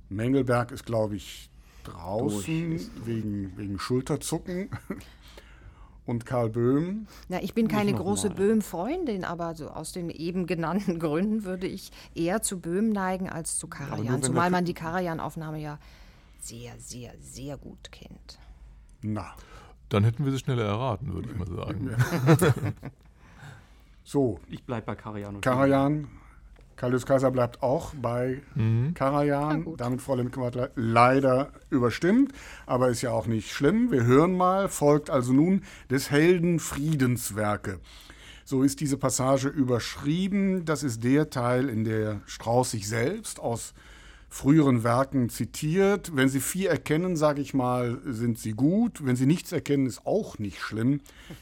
Mengelberg 0.09 0.73
ist, 0.73 0.87
glaube 0.87 1.17
ich, 1.17 1.51
draußen 1.85 2.81
wegen, 3.05 3.57
wegen 3.57 3.79
Schulterzucken. 3.79 4.71
Und 6.07 6.25
Karl 6.25 6.49
Böhm. 6.49 7.07
Na, 7.29 7.43
ich 7.43 7.53
bin 7.53 7.69
keine 7.69 7.93
große 7.93 8.31
Böhm-Freundin, 8.31 9.25
aber 9.25 9.55
so 9.55 9.69
aus 9.69 9.93
den 9.93 10.09
eben 10.09 10.47
genannten 10.47 10.99
Gründen 11.01 11.45
würde 11.45 11.67
ich 11.67 11.93
eher 12.15 12.41
zu 12.41 12.61
Böhm 12.61 12.89
neigen 12.89 13.29
als 13.29 13.59
zu 13.59 13.67
Karajan. 13.67 14.23
Zumal 14.23 14.49
man 14.49 14.65
die 14.65 14.73
Karajan-Aufnahme 14.73 15.61
ja 15.61 15.79
sehr, 16.41 16.73
sehr, 16.79 17.13
sehr 17.21 17.59
gut 17.59 17.93
kennt. 17.93 18.39
Na. 19.03 19.35
Dann 19.91 20.05
hätten 20.05 20.25
wir 20.25 20.33
sie 20.33 20.39
schneller 20.39 20.65
erraten, 20.65 21.13
würde 21.13 21.29
ich 21.31 21.37
mal 21.37 21.47
sagen. 21.47 21.95
so. 24.05 24.41
Ich 24.49 24.65
bleibe 24.65 24.87
bei 24.87 24.95
Karajan. 24.95 25.43
Karajan. 25.43 26.09
Kalius 26.79 27.07
Kaiser 27.07 27.33
bleibt 27.33 27.61
auch 27.61 27.93
bei 28.01 28.41
mhm. 28.55 28.95
Karajan. 28.95 29.67
Damit 29.77 30.01
Frau 30.01 30.15
Lemke 30.15 30.71
leider 30.77 31.51
überstimmt, 31.71 32.33
aber 32.67 32.89
ist 32.89 33.03
ja 33.03 33.11
auch 33.11 33.27
nicht 33.27 33.53
schlimm. 33.53 33.91
Wir 33.91 34.05
hören 34.05 34.37
mal, 34.37 34.69
folgt 34.69 35.11
also 35.11 35.33
nun 35.33 35.63
des 35.91 36.13
Helden 36.13 36.61
Friedenswerke. 36.61 37.81
So 38.45 38.63
ist 38.63 38.81
diese 38.81 38.97
Passage 38.97 39.49
überschrieben. 39.49 40.65
Das 40.65 40.85
ist 40.85 41.03
der 41.03 41.31
Teil, 41.31 41.69
in 41.69 41.83
der 41.83 42.21
Strauß 42.27 42.71
sich 42.71 42.89
selbst 42.89 43.41
aus 43.41 43.75
früheren 44.29 44.85
Werken 44.85 45.31
zitiert. 45.31 46.15
Wenn 46.15 46.29
Sie 46.29 46.41
vier 46.41 46.71
erkennen, 46.71 47.17
sage 47.17 47.43
ich 47.43 47.55
mal, 47.55 47.99
sind 48.07 48.39
Sie 48.39 48.53
gut. 48.53 49.05
Wenn 49.05 49.17
Sie 49.17 49.27
nichts 49.27 49.51
erkennen, 49.51 49.87
ist 49.87 50.07
auch 50.07 50.39
nicht 50.39 50.61
schlimm. 50.61 51.01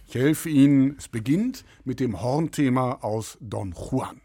Ich 0.08 0.14
helfe 0.14 0.48
Ihnen. 0.48 0.96
Es 0.96 1.08
beginnt 1.08 1.66
mit 1.84 2.00
dem 2.00 2.22
Hornthema 2.22 3.00
aus 3.02 3.36
Don 3.40 3.72
Juan. 3.72 4.22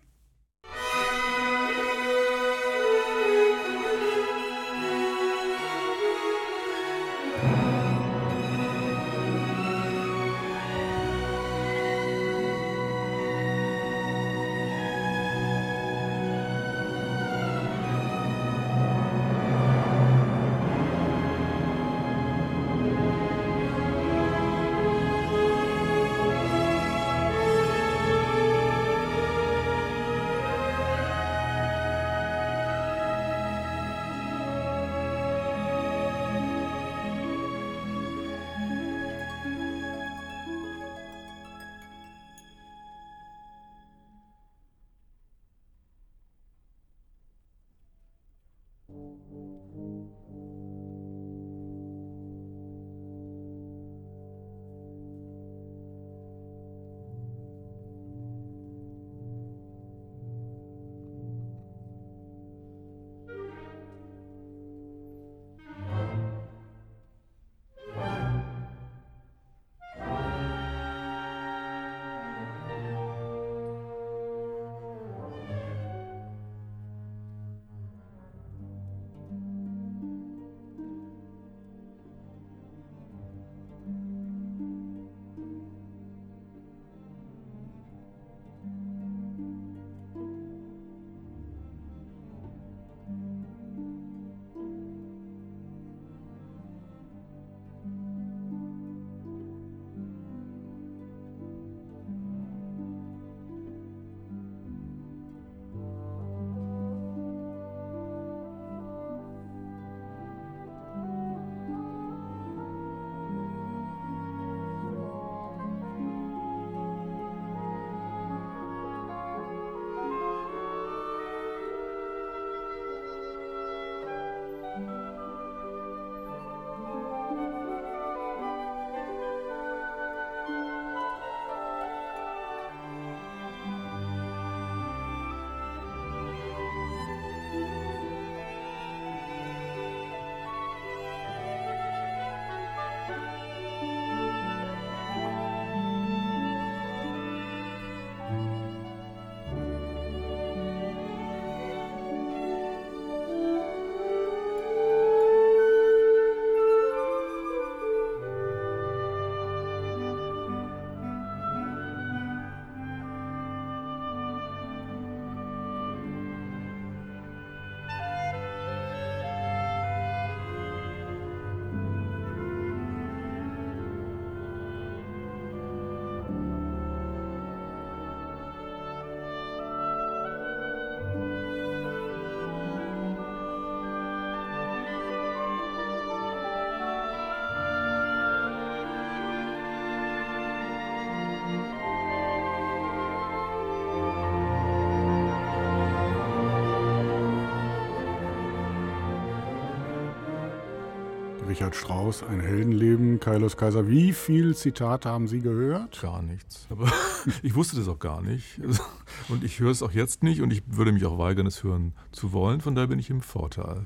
Richard 201.61 201.75
Strauss, 201.75 202.23
ein 202.23 202.39
Heldenleben, 202.39 203.19
Kairos 203.19 203.55
Kaiser. 203.55 203.88
Wie 203.88 204.13
viele 204.13 204.55
Zitate 204.55 205.09
haben 205.09 205.27
Sie 205.27 205.41
gehört? 205.41 206.01
Gar 206.01 206.23
nichts. 206.23 206.65
Aber 206.71 206.91
ich 207.43 207.53
wusste 207.53 207.75
das 207.75 207.88
auch 207.88 207.99
gar 207.99 208.23
nicht. 208.23 208.59
Und 209.29 209.43
ich 209.43 209.59
höre 209.59 209.69
es 209.69 209.83
auch 209.83 209.91
jetzt 209.91 210.23
nicht 210.23 210.41
und 210.41 210.51
ich 210.51 210.63
würde 210.65 210.91
mich 210.91 211.05
auch 211.05 211.19
weigern, 211.19 211.45
es 211.45 211.63
hören 211.63 211.93
zu 212.11 212.31
wollen. 212.33 212.61
Von 212.61 212.73
daher 212.73 212.88
bin 212.88 212.97
ich 212.97 213.11
im 213.11 213.21
Vorteil. 213.21 213.85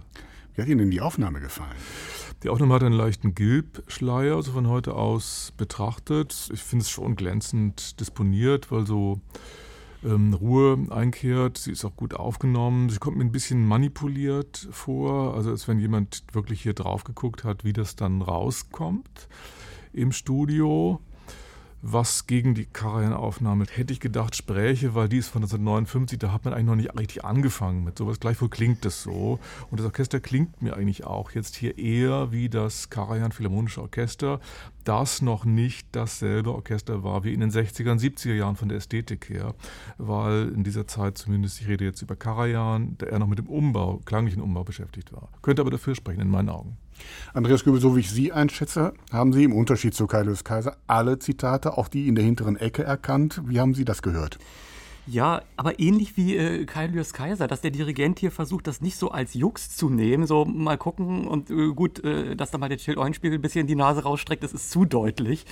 Wie 0.53 0.61
hat 0.61 0.69
Ihnen 0.69 0.77
denn 0.77 0.91
die 0.91 1.01
Aufnahme 1.01 1.41
gefallen? 1.41 1.75
Die 2.43 2.47
Aufnahme 2.47 2.75
hat 2.75 2.83
einen 2.83 2.95
leichten 2.95 3.35
Gilbschleier, 3.35 4.37
also 4.37 4.53
von 4.53 4.69
heute 4.69 4.93
aus 4.93 5.51
betrachtet. 5.57 6.49
Ich 6.53 6.63
finde 6.63 6.83
es 6.83 6.89
schon 6.89 7.17
glänzend 7.17 7.99
disponiert, 7.99 8.71
weil 8.71 8.85
so 8.85 9.19
Ruhe 10.03 10.87
einkehrt. 10.89 11.57
Sie 11.57 11.71
ist 11.71 11.85
auch 11.85 11.95
gut 11.95 12.13
aufgenommen. 12.13 12.89
Sie 12.89 12.97
kommt 12.97 13.17
mir 13.17 13.23
ein 13.23 13.31
bisschen 13.31 13.65
manipuliert 13.65 14.67
vor, 14.71 15.35
also 15.35 15.51
als 15.51 15.67
wenn 15.67 15.79
jemand 15.79 16.23
wirklich 16.33 16.61
hier 16.61 16.73
drauf 16.73 17.03
geguckt 17.03 17.43
hat, 17.43 17.63
wie 17.63 17.73
das 17.73 17.95
dann 17.95 18.21
rauskommt 18.21 19.27
im 19.93 20.11
Studio 20.11 20.99
was 21.87 22.25
gegen 22.25 22.55
die 22.55 22.65
Karajan-Aufnahme, 22.65 23.65
hätte 23.71 23.93
ich 23.93 23.99
gedacht, 23.99 24.35
spräche, 24.35 24.95
weil 24.95 25.07
die 25.07 25.17
ist 25.17 25.27
von 25.27 25.43
1959, 25.43 26.17
da 26.17 26.31
hat 26.31 26.43
man 26.43 26.55
eigentlich 26.55 26.65
noch 26.65 26.75
nicht 26.75 26.99
richtig 26.99 27.23
angefangen 27.23 27.83
mit 27.83 27.95
sowas. 27.95 28.19
Gleichwohl 28.19 28.49
klingt 28.49 28.85
das 28.85 29.03
so. 29.03 29.39
Und 29.69 29.79
das 29.79 29.85
Orchester 29.85 30.19
klingt 30.19 30.63
mir 30.63 30.75
eigentlich 30.75 31.03
auch 31.03 31.29
jetzt 31.31 31.55
hier 31.55 31.77
eher 31.77 32.31
wie 32.31 32.49
das 32.49 32.89
Karajan 32.89 33.31
Philharmonische 33.31 33.83
Orchester, 33.83 34.39
das 34.83 35.21
noch 35.21 35.45
nicht 35.45 35.87
dasselbe 35.91 36.55
Orchester 36.55 37.03
war 37.03 37.23
wie 37.23 37.33
in 37.35 37.39
den 37.39 37.51
60er 37.51 37.91
und 37.91 38.01
70er 38.01 38.33
Jahren 38.33 38.55
von 38.55 38.67
der 38.67 38.79
Ästhetik 38.79 39.29
her, 39.29 39.53
weil 39.99 40.49
in 40.55 40.63
dieser 40.63 40.87
Zeit 40.87 41.19
zumindest, 41.19 41.61
ich 41.61 41.67
rede 41.67 41.85
jetzt 41.85 42.01
über 42.01 42.15
Karajan, 42.15 42.97
der 42.97 43.11
er 43.11 43.19
noch 43.19 43.27
mit 43.27 43.37
dem 43.37 43.47
Umbau, 43.47 44.01
klanglichen 44.05 44.41
Umbau 44.41 44.63
beschäftigt 44.63 45.13
war. 45.13 45.29
Könnte 45.43 45.61
aber 45.61 45.69
dafür 45.71 45.93
sprechen, 45.93 46.21
in 46.21 46.29
meinen 46.29 46.49
Augen. 46.49 46.77
Andreas 47.33 47.63
Göbel, 47.63 47.81
so 47.81 47.95
wie 47.95 48.01
ich 48.01 48.11
Sie 48.11 48.31
einschätze, 48.31 48.93
haben 49.11 49.33
Sie 49.33 49.43
im 49.43 49.53
Unterschied 49.53 49.93
zu 49.93 50.07
Kaius 50.07 50.43
Kaiser 50.43 50.77
alle 50.87 51.19
Zitate, 51.19 51.77
auch 51.77 51.87
die 51.87 52.07
in 52.07 52.15
der 52.15 52.23
hinteren 52.23 52.55
Ecke 52.55 52.83
erkannt. 52.83 53.41
Wie 53.45 53.59
haben 53.59 53.73
Sie 53.73 53.85
das 53.85 54.01
gehört? 54.01 54.37
Ja, 55.07 55.43
aber 55.55 55.79
ähnlich 55.79 56.17
wie 56.17 56.35
äh, 56.35 56.65
Kailius 56.65 57.13
Kaiser, 57.13 57.47
dass 57.47 57.61
der 57.61 57.69
Dirigent 57.69 58.17
hier 58.17 58.31
versucht, 58.31 58.65
das 58.65 58.81
nicht 58.81 58.97
so 58.97 59.11
als 59.11 59.35
Jux 59.35 59.75
zu 59.75 59.89
nehmen, 59.91 60.25
so 60.25 60.45
mal 60.45 60.79
gucken 60.79 61.27
und 61.27 61.51
äh, 61.51 61.73
gut, 61.73 62.03
äh, 62.03 62.35
dass 62.35 62.49
da 62.49 62.57
mal 62.57 62.69
der 62.69 62.79
Till 62.79 62.97
Eulenspiegel 62.97 63.37
ein 63.37 63.41
bisschen 63.41 63.67
die 63.67 63.75
Nase 63.75 64.01
rausstreckt, 64.01 64.43
das 64.43 64.53
ist 64.53 64.71
zu 64.71 64.83
deutlich. 64.83 65.45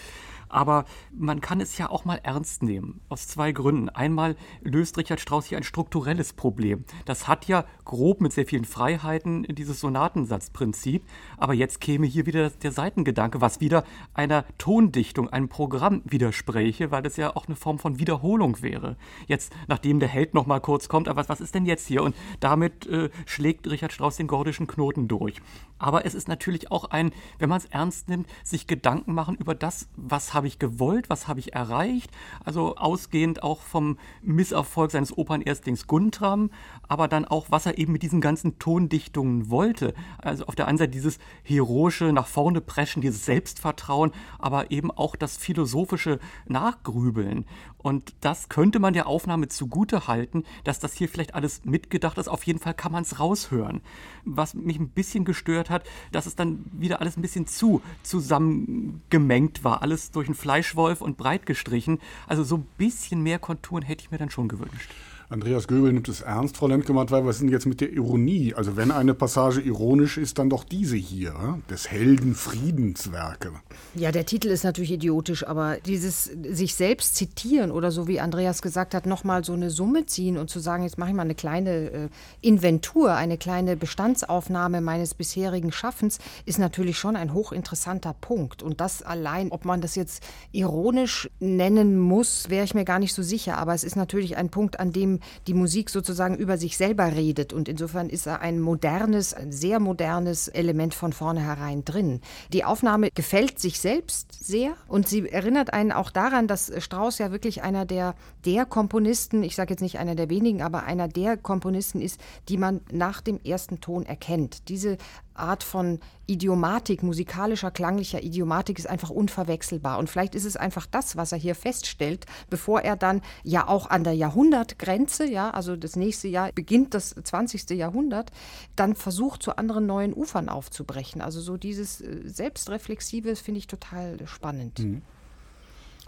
Aber 0.53 0.85
man 1.11 1.41
kann 1.41 1.59
es 1.59 1.77
ja 1.77 1.89
auch 1.89 2.05
mal 2.05 2.19
ernst 2.21 2.61
nehmen. 2.61 3.01
Aus 3.09 3.27
zwei 3.27 3.51
Gründen. 3.51 3.89
Einmal 3.89 4.35
löst 4.61 4.97
Richard 4.97 5.19
Strauss 5.19 5.47
hier 5.47 5.57
ein 5.57 5.63
strukturelles 5.63 6.34
Problem. 6.34 6.85
Das 7.05 7.27
hat 7.27 7.47
ja 7.47 7.65
grob 7.85 8.21
mit 8.21 8.34
sehr 8.34 8.45
vielen 8.45 8.65
Freiheiten 8.65 9.43
dieses 9.43 9.80
Sonatensatzprinzip. 9.80 11.03
Aber 11.38 11.53
jetzt 11.55 11.81
käme 11.81 12.05
hier 12.05 12.27
wieder 12.27 12.51
der 12.51 12.71
Seitengedanke, 12.71 13.41
was 13.41 13.61
wieder 13.61 13.84
einer 14.13 14.45
Tondichtung, 14.59 15.27
einem 15.30 15.49
Programm 15.49 16.03
widerspräche, 16.05 16.91
weil 16.91 17.01
das 17.01 17.17
ja 17.17 17.35
auch 17.35 17.47
eine 17.47 17.55
Form 17.55 17.80
von 17.80 17.97
Wiederholung 17.97 18.61
wäre. 18.61 18.95
Jetzt, 19.25 19.53
nachdem 19.67 19.99
der 19.99 20.09
Held 20.09 20.35
noch 20.35 20.45
mal 20.45 20.59
kurz 20.59 20.88
kommt, 20.88 21.07
aber 21.07 21.27
was 21.27 21.41
ist 21.41 21.55
denn 21.55 21.65
jetzt 21.65 21.88
hier? 21.88 22.03
Und 22.03 22.15
damit 22.39 22.85
äh, 22.85 23.09
schlägt 23.25 23.67
Richard 23.67 23.91
Strauss 23.91 24.17
den 24.17 24.27
gordischen 24.27 24.67
Knoten 24.67 25.07
durch. 25.07 25.41
Aber 25.84 26.05
es 26.05 26.15
ist 26.15 26.30
natürlich 26.30 26.72
auch 26.72 26.85
ein, 26.85 27.11
wenn 27.39 27.49
man 27.49 27.57
es 27.57 27.65
ernst 27.65 28.07
nimmt, 28.07 28.30
sich 28.41 28.68
Gedanken 28.68 29.14
machen 29.14 29.35
über 29.35 29.53
das, 29.53 29.89
was 29.97 30.34
habe 30.34 30.47
ich 30.47 30.57
gewollt, 30.57 31.10
was 31.10 31.27
habe 31.27 31.41
ich 31.41 31.53
erreicht. 31.53 32.10
Also 32.45 32.77
ausgehend 32.77 33.43
auch 33.43 33.60
vom 33.60 33.97
Misserfolg 34.22 34.91
seines 34.91 35.18
Opernerstlings 35.18 35.85
Guntram, 35.85 36.51
aber 36.88 37.10
dann 37.10 37.26
auch, 37.26 37.47
was 37.49 37.65
er 37.65 37.77
eben 37.77 37.91
mit 37.91 38.01
diesen 38.01 38.22
ganzen 38.22 38.60
Tondichtungen 38.60 39.49
wollte. 39.49 39.93
Also 40.19 40.45
auf 40.45 40.55
der 40.55 40.69
einen 40.69 40.77
Seite 40.77 40.91
dieses 40.91 41.19
heroische 41.43 42.14
nach 42.14 42.27
vorne 42.27 42.61
preschen, 42.61 43.01
dieses 43.01 43.26
Selbstvertrauen, 43.26 44.14
aber 44.39 44.72
eben 44.72 44.89
auch 44.89 45.18
das 45.18 45.35
philosophische 45.35 46.19
Nachgrübeln. 46.47 47.45
Und 47.84 48.15
das 48.22 48.49
könnte 48.49 48.80
man 48.80 48.93
der 48.93 49.07
Aufnahme 49.07 49.49
zugute 49.49 50.07
halten, 50.07 50.45
dass 50.64 50.80
das 50.80 50.93
hier 50.93 51.10
vielleicht 51.10 51.35
alles 51.35 51.65
mitgedacht 51.65 52.18
ist. 52.18 52.30
Auf 52.30 52.43
jeden 52.43 52.60
Fall 52.60 52.73
kann 52.73 52.93
man 52.93 53.03
es 53.03 53.19
raushören. 53.19 53.81
Was 54.23 54.53
mich 54.55 54.80
ein 54.80 54.89
bisschen 54.89 55.26
gestört 55.26 55.69
hat, 55.69 55.84
dass 56.11 56.26
es 56.26 56.35
dann 56.35 56.65
wieder 56.72 57.01
alles 57.01 57.18
ein 57.18 57.22
bisschen 57.22 57.45
zu 57.45 57.81
zusammengemengt 58.01 59.64
war. 59.64 59.81
Alles 59.81 60.11
durch 60.11 60.27
einen 60.27 60.35
Fleischwolf 60.35 61.01
und 61.01 61.18
breit 61.18 61.45
gestrichen. 61.45 61.99
Also 62.26 62.43
so 62.43 62.57
ein 62.57 62.68
bisschen 62.77 63.22
mehr 63.22 63.38
Konturen 63.38 63.84
hätte 63.84 64.03
ich 64.03 64.11
mir 64.11 64.18
dann 64.18 64.30
schon 64.30 64.47
gewünscht. 64.47 64.89
Andreas 65.29 65.67
Göbel 65.67 65.93
nimmt 65.93 66.07
es 66.09 66.21
ernst, 66.21 66.57
Frau 66.57 66.67
Lendgemacht, 66.67 67.11
weil 67.11 67.25
was 67.25 67.35
ist 67.35 67.41
denn 67.41 67.49
jetzt 67.49 67.65
mit 67.65 67.81
der 67.81 67.91
Ironie? 67.91 68.53
Also 68.53 68.75
wenn 68.75 68.91
eine 68.91 69.13
Passage 69.13 69.61
ironisch 69.61 70.17
ist, 70.17 70.37
dann 70.39 70.49
doch 70.49 70.63
diese 70.63 70.95
hier, 70.95 71.59
des 71.69 71.89
Helden 71.89 72.35
Friedenswerke. 72.35 73.51
Ja, 73.95 74.11
der 74.11 74.25
Titel 74.25 74.49
ist 74.49 74.63
natürlich 74.63 74.91
idiotisch, 74.91 75.45
aber 75.47 75.77
dieses 75.85 76.25
sich 76.25 76.75
selbst 76.75 77.15
zitieren 77.15 77.71
oder 77.71 77.91
so 77.91 78.07
wie 78.07 78.19
Andreas 78.19 78.61
gesagt 78.61 78.93
hat, 78.93 79.05
nochmal 79.05 79.43
so 79.43 79.53
eine 79.53 79.69
Summe 79.69 80.05
ziehen 80.05 80.37
und 80.37 80.49
zu 80.49 80.59
sagen, 80.59 80.83
jetzt 80.83 80.97
mache 80.97 81.09
ich 81.09 81.15
mal 81.15 81.23
eine 81.23 81.35
kleine 81.35 81.69
äh, 81.91 82.09
Inventur, 82.41 83.13
eine 83.13 83.37
kleine 83.37 83.75
Bestandsaufnahme 83.75 84.81
meines 84.81 85.13
bisherigen 85.13 85.71
Schaffens, 85.71 86.19
ist 86.45 86.59
natürlich 86.59 86.97
schon 86.97 87.15
ein 87.15 87.33
hochinteressanter 87.33 88.13
Punkt. 88.19 88.63
Und 88.63 88.81
das 88.81 89.01
allein, 89.01 89.51
ob 89.51 89.65
man 89.65 89.81
das 89.81 89.95
jetzt 89.95 90.23
ironisch 90.51 91.29
nennen 91.39 91.99
muss, 91.99 92.49
wäre 92.49 92.65
ich 92.65 92.73
mir 92.73 92.85
gar 92.85 92.99
nicht 92.99 93.13
so 93.13 93.23
sicher. 93.23 93.57
Aber 93.57 93.73
es 93.73 93.83
ist 93.83 93.95
natürlich 93.95 94.37
ein 94.37 94.49
Punkt, 94.49 94.79
an 94.79 94.91
dem 94.91 95.12
die 95.48 95.53
Musik 95.53 95.90
sozusagen 95.90 96.35
über 96.35 96.57
sich 96.57 96.77
selber 96.77 97.15
redet. 97.15 97.53
Und 97.53 97.68
insofern 97.69 98.10
ist 98.10 98.27
er 98.27 98.41
ein 98.41 98.60
modernes, 98.60 99.34
ein 99.34 99.52
sehr 99.52 99.80
modernes 99.80 100.48
Element 100.48 100.94
von 100.94 101.14
vornherein 101.14 101.85
drin. 101.85 102.22
Die 102.52 102.64
Aufnahme 102.64 103.10
gefällt 103.14 103.60
sich 103.60 103.80
selbst 103.80 104.44
sehr 104.44 104.73
und 104.88 105.07
sie 105.07 105.30
erinnert 105.30 105.73
einen 105.73 105.91
auch 105.91 106.11
daran, 106.11 106.48
dass 106.48 106.72
Strauss 106.77 107.18
ja 107.18 107.31
wirklich 107.31 107.64
einer 107.64 107.85
der, 107.85 108.15
der 108.45 108.65
Komponisten, 108.65 109.44
ich 109.44 109.56
sage 109.56 109.73
jetzt 109.73 109.81
nicht 109.81 109.99
einer 109.99 110.15
der 110.15 110.30
wenigen, 110.30 110.61
aber 110.61 110.84
einer 110.84 111.07
der 111.07 111.38
Komponisten 111.38 112.02
ist, 112.02 112.19
die 112.49 112.57
man 112.57 112.81
nach 112.91 113.22
dem 113.22 113.40
ersten 113.44 113.81
Ton 113.81 114.06
erkennt. 114.06 114.69
Diese 114.69 114.98
Art 115.35 115.64
von 115.64 115.99
Idiomatik, 116.26 117.03
musikalischer, 117.03 117.72
klanglicher 117.72 118.23
Idiomatik 118.23 118.80
ist 118.80 118.88
einfach 118.88 119.10
unverwechselbar. 119.10 119.97
Und 119.97 120.10
vielleicht 120.10 120.35
ist 120.35 120.45
es 120.45 120.55
einfach 120.55 120.85
das, 120.85 121.18
was 121.18 121.31
er 121.31 121.38
hier 121.38 121.55
feststellt, 121.55 122.26
bevor 122.49 122.81
er 122.81 122.95
dann 122.95 123.22
ja 123.43 123.68
auch 123.68 123.89
an 123.89 124.03
der 124.03 124.14
Jahrhundertgrenze, 124.14 125.26
ja, 125.26 125.49
also 125.49 125.76
das 125.76 125.95
nächste 125.95 126.27
Jahr 126.27 126.51
beginnt 126.53 126.93
das 126.93 127.15
20. 127.22 127.72
Jahrhundert, 127.72 128.31
dann 128.76 128.95
versucht, 128.95 129.43
zu 129.43 129.57
anderen 129.57 129.85
neuen 129.85 130.14
Ufern 130.14 130.49
aufzubrechen. 130.49 131.22
Also 131.22 131.41
so 131.41 131.57
dieses 131.57 132.01
äh, 132.01 132.22
Selbstreflexive 132.26 133.35
finde 133.35 133.60
ich 133.60 133.68
total 133.68 134.18
spannend. 134.26 134.80
Mhm. 134.80 135.01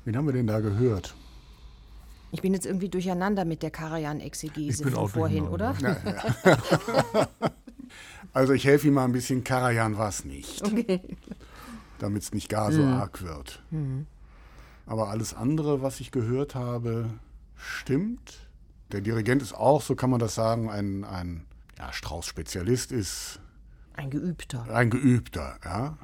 Wen 0.05 0.15
haben 0.15 0.27
wir 0.27 0.33
denn 0.33 0.47
da 0.47 0.59
gehört? 0.59 1.15
Ich 2.35 2.41
bin 2.41 2.53
jetzt 2.53 2.65
irgendwie 2.65 2.89
durcheinander 2.89 3.45
mit 3.45 3.63
der 3.63 3.71
Karajan-Exegese 3.71 4.91
von 4.91 5.07
vorhin, 5.07 5.47
oder? 5.47 5.73
Ja, 5.81 5.97
ja. 6.05 7.27
Also 8.33 8.51
ich 8.51 8.65
helfe 8.65 8.87
ihm 8.87 8.95
mal 8.95 9.05
ein 9.05 9.13
bisschen, 9.13 9.45
Karajan 9.45 9.97
war 9.97 10.09
es 10.09 10.25
nicht. 10.25 10.61
Okay. 10.61 10.99
Damit 11.99 12.23
es 12.23 12.33
nicht 12.33 12.49
gar 12.49 12.73
so 12.73 12.81
mhm. 12.81 12.95
arg 12.95 13.21
wird. 13.21 13.63
Mhm. 13.71 14.07
Aber 14.85 15.07
alles 15.07 15.33
andere, 15.33 15.81
was 15.81 16.01
ich 16.01 16.11
gehört 16.11 16.53
habe, 16.53 17.09
stimmt. 17.55 18.49
Der 18.91 18.99
Dirigent 18.99 19.41
ist 19.41 19.53
auch, 19.53 19.81
so 19.81 19.95
kann 19.95 20.09
man 20.09 20.19
das 20.19 20.35
sagen, 20.35 20.69
ein, 20.69 21.05
ein 21.05 21.45
ja, 21.77 21.93
Strauß-Spezialist 21.93 22.91
ist. 22.91 23.39
Ein 23.93 24.09
Geübter. 24.09 24.65
Ein 24.69 24.89
Geübter, 24.89 25.57
ja. 25.63 25.97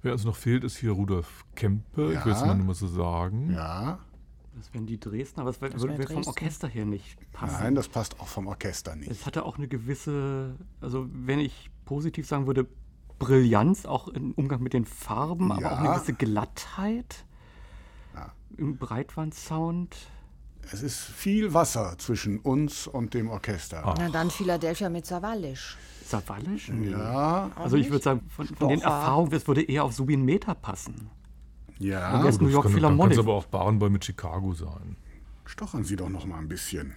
Wer 0.00 0.14
uns 0.14 0.24
noch 0.24 0.36
fehlt, 0.36 0.64
ist 0.64 0.78
hier 0.78 0.92
Rudolf 0.92 1.44
Kempe, 1.54 2.10
ja. 2.10 2.20
ich 2.20 2.24
will 2.24 2.32
es 2.32 2.40
mal 2.40 2.54
nur 2.54 2.74
so 2.74 2.88
sagen. 2.88 3.52
Ja. 3.52 3.98
Das 4.56 4.72
wären 4.72 4.86
die 4.86 5.00
Dresdner, 5.00 5.42
aber 5.42 5.52
das, 5.52 5.58
das 5.58 5.82
würde 5.82 6.06
vom 6.06 6.24
Orchester 6.24 6.68
her 6.68 6.84
nicht 6.84 7.18
passen. 7.32 7.56
Nein, 7.60 7.74
das 7.74 7.88
passt 7.88 8.20
auch 8.20 8.28
vom 8.28 8.46
Orchester 8.46 8.94
nicht. 8.94 9.10
Es 9.10 9.26
hatte 9.26 9.44
auch 9.44 9.58
eine 9.58 9.68
gewisse, 9.68 10.54
also 10.80 11.08
wenn 11.12 11.40
ich 11.40 11.70
positiv 11.84 12.26
sagen 12.26 12.46
würde, 12.46 12.66
Brillanz, 13.18 13.86
auch 13.86 14.08
im 14.08 14.32
Umgang 14.32 14.62
mit 14.62 14.72
den 14.72 14.84
Farben, 14.84 15.48
ja. 15.48 15.56
aber 15.56 15.72
auch 15.72 15.78
eine 15.78 15.88
gewisse 15.94 16.14
Glattheit 16.14 17.24
ja. 18.14 18.32
im 18.56 18.76
Breitwandsound. 18.76 19.96
Es 20.72 20.82
ist 20.82 20.98
viel 20.98 21.52
Wasser 21.52 21.96
zwischen 21.98 22.38
uns 22.38 22.86
und 22.86 23.14
dem 23.14 23.28
Orchester. 23.28 23.82
Ach. 23.84 23.94
Na 23.98 24.08
dann 24.08 24.30
Philadelphia 24.30 24.88
mit 24.88 25.04
Savalisch. 25.04 25.76
Savalisch? 26.06 26.68
Ja. 26.68 27.50
Also 27.56 27.76
ich 27.76 27.90
würde 27.90 28.02
sagen, 28.02 28.20
von, 28.28 28.46
von 28.46 28.68
den 28.68 28.80
Erfahrungen, 28.80 29.30
das 29.30 29.46
würde 29.46 29.62
eher 29.62 29.84
auf 29.84 29.94
Subin 29.94 30.24
Meter 30.24 30.54
passen. 30.54 31.10
Ja, 31.78 32.20
und 32.20 32.40
New 32.40 32.48
York 32.48 32.64
kann, 32.64 32.72
Philharmonic. 32.72 33.16
Kann 33.16 33.26
aber 33.26 33.34
auch 33.34 33.46
Barenboy 33.46 33.90
mit 33.90 34.04
Chicago 34.04 34.54
sein. 34.54 34.96
Stochern 35.44 35.84
Sie 35.84 35.96
doch 35.96 36.08
noch 36.08 36.26
mal 36.26 36.38
ein 36.38 36.48
bisschen. 36.48 36.94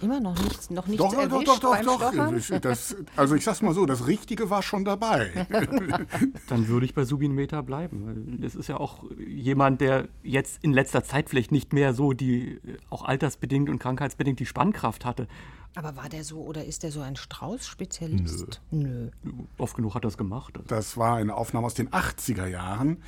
Immer 0.00 0.20
noch 0.20 0.40
nichts, 0.40 0.70
noch 0.70 0.86
nichts 0.86 1.02
doch, 1.02 1.12
erwischt 1.12 1.48
doch, 1.48 1.58
doch, 1.58 1.70
beim 1.72 1.84
doch, 1.84 2.12
doch. 2.12 2.60
Das, 2.60 2.96
also 3.16 3.34
ich 3.34 3.42
sag's 3.42 3.62
mal 3.62 3.74
so, 3.74 3.84
das 3.84 4.06
Richtige 4.06 4.48
war 4.48 4.62
schon 4.62 4.84
dabei. 4.84 5.46
Dann 6.48 6.68
würde 6.68 6.86
ich 6.86 6.94
bei 6.94 7.04
Subin 7.04 7.32
Meta 7.34 7.62
bleiben. 7.62 8.38
Das 8.40 8.54
ist 8.54 8.68
ja 8.68 8.78
auch 8.78 9.04
jemand, 9.18 9.80
der 9.80 10.08
jetzt 10.22 10.62
in 10.62 10.72
letzter 10.72 11.02
Zeit 11.02 11.28
vielleicht 11.28 11.50
nicht 11.50 11.72
mehr 11.72 11.94
so 11.94 12.12
die, 12.12 12.60
auch 12.90 13.04
altersbedingt 13.04 13.68
und 13.68 13.80
krankheitsbedingt 13.80 14.38
die 14.38 14.46
Spannkraft 14.46 15.04
hatte. 15.04 15.26
Aber 15.74 15.96
war 15.96 16.08
der 16.08 16.24
so 16.24 16.42
oder 16.42 16.64
ist 16.64 16.84
der 16.84 16.92
so 16.92 17.00
ein 17.00 17.16
Strauß-Spezialist? 17.16 18.60
Nö. 18.70 19.10
Nö. 19.22 19.32
Oft 19.58 19.76
genug 19.76 19.94
hat 19.94 20.04
er 20.04 20.08
es 20.08 20.16
gemacht. 20.16 20.58
Das 20.68 20.96
war 20.96 21.16
eine 21.16 21.34
Aufnahme 21.34 21.66
aus 21.66 21.74
den 21.74 21.90
80er 21.90 22.46
Jahren. 22.46 22.98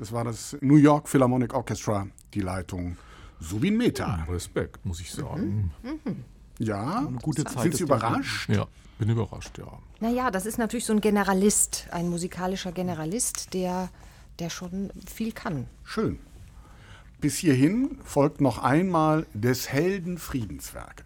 Das 0.00 0.12
war 0.12 0.24
das 0.24 0.56
New 0.62 0.76
York 0.76 1.10
Philharmonic 1.10 1.52
Orchestra, 1.52 2.06
die 2.32 2.40
Leitung 2.40 2.96
Subin 3.38 3.76
Mehta. 3.76 4.26
Respekt, 4.30 4.86
muss 4.86 4.98
ich 4.98 5.12
sagen. 5.12 5.72
Ja, 6.58 7.00
Eine 7.06 7.18
gute 7.18 7.44
Zeit 7.44 7.64
sind 7.64 7.76
Sie 7.76 7.82
überrascht? 7.82 8.48
Ja, 8.48 8.66
bin 8.98 9.10
überrascht, 9.10 9.58
ja. 9.58 9.66
Naja, 10.00 10.30
das 10.30 10.46
ist 10.46 10.56
natürlich 10.56 10.86
so 10.86 10.94
ein 10.94 11.02
Generalist, 11.02 11.86
ein 11.90 12.08
musikalischer 12.08 12.72
Generalist, 12.72 13.52
der, 13.52 13.90
der 14.38 14.48
schon 14.48 14.90
viel 15.06 15.32
kann. 15.32 15.66
Schön. 15.84 16.18
Bis 17.20 17.36
hierhin 17.36 17.98
folgt 18.02 18.40
noch 18.40 18.56
einmal 18.56 19.26
des 19.34 19.70
Helden 19.70 20.16
Friedenswerke. 20.16 21.04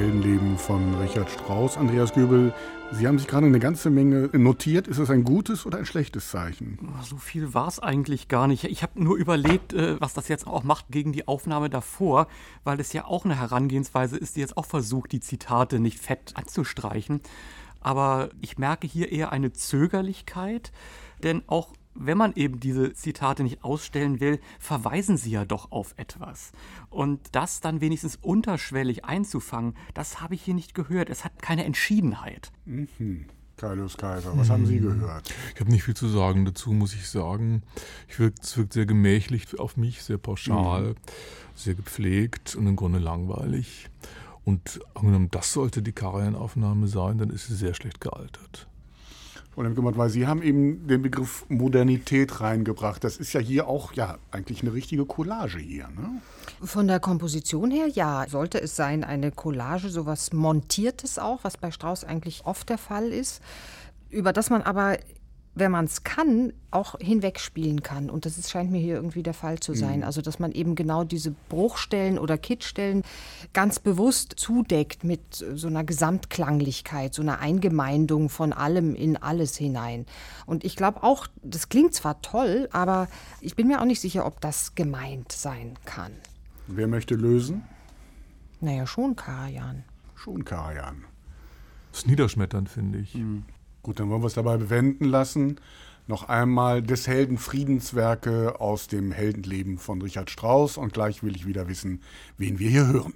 Heldenleben 0.00 0.56
von 0.56 0.94
Richard 0.94 1.30
Strauss. 1.30 1.76
Andreas 1.76 2.14
Göbel, 2.14 2.54
Sie 2.90 3.06
haben 3.06 3.18
sich 3.18 3.28
gerade 3.28 3.44
eine 3.44 3.58
ganze 3.58 3.90
Menge 3.90 4.30
notiert. 4.32 4.88
Ist 4.88 4.98
das 4.98 5.10
ein 5.10 5.24
gutes 5.24 5.66
oder 5.66 5.76
ein 5.76 5.84
schlechtes 5.84 6.30
Zeichen? 6.30 6.78
So 7.02 7.18
viel 7.18 7.52
war 7.52 7.68
es 7.68 7.80
eigentlich 7.80 8.28
gar 8.28 8.46
nicht. 8.46 8.64
Ich 8.64 8.82
habe 8.82 9.04
nur 9.04 9.18
überlegt, 9.18 9.74
äh, 9.74 10.00
was 10.00 10.14
das 10.14 10.28
jetzt 10.28 10.46
auch 10.46 10.64
macht 10.64 10.86
gegen 10.88 11.12
die 11.12 11.28
Aufnahme 11.28 11.68
davor, 11.68 12.28
weil 12.64 12.80
es 12.80 12.94
ja 12.94 13.04
auch 13.04 13.26
eine 13.26 13.38
Herangehensweise 13.38 14.16
ist, 14.16 14.36
die 14.36 14.40
jetzt 14.40 14.56
auch 14.56 14.64
versucht, 14.64 15.12
die 15.12 15.20
Zitate 15.20 15.80
nicht 15.80 16.00
fett 16.00 16.32
anzustreichen. 16.34 17.20
Aber 17.80 18.30
ich 18.40 18.56
merke 18.56 18.86
hier 18.86 19.12
eher 19.12 19.32
eine 19.32 19.52
Zögerlichkeit, 19.52 20.72
denn 21.22 21.42
auch 21.46 21.74
wenn 21.94 22.18
man 22.18 22.32
eben 22.34 22.60
diese 22.60 22.92
Zitate 22.92 23.42
nicht 23.42 23.64
ausstellen 23.64 24.20
will, 24.20 24.40
verweisen 24.58 25.16
sie 25.16 25.30
ja 25.30 25.44
doch 25.44 25.72
auf 25.72 25.94
etwas. 25.96 26.52
Und 26.88 27.20
das 27.32 27.60
dann 27.60 27.80
wenigstens 27.80 28.16
unterschwellig 28.16 29.04
einzufangen, 29.04 29.74
das 29.94 30.20
habe 30.20 30.34
ich 30.34 30.42
hier 30.42 30.54
nicht 30.54 30.74
gehört. 30.74 31.10
Es 31.10 31.24
hat 31.24 31.42
keine 31.42 31.64
Entschiedenheit. 31.64 32.52
Kaius 33.60 33.98
Kaiser, 33.98 34.32
was 34.38 34.48
haben 34.48 34.64
Sie 34.64 34.80
gehört? 34.80 35.34
Ich 35.54 35.60
habe 35.60 35.70
nicht 35.70 35.82
viel 35.82 35.94
zu 35.94 36.08
sagen 36.08 36.46
dazu, 36.46 36.72
muss 36.72 36.94
ich 36.94 37.06
sagen. 37.06 37.62
Ich 38.08 38.18
wirkt, 38.18 38.42
es 38.42 38.56
wirkt 38.56 38.72
sehr 38.72 38.86
gemächlich 38.86 39.58
auf 39.58 39.76
mich, 39.76 40.02
sehr 40.02 40.16
pauschal, 40.16 40.94
sehr 41.54 41.74
gepflegt 41.74 42.56
und 42.56 42.66
im 42.66 42.76
Grunde 42.76 42.98
langweilig. 42.98 43.90
Und 44.46 44.80
angenommen, 44.94 45.28
das 45.30 45.52
sollte 45.52 45.82
die 45.82 45.92
Karajan-Aufnahme 45.92 46.88
sein, 46.88 47.18
dann 47.18 47.28
ist 47.28 47.48
sie 47.48 47.54
sehr 47.54 47.74
schlecht 47.74 48.00
gealtert. 48.00 48.66
Frau 49.52 49.62
Lemke, 49.62 49.82
weil 49.82 50.10
Sie 50.10 50.26
haben 50.26 50.42
eben 50.42 50.86
den 50.86 51.02
Begriff 51.02 51.44
Modernität 51.48 52.40
reingebracht. 52.40 53.02
Das 53.02 53.16
ist 53.16 53.32
ja 53.32 53.40
hier 53.40 53.66
auch 53.66 53.92
ja 53.92 54.18
eigentlich 54.30 54.62
eine 54.62 54.72
richtige 54.72 55.04
Collage 55.04 55.58
hier. 55.58 55.88
Ne? 55.88 56.20
Von 56.62 56.86
der 56.86 57.00
Komposition 57.00 57.70
her 57.70 57.88
ja, 57.88 58.26
sollte 58.28 58.60
es 58.60 58.76
sein 58.76 59.02
eine 59.02 59.32
Collage, 59.32 59.88
sowas 59.88 60.32
Montiertes 60.32 61.18
auch, 61.18 61.42
was 61.42 61.56
bei 61.56 61.70
Strauss 61.72 62.04
eigentlich 62.04 62.42
oft 62.44 62.68
der 62.68 62.78
Fall 62.78 63.08
ist, 63.08 63.42
über 64.08 64.32
das 64.32 64.50
man 64.50 64.62
aber 64.62 64.98
wenn 65.54 65.72
man 65.72 65.84
es 65.84 66.04
kann, 66.04 66.52
auch 66.70 66.96
hinwegspielen 67.00 67.82
kann. 67.82 68.08
Und 68.08 68.24
das 68.24 68.38
ist, 68.38 68.50
scheint 68.50 68.70
mir 68.70 68.80
hier 68.80 68.94
irgendwie 68.94 69.22
der 69.22 69.34
Fall 69.34 69.58
zu 69.58 69.74
sein. 69.74 69.98
Mhm. 69.98 70.04
Also, 70.04 70.22
dass 70.22 70.38
man 70.38 70.52
eben 70.52 70.74
genau 70.74 71.02
diese 71.02 71.32
Bruchstellen 71.48 72.18
oder 72.18 72.38
Kittstellen 72.38 73.02
ganz 73.52 73.80
bewusst 73.80 74.34
zudeckt 74.36 75.02
mit 75.02 75.20
so 75.32 75.66
einer 75.66 75.82
Gesamtklanglichkeit, 75.82 77.14
so 77.14 77.22
einer 77.22 77.40
Eingemeindung 77.40 78.28
von 78.28 78.52
allem 78.52 78.94
in 78.94 79.16
alles 79.16 79.56
hinein. 79.56 80.06
Und 80.46 80.64
ich 80.64 80.76
glaube 80.76 81.02
auch, 81.02 81.26
das 81.42 81.68
klingt 81.68 81.94
zwar 81.94 82.22
toll, 82.22 82.68
aber 82.72 83.08
ich 83.40 83.56
bin 83.56 83.66
mir 83.66 83.80
auch 83.80 83.86
nicht 83.86 84.00
sicher, 84.00 84.26
ob 84.26 84.40
das 84.40 84.74
gemeint 84.76 85.32
sein 85.32 85.74
kann. 85.84 86.12
Wer 86.68 86.86
möchte 86.86 87.16
lösen? 87.16 87.64
Naja, 88.60 88.86
schon 88.86 89.16
Karajan. 89.16 89.84
Schon 90.14 90.44
Karajan. 90.44 91.04
Das 91.90 92.02
ist 92.02 92.06
niederschmetternd, 92.06 92.68
finde 92.68 93.00
ich. 93.00 93.14
Mhm. 93.14 93.44
Gut, 93.82 93.98
dann 93.98 94.10
wollen 94.10 94.22
wir 94.22 94.26
es 94.26 94.34
dabei 94.34 94.56
bewenden 94.56 95.06
lassen. 95.06 95.60
Noch 96.06 96.28
einmal 96.28 96.82
des 96.82 97.06
Helden 97.06 97.38
Friedenswerke 97.38 98.60
aus 98.60 98.88
dem 98.88 99.12
Heldenleben 99.12 99.78
von 99.78 100.02
Richard 100.02 100.28
Strauss 100.30 100.76
und 100.76 100.92
gleich 100.92 101.22
will 101.22 101.36
ich 101.36 101.46
wieder 101.46 101.68
wissen, 101.68 102.02
wen 102.36 102.58
wir 102.58 102.68
hier 102.68 102.86
hören. 102.88 103.14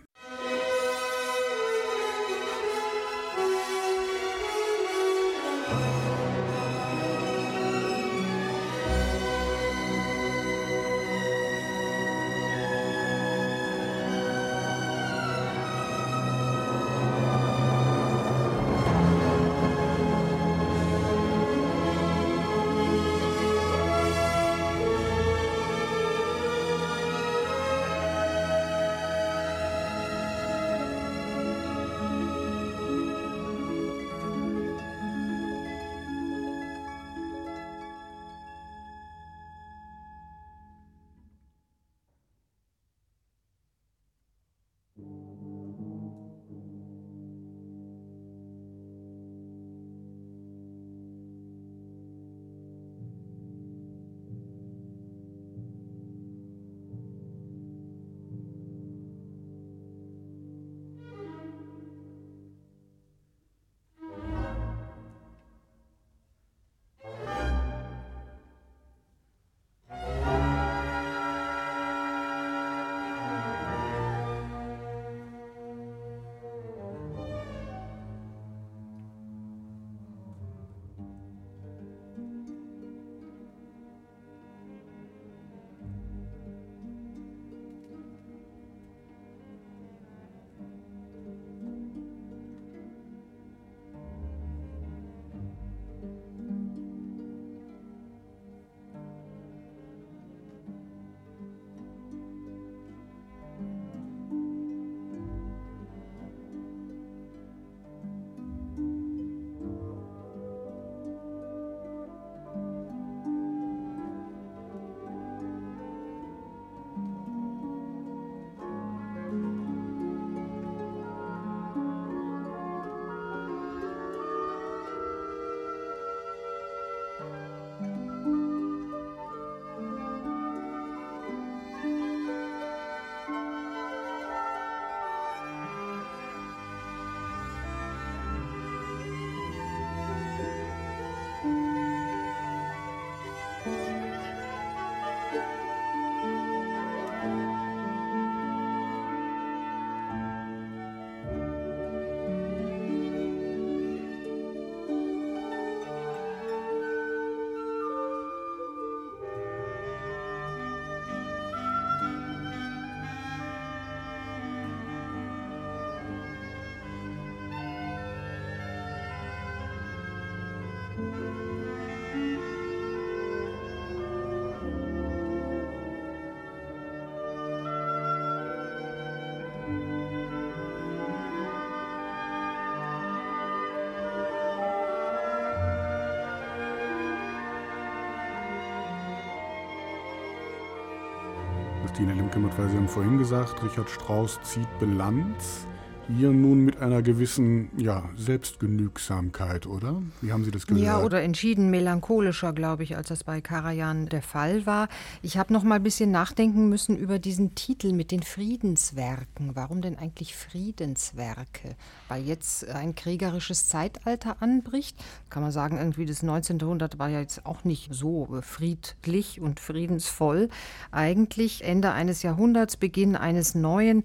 Christine 192.04 192.22
Lemke-Matt, 192.22 192.58
weil 192.58 192.68
Sie 192.68 192.76
haben 192.76 192.88
vorhin 192.88 193.16
gesagt, 193.16 193.62
Richard 193.62 193.88
Strauss 193.88 194.38
zieht 194.42 194.68
Bilanz 194.78 195.66
hier 196.08 196.30
nun 196.30 196.64
mit 196.64 196.80
einer 196.80 197.02
gewissen 197.02 197.70
ja, 197.76 198.08
Selbstgenügsamkeit, 198.16 199.66
oder? 199.66 200.02
Wie 200.20 200.32
haben 200.32 200.44
Sie 200.44 200.50
das 200.50 200.66
gehört? 200.66 200.84
Ja, 200.84 201.00
oder 201.00 201.22
entschieden 201.22 201.70
melancholischer, 201.70 202.52
glaube 202.52 202.82
ich, 202.82 202.96
als 202.96 203.08
das 203.08 203.24
bei 203.24 203.40
Karajan 203.40 204.06
der 204.06 204.22
Fall 204.22 204.66
war. 204.66 204.88
Ich 205.22 205.38
habe 205.38 205.52
noch 205.52 205.62
mal 205.62 205.76
ein 205.76 205.82
bisschen 205.82 206.10
nachdenken 206.10 206.68
müssen 206.68 206.96
über 206.96 207.18
diesen 207.18 207.54
Titel 207.54 207.92
mit 207.92 208.10
den 208.10 208.22
Friedenswerken. 208.22 209.52
Warum 209.54 209.80
denn 209.80 209.98
eigentlich 209.98 210.36
Friedenswerke? 210.36 211.76
Weil 212.08 212.22
jetzt 212.24 212.68
ein 212.68 212.94
kriegerisches 212.94 213.68
Zeitalter 213.68 214.36
anbricht. 214.40 214.96
Kann 215.30 215.42
man 215.42 215.52
sagen, 215.52 215.78
irgendwie 215.78 216.06
das 216.06 216.22
19. 216.22 216.58
Jahrhundert 216.58 216.98
war 216.98 217.08
ja 217.08 217.20
jetzt 217.20 217.46
auch 217.46 217.64
nicht 217.64 217.92
so 217.92 218.28
friedlich 218.42 219.40
und 219.40 219.60
friedensvoll. 219.60 220.48
Eigentlich 220.90 221.64
Ende 221.64 221.92
eines 221.92 222.22
Jahrhunderts, 222.22 222.76
Beginn 222.76 223.16
eines 223.16 223.54
neuen. 223.54 224.04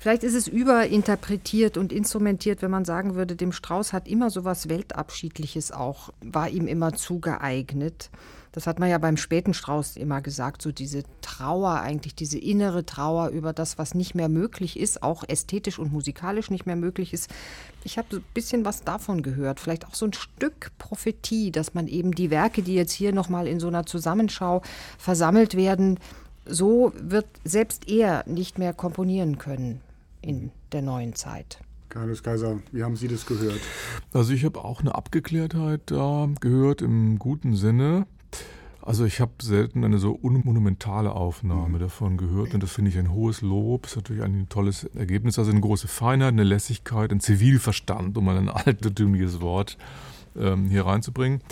Vielleicht 0.00 0.22
ist 0.22 0.34
es 0.34 0.46
überinterpretiert 0.46 1.76
und 1.76 1.92
instrumentiert, 1.92 2.62
wenn 2.62 2.70
man 2.70 2.84
sagen 2.84 3.16
würde, 3.16 3.34
dem 3.34 3.50
Strauß 3.50 3.92
hat 3.92 4.06
immer 4.06 4.30
so 4.30 4.44
was 4.44 4.68
Weltabschiedliches 4.68 5.72
auch, 5.72 6.10
war 6.20 6.48
ihm 6.48 6.68
immer 6.68 6.92
zugeeignet. 6.92 8.08
Das 8.52 8.68
hat 8.68 8.78
man 8.78 8.88
ja 8.88 8.98
beim 8.98 9.16
späten 9.16 9.54
Strauß 9.54 9.96
immer 9.96 10.20
gesagt, 10.20 10.62
so 10.62 10.70
diese 10.70 11.02
Trauer 11.20 11.80
eigentlich, 11.80 12.14
diese 12.14 12.38
innere 12.38 12.86
Trauer 12.86 13.30
über 13.30 13.52
das, 13.52 13.76
was 13.76 13.94
nicht 13.94 14.14
mehr 14.14 14.28
möglich 14.28 14.78
ist, 14.78 15.02
auch 15.02 15.24
ästhetisch 15.26 15.80
und 15.80 15.92
musikalisch 15.92 16.48
nicht 16.48 16.64
mehr 16.64 16.76
möglich 16.76 17.12
ist. 17.12 17.28
Ich 17.82 17.98
habe 17.98 18.06
so 18.08 18.16
ein 18.18 18.24
bisschen 18.34 18.64
was 18.64 18.84
davon 18.84 19.22
gehört, 19.22 19.58
vielleicht 19.58 19.84
auch 19.84 19.96
so 19.96 20.06
ein 20.06 20.12
Stück 20.12 20.70
Prophetie, 20.78 21.50
dass 21.50 21.74
man 21.74 21.88
eben 21.88 22.12
die 22.12 22.30
Werke, 22.30 22.62
die 22.62 22.74
jetzt 22.74 22.92
hier 22.92 23.12
nochmal 23.12 23.48
in 23.48 23.58
so 23.58 23.66
einer 23.66 23.84
Zusammenschau 23.84 24.62
versammelt 24.96 25.56
werden, 25.56 25.98
so 26.46 26.92
wird 26.96 27.26
selbst 27.42 27.88
er 27.88 28.22
nicht 28.28 28.58
mehr 28.58 28.72
komponieren 28.72 29.38
können 29.38 29.80
in 30.20 30.50
der 30.72 30.82
neuen 30.82 31.14
Zeit. 31.14 31.60
Carlos 31.88 32.22
Kaiser, 32.22 32.58
wie 32.72 32.82
haben 32.82 32.96
Sie 32.96 33.08
das 33.08 33.24
gehört? 33.24 33.60
Also 34.12 34.32
ich 34.32 34.44
habe 34.44 34.62
auch 34.62 34.80
eine 34.80 34.94
Abgeklärtheit 34.94 35.82
da 35.86 36.28
gehört 36.40 36.82
im 36.82 37.18
guten 37.18 37.56
Sinne. 37.56 38.06
Also 38.82 39.04
ich 39.04 39.20
habe 39.20 39.32
selten 39.42 39.84
eine 39.84 39.98
so 39.98 40.12
unmonumentale 40.12 41.12
Aufnahme 41.12 41.76
mhm. 41.76 41.80
davon 41.80 42.16
gehört 42.16 42.54
und 42.54 42.62
das 42.62 42.72
finde 42.72 42.90
ich 42.90 42.98
ein 42.98 43.12
hohes 43.12 43.42
Lob. 43.42 43.82
Das 43.82 43.92
ist 43.92 43.96
natürlich 43.96 44.22
ein 44.22 44.48
tolles 44.48 44.84
Ergebnis. 44.84 45.38
Also 45.38 45.50
eine 45.50 45.60
große 45.60 45.88
Feinheit, 45.88 46.28
eine 46.28 46.44
Lässigkeit, 46.44 47.10
ein 47.12 47.20
Zivilverstand, 47.20 48.16
um 48.16 48.24
mal 48.24 48.38
ein 48.38 48.48
altertümliches 48.48 49.40
Wort 49.40 49.76
ähm, 50.36 50.70
hier 50.70 50.86
reinzubringen. 50.86 51.42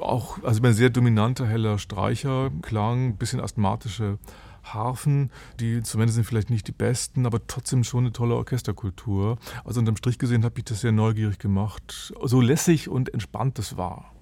Auch 0.00 0.42
also 0.42 0.62
ein 0.62 0.74
sehr 0.74 0.90
dominanter, 0.90 1.46
heller 1.46 1.78
Streicherklang, 1.78 3.16
bisschen 3.16 3.40
asthmatische 3.40 4.18
Harfen, 4.62 5.30
die 5.60 5.82
zumindest 5.82 6.16
sind 6.16 6.24
vielleicht 6.24 6.50
nicht 6.50 6.68
die 6.68 6.72
besten, 6.72 7.26
aber 7.26 7.46
trotzdem 7.46 7.84
schon 7.84 8.04
eine 8.04 8.12
tolle 8.12 8.34
Orchesterkultur. 8.34 9.38
Also 9.64 9.80
unterm 9.80 9.96
Strich 9.96 10.18
gesehen 10.18 10.44
habe 10.44 10.58
ich 10.58 10.64
das 10.64 10.80
sehr 10.80 10.92
neugierig 10.92 11.38
gemacht, 11.38 12.12
so 12.22 12.40
lässig 12.40 12.88
und 12.88 13.12
entspannt 13.12 13.58
es 13.58 13.76
war. 13.76 14.12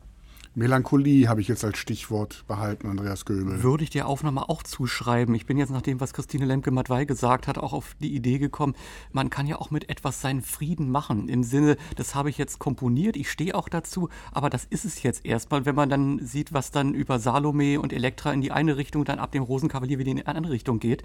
Melancholie 0.56 1.28
habe 1.28 1.40
ich 1.40 1.46
jetzt 1.46 1.64
als 1.64 1.78
Stichwort 1.78 2.44
behalten, 2.48 2.88
Andreas 2.88 3.24
Göbel. 3.24 3.62
Würde 3.62 3.84
ich 3.84 3.90
der 3.90 4.08
Aufnahme 4.08 4.48
auch 4.48 4.64
zuschreiben. 4.64 5.32
Ich 5.36 5.46
bin 5.46 5.58
jetzt 5.58 5.70
nach 5.70 5.80
dem, 5.80 6.00
was 6.00 6.12
Christine 6.12 6.44
Lemke-Matwei 6.44 7.04
gesagt 7.04 7.46
hat, 7.46 7.56
auch 7.56 7.72
auf 7.72 7.94
die 8.00 8.12
Idee 8.12 8.38
gekommen, 8.38 8.74
man 9.12 9.30
kann 9.30 9.46
ja 9.46 9.60
auch 9.60 9.70
mit 9.70 9.88
etwas 9.88 10.20
seinen 10.20 10.42
Frieden 10.42 10.90
machen. 10.90 11.28
Im 11.28 11.44
Sinne, 11.44 11.76
das 11.94 12.16
habe 12.16 12.30
ich 12.30 12.38
jetzt 12.38 12.58
komponiert, 12.58 13.16
ich 13.16 13.30
stehe 13.30 13.54
auch 13.54 13.68
dazu, 13.68 14.08
aber 14.32 14.50
das 14.50 14.64
ist 14.64 14.84
es 14.84 15.04
jetzt 15.04 15.24
erstmal, 15.24 15.66
wenn 15.66 15.76
man 15.76 15.88
dann 15.88 16.18
sieht, 16.18 16.52
was 16.52 16.72
dann 16.72 16.94
über 16.94 17.20
Salome 17.20 17.80
und 17.80 17.92
Elektra 17.92 18.32
in 18.32 18.40
die 18.40 18.50
eine 18.50 18.76
Richtung, 18.76 19.04
dann 19.04 19.20
ab 19.20 19.30
dem 19.30 19.44
Rosenkavalier 19.44 20.00
wieder 20.00 20.10
in 20.10 20.16
die 20.16 20.26
andere 20.26 20.52
Richtung 20.52 20.80
geht 20.80 21.04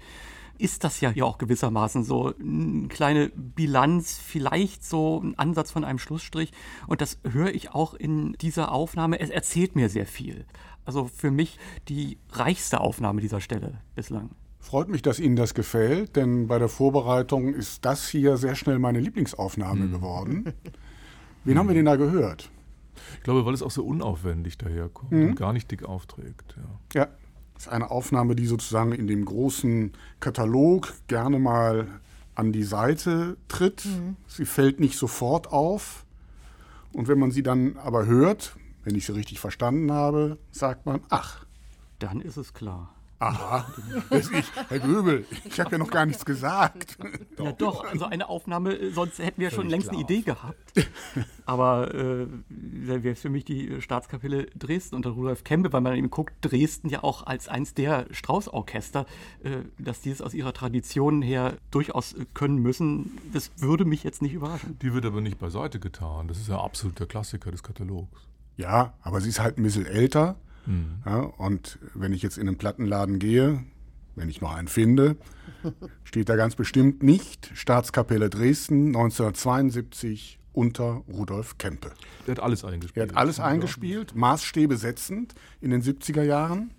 ist 0.58 0.84
das 0.84 1.00
ja 1.00 1.10
hier 1.10 1.26
auch 1.26 1.38
gewissermaßen 1.38 2.04
so 2.04 2.34
eine 2.38 2.88
kleine 2.88 3.30
Bilanz, 3.34 4.18
vielleicht 4.18 4.84
so 4.84 5.20
ein 5.22 5.38
Ansatz 5.38 5.70
von 5.70 5.84
einem 5.84 5.98
Schlussstrich. 5.98 6.52
Und 6.86 7.00
das 7.00 7.18
höre 7.28 7.54
ich 7.54 7.72
auch 7.72 7.94
in 7.94 8.34
dieser 8.34 8.72
Aufnahme. 8.72 9.20
Es 9.20 9.30
erzählt 9.30 9.76
mir 9.76 9.88
sehr 9.88 10.06
viel. 10.06 10.44
Also 10.84 11.06
für 11.06 11.30
mich 11.30 11.58
die 11.88 12.18
reichste 12.30 12.80
Aufnahme 12.80 13.20
dieser 13.20 13.40
Stelle 13.40 13.80
bislang. 13.94 14.30
Freut 14.60 14.88
mich, 14.88 15.02
dass 15.02 15.20
Ihnen 15.20 15.36
das 15.36 15.54
gefällt, 15.54 16.16
denn 16.16 16.48
bei 16.48 16.58
der 16.58 16.68
Vorbereitung 16.68 17.54
ist 17.54 17.84
das 17.84 18.08
hier 18.08 18.36
sehr 18.36 18.56
schnell 18.56 18.80
meine 18.80 18.98
Lieblingsaufnahme 18.98 19.84
mhm. 19.84 19.92
geworden. 19.92 20.52
Wen 21.44 21.58
haben 21.58 21.68
wir 21.68 21.74
denn 21.74 21.84
da 21.84 21.94
gehört? 21.94 22.50
Ich 23.18 23.22
glaube, 23.22 23.46
weil 23.46 23.54
es 23.54 23.62
auch 23.62 23.70
so 23.70 23.84
unaufwendig 23.84 24.58
daherkommt 24.58 25.12
mhm. 25.12 25.28
und 25.28 25.34
gar 25.36 25.52
nicht 25.52 25.70
dick 25.70 25.84
aufträgt. 25.84 26.56
Ja. 26.94 27.02
ja, 27.02 27.08
das 27.56 27.66
ist 27.66 27.72
eine 27.72 27.90
Aufnahme, 27.90 28.36
die 28.36 28.46
sozusagen 28.46 28.92
in 28.92 29.06
dem 29.06 29.24
großen 29.24 29.92
Katalog 30.20 30.92
gerne 31.08 31.38
mal 31.38 31.88
an 32.34 32.52
die 32.52 32.64
Seite 32.64 33.38
tritt. 33.48 33.86
Mhm. 33.86 34.16
Sie 34.26 34.44
fällt 34.44 34.78
nicht 34.78 34.98
sofort 34.98 35.50
auf. 35.50 36.04
Und 36.92 37.08
wenn 37.08 37.18
man 37.18 37.30
sie 37.30 37.42
dann 37.42 37.78
aber 37.78 38.04
hört, 38.04 38.56
wenn 38.84 38.94
ich 38.94 39.06
sie 39.06 39.14
richtig 39.14 39.40
verstanden 39.40 39.90
habe, 39.90 40.36
sagt 40.52 40.84
man, 40.84 41.00
ach. 41.08 41.46
Dann 41.98 42.20
ist 42.20 42.36
es 42.36 42.52
klar. 42.52 42.94
Aha, 43.18 43.66
ich, 44.10 44.28
Herr 44.68 44.78
Göbel, 44.78 45.24
ich 45.44 45.58
habe 45.58 45.70
ja 45.72 45.78
noch 45.78 45.90
gar 45.90 46.04
nichts 46.04 46.26
gesagt. 46.26 46.98
Ja 47.38 47.52
doch, 47.52 47.84
also 47.84 48.04
eine 48.04 48.28
Aufnahme, 48.28 48.74
äh, 48.74 48.90
sonst 48.90 49.18
hätten 49.18 49.40
wir 49.40 49.50
schon 49.50 49.70
längst 49.70 49.88
eine 49.88 50.00
Idee 50.00 50.20
gehabt. 50.20 50.72
Aber 51.46 51.94
äh, 51.94 52.26
wäre 52.48 53.14
für 53.14 53.30
mich 53.30 53.46
die 53.46 53.80
Staatskapelle 53.80 54.46
Dresden 54.54 54.96
unter 54.96 55.10
Rudolf 55.10 55.44
Kempe, 55.44 55.72
weil 55.72 55.80
man 55.80 55.96
eben 55.96 56.10
guckt, 56.10 56.34
Dresden 56.42 56.90
ja 56.90 57.02
auch 57.02 57.24
als 57.26 57.48
eins 57.48 57.72
der 57.72 58.06
Strauß-Orchester, 58.10 59.06
äh, 59.42 59.62
dass 59.78 60.02
die 60.02 60.10
es 60.10 60.20
aus 60.20 60.34
ihrer 60.34 60.52
Tradition 60.52 61.22
her 61.22 61.56
durchaus 61.70 62.12
äh, 62.12 62.26
können 62.34 62.58
müssen, 62.58 63.18
das 63.32 63.50
würde 63.56 63.86
mich 63.86 64.04
jetzt 64.04 64.20
nicht 64.20 64.34
überraschen. 64.34 64.78
Die 64.82 64.92
wird 64.92 65.06
aber 65.06 65.22
nicht 65.22 65.38
beiseite 65.38 65.80
getan. 65.80 66.28
Das 66.28 66.36
ist 66.38 66.48
ja 66.48 66.60
absolut 66.60 67.00
der 67.00 67.06
Klassiker 67.06 67.50
des 67.50 67.62
Katalogs. 67.62 68.28
Ja, 68.58 68.94
aber 69.00 69.20
sie 69.20 69.30
ist 69.30 69.40
halt 69.40 69.58
ein 69.58 69.62
bisschen 69.62 69.86
älter 69.86 70.36
Mhm. 70.66 71.02
Ja, 71.04 71.20
und 71.20 71.78
wenn 71.94 72.12
ich 72.12 72.22
jetzt 72.22 72.38
in 72.38 72.48
einen 72.48 72.58
Plattenladen 72.58 73.18
gehe, 73.18 73.64
wenn 74.14 74.28
ich 74.28 74.40
noch 74.40 74.54
einen 74.54 74.68
finde, 74.68 75.16
steht 76.04 76.28
da 76.28 76.36
ganz 76.36 76.54
bestimmt 76.54 77.02
nicht 77.02 77.50
Staatskapelle 77.54 78.30
Dresden 78.30 78.88
1972 78.88 80.38
unter 80.52 81.02
Rudolf 81.08 81.58
Kempe. 81.58 81.92
Er 82.26 82.32
hat 82.32 82.40
alles 82.40 82.64
eingespielt. 82.64 82.96
Er 82.96 83.08
hat 83.10 83.16
alles 83.16 83.38
eingespielt, 83.40 84.14
Maßstäbe 84.14 84.76
setzend 84.76 85.34
in 85.60 85.70
den 85.70 85.82
70er 85.82 86.22
Jahren. 86.22 86.70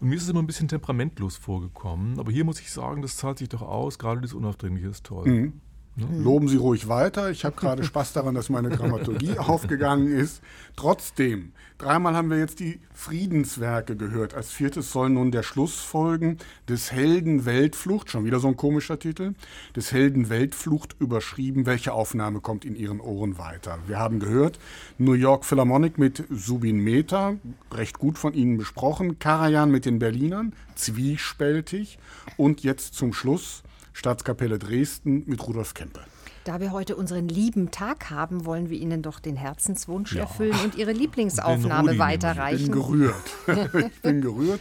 Und 0.00 0.08
mir 0.08 0.16
ist 0.16 0.22
es 0.22 0.30
immer 0.30 0.42
ein 0.42 0.46
bisschen 0.46 0.68
temperamentlos 0.68 1.36
vorgekommen, 1.36 2.18
aber 2.18 2.32
hier 2.32 2.44
muss 2.44 2.60
ich 2.60 2.72
sagen, 2.72 3.02
das 3.02 3.18
zahlt 3.18 3.38
sich 3.38 3.50
doch 3.50 3.60
aus, 3.60 3.98
gerade 3.98 4.22
das 4.22 4.32
Unaufdringliche 4.32 4.88
ist 4.88 5.04
toll. 5.04 5.28
Mhm. 5.28 5.60
Ne? 5.96 6.06
Loben 6.22 6.48
Sie 6.48 6.56
ruhig 6.56 6.88
weiter. 6.88 7.30
Ich 7.30 7.44
habe 7.44 7.54
gerade 7.54 7.84
Spaß 7.84 8.14
daran, 8.14 8.34
dass 8.34 8.48
meine 8.48 8.70
Dramaturgie 8.70 9.38
aufgegangen 9.38 10.08
ist. 10.08 10.42
Trotzdem, 10.74 11.52
dreimal 11.78 12.16
haben 12.16 12.30
wir 12.30 12.38
jetzt 12.38 12.58
die 12.58 12.80
Friedenswerke 12.92 13.94
gehört. 13.94 14.34
Als 14.34 14.50
viertes 14.50 14.90
soll 14.90 15.10
nun 15.10 15.30
der 15.30 15.44
Schluss 15.44 15.76
folgen 15.76 16.38
des 16.68 16.90
Helden 16.90 17.44
Weltflucht, 17.44 18.10
schon 18.10 18.24
wieder 18.24 18.40
so 18.40 18.48
ein 18.48 18.56
komischer 18.56 18.98
Titel, 18.98 19.34
des 19.76 19.92
Helden 19.92 20.30
Weltflucht 20.30 20.96
überschrieben. 20.98 21.64
Welche 21.64 21.92
Aufnahme 21.92 22.40
kommt 22.40 22.64
in 22.64 22.74
Ihren 22.74 23.00
Ohren 23.00 23.38
weiter? 23.38 23.78
Wir 23.86 24.00
haben 24.00 24.18
gehört, 24.18 24.58
New 24.98 25.12
York 25.12 25.44
Philharmonic 25.44 25.96
mit 25.96 26.24
Subin 26.28 26.78
Mehta, 26.78 27.34
recht 27.70 28.00
gut 28.00 28.18
von 28.18 28.34
Ihnen 28.34 28.56
besprochen, 28.56 29.20
Karajan 29.20 29.70
mit 29.70 29.84
den 29.84 30.00
Berlinern, 30.00 30.54
zwiespältig 30.74 31.98
und 32.36 32.64
jetzt 32.64 32.94
zum 32.94 33.12
Schluss 33.12 33.62
Staatskapelle 33.94 34.58
Dresden 34.58 35.24
mit 35.26 35.46
Rudolf 35.46 35.72
Kempe. 35.72 36.00
Da 36.44 36.60
wir 36.60 36.72
heute 36.72 36.96
unseren 36.96 37.26
lieben 37.26 37.70
Tag 37.70 38.10
haben, 38.10 38.44
wollen 38.44 38.68
wir 38.68 38.78
Ihnen 38.78 39.00
doch 39.00 39.18
den 39.18 39.36
Herzenswunsch 39.36 40.14
ja. 40.14 40.22
erfüllen 40.22 40.58
und 40.62 40.74
Ihre 40.74 40.92
Lieblingsaufnahme 40.92 41.98
weiterreichen. 41.98 42.64
Ich 42.66 42.70
bin 42.70 42.72
gerührt. 42.72 43.14
ich 43.74 44.02
bin 44.02 44.20
gerührt. 44.20 44.60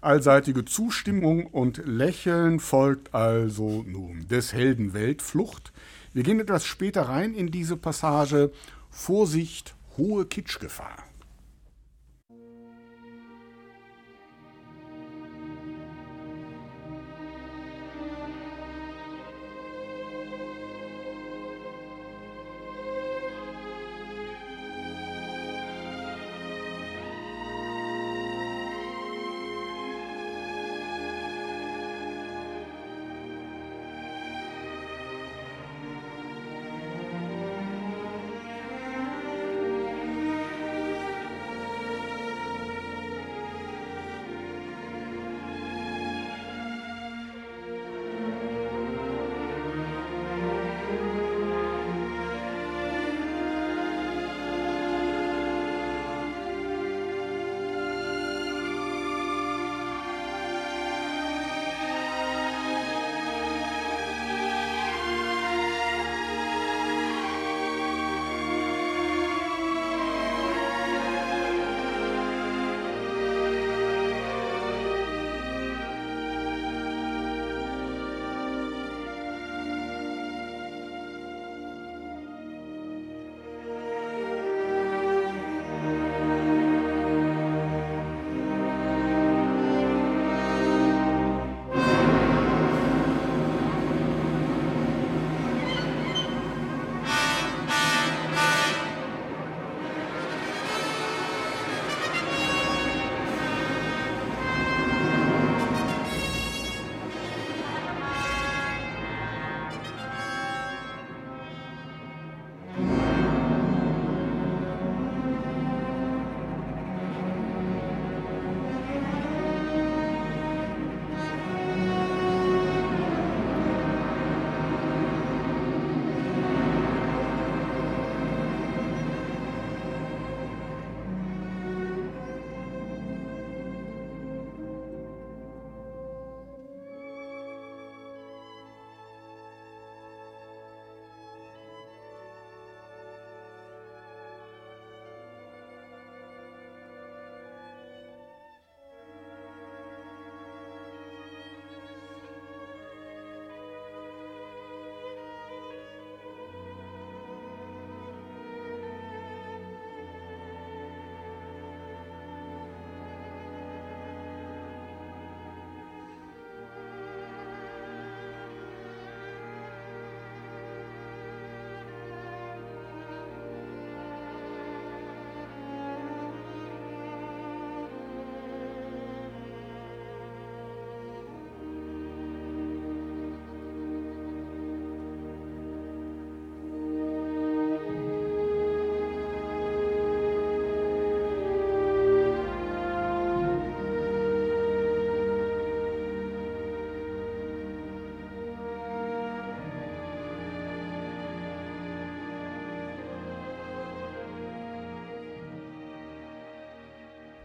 Allseitige 0.00 0.64
Zustimmung 0.64 1.44
und 1.46 1.82
Lächeln 1.84 2.58
folgt 2.58 3.14
also 3.14 3.84
nun 3.86 4.26
des 4.28 4.54
Helden 4.54 4.94
Weltflucht. 4.94 5.74
Wir 6.14 6.22
gehen 6.22 6.40
etwas 6.40 6.64
später 6.64 7.02
rein 7.02 7.34
in 7.34 7.50
diese 7.50 7.76
Passage. 7.76 8.50
Vorsicht, 8.88 9.74
hohe 9.98 10.24
Kitschgefahr. 10.24 11.04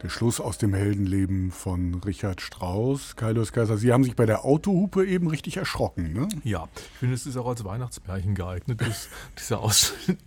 Der 0.06 0.12
Schluss 0.12 0.40
aus 0.40 0.60
dem 0.60 0.76
Heldenleben 0.76 1.50
von 1.50 1.96
Richard 1.96 2.40
Strauss. 2.40 3.16
Kaius 3.16 3.52
Kaiser, 3.52 3.76
Sie 3.76 3.92
haben 3.92 4.04
sich 4.04 4.16
bei 4.16 4.28
der 4.28 4.46
Autohupe 4.46 5.04
eben 5.04 5.28
richtig 5.28 5.58
erschrocken, 5.58 6.14
ne? 6.14 6.28
Ja, 6.44 6.70
ich 6.76 7.00
finde, 7.00 7.16
es 7.16 7.26
ist 7.26 7.38
auch 7.38 7.48
als 7.48 7.66
Weihnachtsmärchen 7.66 8.36
geeignet, 8.36 8.82
das, 8.82 9.10
dieser 9.40 9.62
Ausschnitt. 9.62 10.20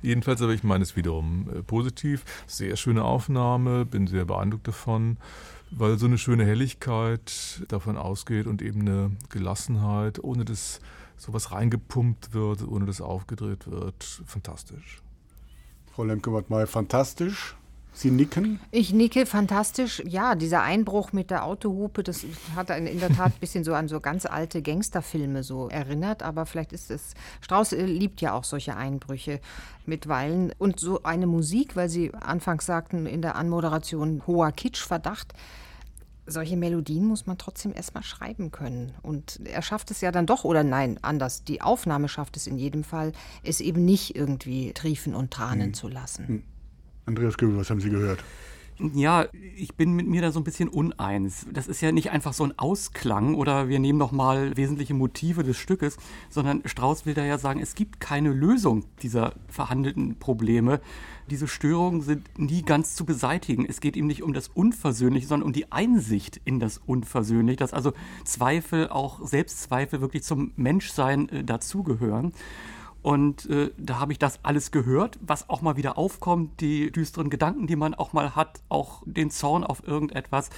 Jedenfalls, 0.00 0.40
aber 0.40 0.54
ich 0.54 0.64
meine 0.64 0.84
es 0.84 0.96
wiederum 0.96 1.50
äh, 1.54 1.62
positiv. 1.62 2.24
Sehr 2.46 2.76
schöne 2.76 3.04
Aufnahme, 3.04 3.84
bin 3.84 4.06
sehr 4.06 4.24
beeindruckt 4.24 4.68
davon, 4.68 5.18
weil 5.70 5.98
so 5.98 6.06
eine 6.06 6.16
schöne 6.16 6.46
Helligkeit 6.46 7.62
davon 7.68 7.98
ausgeht 7.98 8.46
und 8.46 8.62
eben 8.62 8.80
eine 8.80 9.10
Gelassenheit, 9.28 10.18
ohne 10.24 10.46
dass 10.46 10.80
sowas 11.18 11.52
reingepumpt 11.52 12.32
wird, 12.32 12.66
ohne 12.66 12.86
dass 12.86 13.02
aufgedreht 13.02 13.70
wird. 13.70 14.02
Fantastisch. 14.24 15.02
Frau 15.92 16.04
Lemke-Wattmeier, 16.04 16.66
fantastisch. 16.66 17.54
Sie 17.96 18.10
nicken? 18.10 18.60
Ich 18.70 18.92
nicke, 18.92 19.24
fantastisch. 19.24 20.02
Ja, 20.06 20.34
dieser 20.34 20.62
Einbruch 20.62 21.14
mit 21.14 21.30
der 21.30 21.44
Autohupe, 21.46 22.02
das 22.02 22.26
hat 22.54 22.68
in 22.68 23.00
der 23.00 23.08
Tat 23.08 23.32
ein 23.32 23.40
bisschen 23.40 23.64
so 23.64 23.72
an 23.72 23.88
so 23.88 24.00
ganz 24.00 24.26
alte 24.26 24.60
Gangsterfilme 24.60 25.42
so 25.42 25.68
erinnert, 25.68 26.22
aber 26.22 26.44
vielleicht 26.44 26.74
ist 26.74 26.90
es, 26.90 27.14
Strauß 27.40 27.72
äh, 27.72 27.86
liebt 27.86 28.20
ja 28.20 28.34
auch 28.34 28.44
solche 28.44 28.76
Einbrüche 28.76 29.40
mitweilen 29.86 30.52
und 30.58 30.78
so 30.78 31.04
eine 31.04 31.26
Musik, 31.26 31.74
weil 31.74 31.88
Sie 31.88 32.12
anfangs 32.12 32.66
sagten 32.66 33.06
in 33.06 33.22
der 33.22 33.34
Anmoderation 33.36 34.22
hoher 34.26 34.52
Kitschverdacht, 34.52 35.32
solche 36.26 36.58
Melodien 36.58 37.06
muss 37.06 37.26
man 37.26 37.38
trotzdem 37.38 37.72
erstmal 37.72 38.02
schreiben 38.02 38.50
können. 38.50 38.92
Und 39.00 39.40
er 39.44 39.62
schafft 39.62 39.90
es 39.90 40.02
ja 40.02 40.12
dann 40.12 40.26
doch, 40.26 40.44
oder 40.44 40.64
nein, 40.64 40.98
anders. 41.00 41.44
Die 41.44 41.62
Aufnahme 41.62 42.08
schafft 42.08 42.36
es 42.36 42.46
in 42.46 42.58
jedem 42.58 42.84
Fall, 42.84 43.12
es 43.42 43.60
eben 43.60 43.86
nicht 43.86 44.16
irgendwie 44.16 44.72
triefen 44.74 45.14
und 45.14 45.30
tranen 45.30 45.68
hm. 45.68 45.74
zu 45.74 45.88
lassen. 45.88 46.28
Hm. 46.28 46.42
Andreas 47.06 47.38
Göbel, 47.38 47.56
was 47.56 47.70
haben 47.70 47.80
Sie 47.80 47.90
gehört? 47.90 48.22
Ja, 48.78 49.24
ich 49.56 49.74
bin 49.74 49.94
mit 49.94 50.06
mir 50.06 50.20
da 50.20 50.32
so 50.32 50.38
ein 50.38 50.44
bisschen 50.44 50.68
uneins. 50.68 51.46
Das 51.50 51.66
ist 51.66 51.80
ja 51.80 51.92
nicht 51.92 52.10
einfach 52.10 52.34
so 52.34 52.44
ein 52.44 52.58
Ausklang 52.58 53.34
oder 53.34 53.68
wir 53.68 53.78
nehmen 53.78 53.98
nochmal 53.98 54.54
wesentliche 54.54 54.92
Motive 54.92 55.44
des 55.44 55.56
Stückes, 55.56 55.96
sondern 56.28 56.60
Strauß 56.66 57.06
will 57.06 57.14
da 57.14 57.24
ja 57.24 57.38
sagen, 57.38 57.60
es 57.60 57.74
gibt 57.74 58.00
keine 58.00 58.34
Lösung 58.34 58.84
dieser 59.00 59.32
verhandelten 59.48 60.18
Probleme. 60.18 60.82
Diese 61.30 61.48
Störungen 61.48 62.02
sind 62.02 62.38
nie 62.38 62.62
ganz 62.62 62.94
zu 62.94 63.06
beseitigen. 63.06 63.64
Es 63.66 63.80
geht 63.80 63.96
ihm 63.96 64.06
nicht 64.06 64.22
um 64.22 64.34
das 64.34 64.48
Unversöhnliche, 64.48 65.26
sondern 65.26 65.46
um 65.46 65.52
die 65.54 65.72
Einsicht 65.72 66.42
in 66.44 66.60
das 66.60 66.78
Unversöhnliche, 66.84 67.56
dass 67.56 67.72
also 67.72 67.94
Zweifel, 68.24 68.90
auch 68.90 69.26
Selbstzweifel 69.26 70.02
wirklich 70.02 70.22
zum 70.22 70.52
Menschsein 70.56 71.30
äh, 71.30 71.44
dazugehören. 71.44 72.32
Und 73.06 73.48
äh, 73.48 73.70
da 73.78 74.00
habe 74.00 74.10
ich 74.10 74.18
das 74.18 74.40
alles 74.42 74.72
gehört, 74.72 75.20
was 75.22 75.48
auch 75.48 75.62
mal 75.62 75.76
wieder 75.76 75.96
aufkommt, 75.96 76.60
die 76.60 76.90
düsteren 76.90 77.30
Gedanken, 77.30 77.68
die 77.68 77.76
man 77.76 77.94
auch 77.94 78.12
mal 78.12 78.34
hat, 78.34 78.62
auch 78.68 79.04
den 79.06 79.30
Zorn 79.30 79.62
auf 79.62 79.86
irgendetwas. 79.86 80.50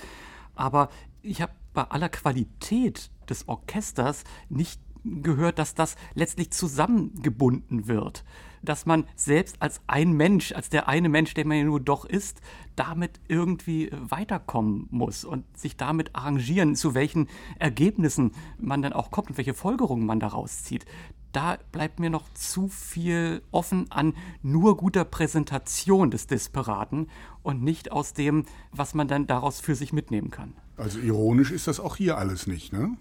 Aber 0.55 0.89
ich 1.21 1.43
habe 1.43 1.53
bei 1.75 1.83
aller 1.83 2.09
Qualität 2.09 3.11
des 3.29 3.49
Orchesters 3.49 4.25
nicht 4.49 4.81
gehört, 5.05 5.59
dass 5.59 5.75
das 5.75 5.97
letztlich 6.15 6.51
zusammengebunden 6.51 7.87
wird. 7.87 8.25
Dass 8.63 8.87
man 8.87 9.05
selbst 9.15 9.61
als 9.61 9.83
ein 9.87 10.13
Mensch, 10.13 10.53
als 10.53 10.71
der 10.71 10.89
eine 10.89 11.11
Mensch, 11.11 11.35
der 11.35 11.47
man 11.47 11.59
ja 11.59 11.65
nur 11.65 11.81
doch 11.81 12.07
ist, 12.07 12.41
damit 12.77 13.21
irgendwie 13.29 13.91
weiterkommen 13.93 14.89
muss 14.91 15.27
und 15.27 15.45
sich 15.55 15.77
damit 15.77 16.17
arrangieren, 16.17 16.77
zu 16.77 16.95
welchen 16.95 17.29
Ergebnissen 17.59 18.33
man 18.59 18.81
dann 18.81 18.95
auch 18.95 19.11
kommt 19.11 19.29
und 19.29 19.37
welche 19.37 19.53
Folgerungen 19.53 20.07
man 20.07 20.19
daraus 20.19 20.63
zieht 20.63 20.87
da 21.33 21.59
bleibt 21.73 22.01
mir 22.01 22.11
noch 22.11 22.33
zu 22.35 22.69
viel 22.69 23.43
offen 23.51 23.91
an 23.91 24.15
nur 24.43 24.77
guter 24.77 25.05
Präsentation 25.05 26.11
des 26.11 26.27
Desperaten 26.27 27.09
und 27.43 27.63
nicht 27.63 27.93
aus 27.93 28.13
dem, 28.13 28.45
was 28.73 28.95
man 28.95 29.09
dann 29.09 29.27
daraus 29.27 29.61
für 29.61 29.75
sich 29.75 29.93
mitnehmen 29.93 30.31
kann. 30.31 30.55
Also 30.77 30.99
ironisch 31.01 31.51
ist 31.51 31.67
das 31.67 31.81
auch 31.81 31.97
hier 31.97 32.19
alles 32.19 32.47
nicht, 32.47 32.73
ne? 32.73 32.97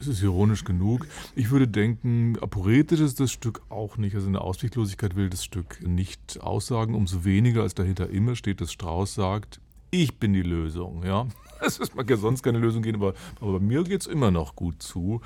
Es 0.00 0.06
ist 0.06 0.22
ironisch 0.22 0.64
genug. 0.64 1.08
Ich 1.34 1.50
würde 1.50 1.66
denken, 1.66 2.38
aporetisch 2.40 3.00
ist 3.00 3.18
das 3.18 3.32
Stück 3.32 3.62
auch 3.68 3.96
nicht. 3.96 4.14
Also 4.14 4.28
eine 4.28 4.40
Ausweglosigkeit 4.40 5.16
will 5.16 5.28
das 5.28 5.42
Stück 5.42 5.80
nicht 5.84 6.40
aussagen. 6.40 6.94
Umso 6.94 7.24
weniger 7.24 7.62
als 7.62 7.74
dahinter 7.74 8.08
immer 8.08 8.36
steht, 8.36 8.60
dass 8.60 8.70
Strauß 8.72 9.14
sagt, 9.14 9.60
ich 9.90 10.18
bin 10.18 10.32
die 10.34 10.42
Lösung, 10.42 11.04
ja. 11.04 11.26
Es 11.80 11.94
mag 11.94 12.08
ja 12.08 12.16
sonst 12.16 12.42
keine 12.42 12.58
Lösung 12.58 12.82
gehen, 12.82 12.96
aber, 12.96 13.14
aber 13.40 13.58
bei 13.58 13.64
mir 13.64 13.84
geht 13.84 14.02
es 14.02 14.06
immer 14.06 14.30
noch 14.30 14.56
gut 14.56 14.82
zu. 14.82 15.20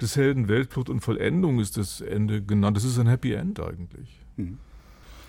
Des 0.00 0.16
Helden 0.16 0.48
Weltflucht 0.48 0.88
und 0.88 1.00
Vollendung 1.00 1.60
ist 1.60 1.76
das 1.76 2.00
Ende 2.00 2.42
genannt. 2.42 2.76
Das 2.76 2.84
ist 2.84 2.98
ein 2.98 3.06
Happy 3.06 3.32
End 3.32 3.60
eigentlich. 3.60 4.20
Mhm. 4.36 4.58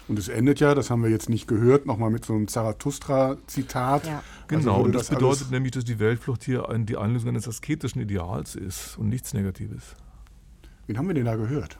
Und 0.07 0.17
es 0.17 0.29
endet 0.29 0.61
ja, 0.61 0.73
das 0.73 0.89
haben 0.89 1.03
wir 1.03 1.09
jetzt 1.09 1.29
nicht 1.29 1.47
gehört, 1.47 1.85
nochmal 1.85 2.09
mit 2.09 2.23
so 2.23 2.33
einem 2.33 2.47
Zarathustra-Zitat. 2.47 4.05
Ja. 4.05 4.23
Also 4.47 4.47
genau, 4.47 4.81
und 4.81 4.93
das, 4.93 5.07
das 5.07 5.17
bedeutet 5.17 5.51
nämlich, 5.51 5.73
dass 5.73 5.83
die 5.83 5.99
Weltflucht 5.99 6.45
hier 6.45 6.69
ein, 6.69 6.85
die 6.85 6.95
Einlösung 6.95 7.29
eines 7.29 7.47
asketischen 7.47 8.01
Ideals 8.01 8.55
ist 8.55 8.97
und 8.97 9.09
nichts 9.09 9.33
Negatives. 9.33 9.95
Wen 10.85 10.97
haben 10.97 11.07
wir 11.07 11.13
denn 11.13 11.25
da 11.25 11.35
gehört? 11.35 11.77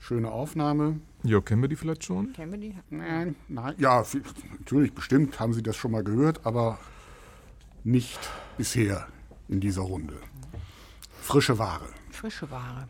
Schöne 0.00 0.30
Aufnahme. 0.30 0.98
Ja, 1.22 1.40
kennen 1.40 1.62
wir 1.62 1.68
die 1.68 1.76
vielleicht 1.76 2.02
schon? 2.02 2.32
Kennen 2.32 2.50
wir 2.50 2.58
die? 2.58 2.74
Nein, 2.90 3.36
nein. 3.48 3.74
Ja, 3.78 4.04
natürlich, 4.58 4.92
bestimmt 4.92 5.38
haben 5.38 5.52
Sie 5.52 5.62
das 5.62 5.76
schon 5.76 5.92
mal 5.92 6.02
gehört, 6.02 6.46
aber 6.46 6.78
nicht 7.84 8.18
bisher 8.56 9.08
in 9.48 9.60
dieser 9.60 9.82
Runde. 9.82 10.20
Frische 11.20 11.58
Ware. 11.58 11.88
Frische 12.10 12.50
Ware. 12.50 12.88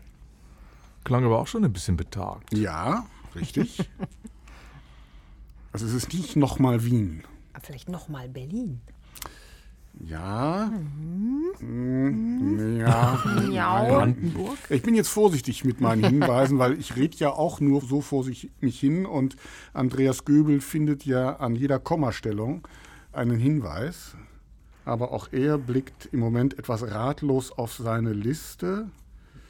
Klang 1.05 1.25
aber 1.25 1.39
auch 1.39 1.47
schon 1.47 1.65
ein 1.65 1.73
bisschen 1.73 1.97
betagt. 1.97 2.57
Ja, 2.57 3.07
richtig. 3.35 3.89
also 5.73 5.87
es 5.87 5.93
ist 5.93 6.13
nicht 6.13 6.37
nochmal 6.37 6.85
Wien. 6.85 7.25
Vielleicht 7.63 7.89
nochmal 7.89 8.29
Berlin. 8.29 8.81
Ja. 10.07 10.71
Mhm. 11.61 12.79
Ja. 12.79 13.19
ja. 13.51 13.83
Brandenburg. 13.85 14.59
Ich 14.69 14.83
bin 14.83 14.95
jetzt 14.95 15.09
vorsichtig 15.09 15.65
mit 15.65 15.81
meinen 15.81 16.05
Hinweisen, 16.05 16.59
weil 16.59 16.79
ich 16.79 16.95
rede 16.97 17.17
ja 17.17 17.31
auch 17.31 17.61
nur 17.61 17.81
so 17.81 18.01
vor 18.01 18.23
sich 18.23 18.51
mich 18.61 18.79
hin 18.79 19.07
und 19.07 19.37
Andreas 19.73 20.25
Göbel 20.25 20.61
findet 20.61 21.05
ja 21.05 21.37
an 21.37 21.57
jeder 21.57 21.79
Kommastellung 21.79 22.67
einen 23.13 23.39
Hinweis. 23.39 24.15
Aber 24.89 25.13
auch 25.13 25.29
er 25.33 25.59
blickt 25.59 26.09
im 26.13 26.21
Moment 26.21 26.59
etwas 26.59 26.83
ratlos 26.83 27.53
auf 27.53 27.75
seine 27.75 28.15
Liste. 28.15 28.89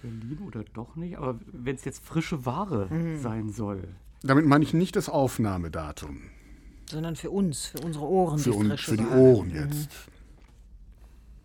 Berlin 0.03 0.39
oder 0.45 0.65
doch 0.75 0.97
nicht? 0.97 1.17
Aber 1.17 1.39
wenn 1.53 1.77
es 1.77 1.85
jetzt 1.85 2.05
frische 2.05 2.45
Ware 2.45 2.93
mhm. 2.93 3.21
sein 3.21 3.51
soll. 3.51 3.85
Damit 4.25 4.47
meine 4.47 4.65
ich 4.65 4.75
nicht 4.75 4.97
das 4.97 5.09
Aufnahmedatum. 5.09 6.23
Sondern 6.91 7.15
für 7.15 7.31
uns, 7.31 7.67
für 7.67 7.79
unsere 7.79 8.05
Ohren. 8.05 8.41
Für, 8.41 8.51
die, 8.51 8.57
un, 8.57 8.79
für 8.79 8.97
die 8.97 9.07
Ohren 9.07 9.51
jetzt. 9.51 9.91
Mhm. 9.91 10.13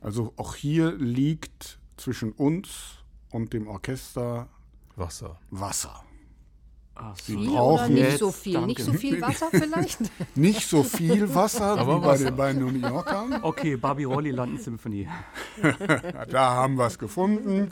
Also 0.01 0.33
auch 0.37 0.55
hier 0.55 0.93
liegt 0.93 1.77
zwischen 1.95 2.31
uns 2.31 2.97
und 3.29 3.53
dem 3.53 3.67
Orchester 3.67 4.49
Wasser. 4.95 5.39
Wasser. 5.51 6.03
Ach, 6.95 7.17
Sie 7.17 7.35
viel 7.35 7.49
brauchen 7.49 7.93
nicht 7.95 8.19
so 8.19 8.31
viel? 8.31 8.53
Danke. 8.53 8.67
Nicht 8.67 8.83
so 8.83 8.93
viel 8.93 9.21
Wasser 9.21 9.47
vielleicht? 9.51 9.99
nicht 10.35 10.67
so 10.67 10.83
viel 10.83 11.33
Wasser 11.33 11.79
Aber 11.79 12.01
wie 12.01 12.05
bei 12.05 12.17
den 12.17 12.35
beiden 12.35 12.61
New 12.63 12.87
Yorkern. 12.87 13.39
Okay, 13.41 13.77
Barbie 13.77 14.03
Rolli 14.03 14.31
Landensymphonie. 14.31 15.07
da 16.29 16.51
haben 16.51 16.75
wir 16.75 16.85
es 16.85 16.99
gefunden. 16.99 17.71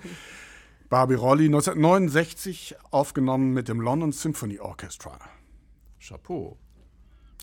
Barbie 0.89 1.15
Rolli 1.15 1.45
1969 1.45 2.76
aufgenommen 2.89 3.53
mit 3.53 3.69
dem 3.69 3.80
London 3.80 4.11
Symphony 4.11 4.60
Orchestra. 4.60 5.19
Chapeau. 5.99 6.57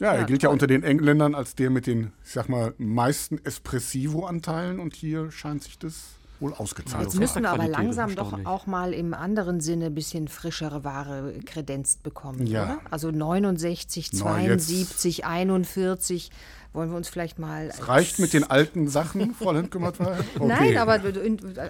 Ja, 0.00 0.12
er 0.12 0.20
ja, 0.20 0.26
gilt 0.26 0.42
ja 0.42 0.50
unter 0.50 0.66
den 0.66 0.82
Engländern 0.82 1.34
als 1.34 1.54
der 1.54 1.70
mit 1.70 1.86
den, 1.86 2.12
ich 2.24 2.32
sag 2.32 2.48
mal, 2.48 2.74
meisten 2.76 3.38
Espressivo-Anteilen 3.42 4.80
und 4.80 4.94
hier 4.94 5.30
scheint 5.30 5.62
sich 5.62 5.78
das 5.78 6.17
wohl 6.40 6.54
ausgezahlt 6.54 7.04
Jetzt 7.04 7.18
müssen 7.18 7.42
wir 7.42 7.50
aber 7.50 7.68
langsam 7.68 8.14
doch 8.14 8.44
auch 8.44 8.66
mal 8.66 8.92
im 8.92 9.14
anderen 9.14 9.60
Sinne 9.60 9.86
ein 9.86 9.94
bisschen 9.94 10.28
frischere 10.28 10.84
Ware 10.84 11.34
kredenzt 11.44 12.02
bekommen, 12.02 12.46
ja. 12.46 12.64
oder? 12.64 12.80
Also 12.90 13.10
69, 13.10 14.12
72, 14.12 15.18
no, 15.18 15.28
41 15.28 16.30
wollen 16.72 16.90
wir 16.90 16.96
uns 16.96 17.08
vielleicht 17.08 17.38
mal. 17.38 17.68
Es 17.68 17.88
reicht 17.88 18.18
mit 18.18 18.32
den 18.32 18.44
alten 18.44 18.88
Sachen, 18.88 19.34
Frau 19.34 19.52
Lindgümmert? 19.52 19.96
Okay. 20.38 20.46
Nein, 20.46 20.76
aber 20.78 21.00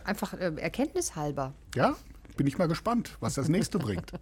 einfach 0.04 0.34
äh, 0.34 0.52
erkenntnishalber. 0.56 1.54
Ja, 1.74 1.96
bin 2.36 2.46
ich 2.46 2.58
mal 2.58 2.68
gespannt, 2.68 3.16
was 3.20 3.34
das 3.34 3.48
nächste 3.48 3.78
bringt. 3.78 4.12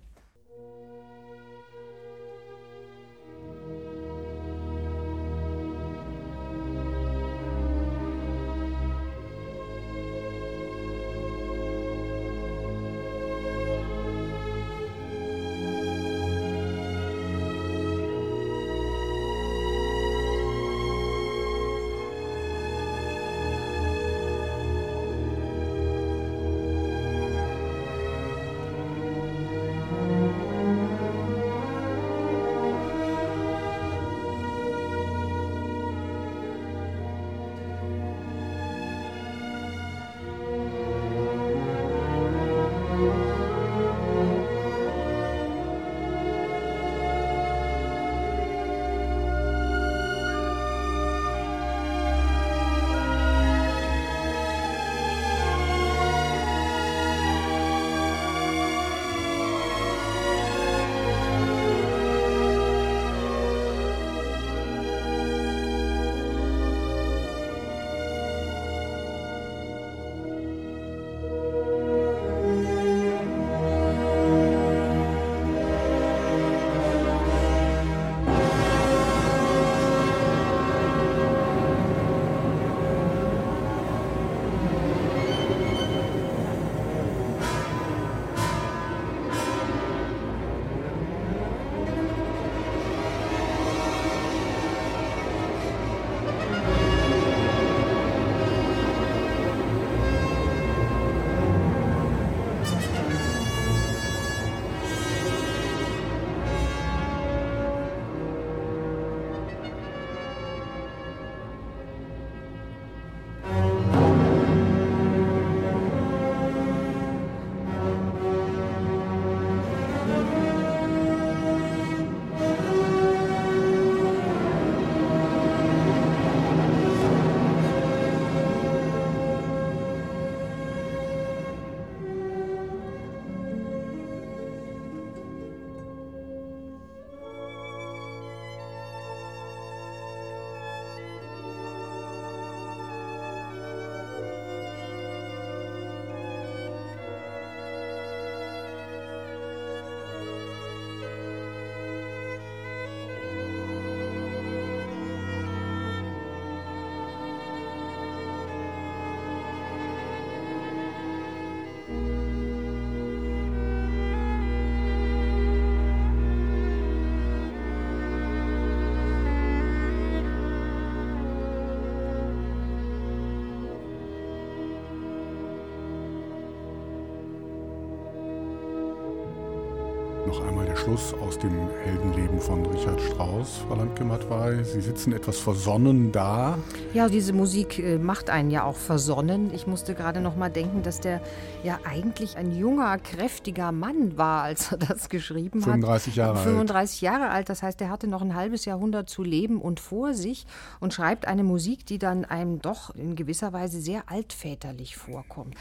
Schluss 180.87 181.15
aus 181.15 181.37
dem 181.37 181.69
Heldenleben 181.83 182.41
von 182.41 182.65
Richard 182.65 183.01
Strauss, 183.01 183.57
Frau 183.67 183.75
Landke-Matwei. 183.75 184.63
Sie 184.63 184.81
sitzen 184.81 185.13
etwas 185.13 185.37
versonnen 185.37 186.13
da. 186.13 186.59
Ja, 186.95 187.09
diese 187.09 187.33
Musik 187.33 187.81
äh, 187.81 187.99
macht 187.99 188.31
einen 188.31 188.53
ja 188.53 188.63
auch 188.63 188.77
versonnen. 188.77 189.53
Ich 189.53 189.67
musste 189.67 189.97
gerade 189.97 190.21
noch 190.21 190.37
mal 190.37 190.49
denken, 190.49 190.85
dass 190.85 191.01
der 191.01 191.21
ja 191.65 191.81
eigentlich 191.83 192.37
ein 192.37 192.57
junger, 192.57 192.99
kräftiger 192.99 193.73
Mann 193.73 194.17
war, 194.17 194.45
als 194.45 194.71
er 194.71 194.79
das 194.79 195.09
geschrieben 195.09 195.61
35 195.61 196.13
hat. 196.13 196.17
Jahre 196.17 196.39
35 196.39 197.01
Jahre 197.01 197.31
alt. 197.31 197.49
Das 197.49 197.65
heißt, 197.65 197.81
er 197.81 197.91
hatte 197.91 198.07
noch 198.07 198.23
ein 198.23 198.37
halbes 198.37 198.65
Jahrhundert 198.65 199.11
zu 199.11 199.25
leben 199.25 199.61
und 199.61 199.81
vor 199.81 200.15
sich 200.15 200.47
und 200.79 200.95
schreibt 200.95 201.27
eine 201.27 201.43
Musik, 201.43 201.85
die 201.87 201.99
dann 201.99 202.25
einem 202.25 202.63
doch 202.63 202.95
in 202.95 203.17
gewisser 203.17 203.53
Weise 203.53 203.81
sehr 203.81 204.05
altväterlich 204.07 204.97
vorkommt. 204.97 205.57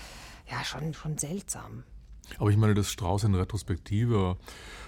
Ja, 0.51 0.63
schon, 0.63 0.93
schon 0.93 1.17
seltsam. 1.17 1.83
Aber 2.37 2.49
ich 2.49 2.57
meine, 2.57 2.73
dass 2.73 2.89
Strauss 2.89 3.25
ein 3.25 3.35
retrospektiver 3.35 4.37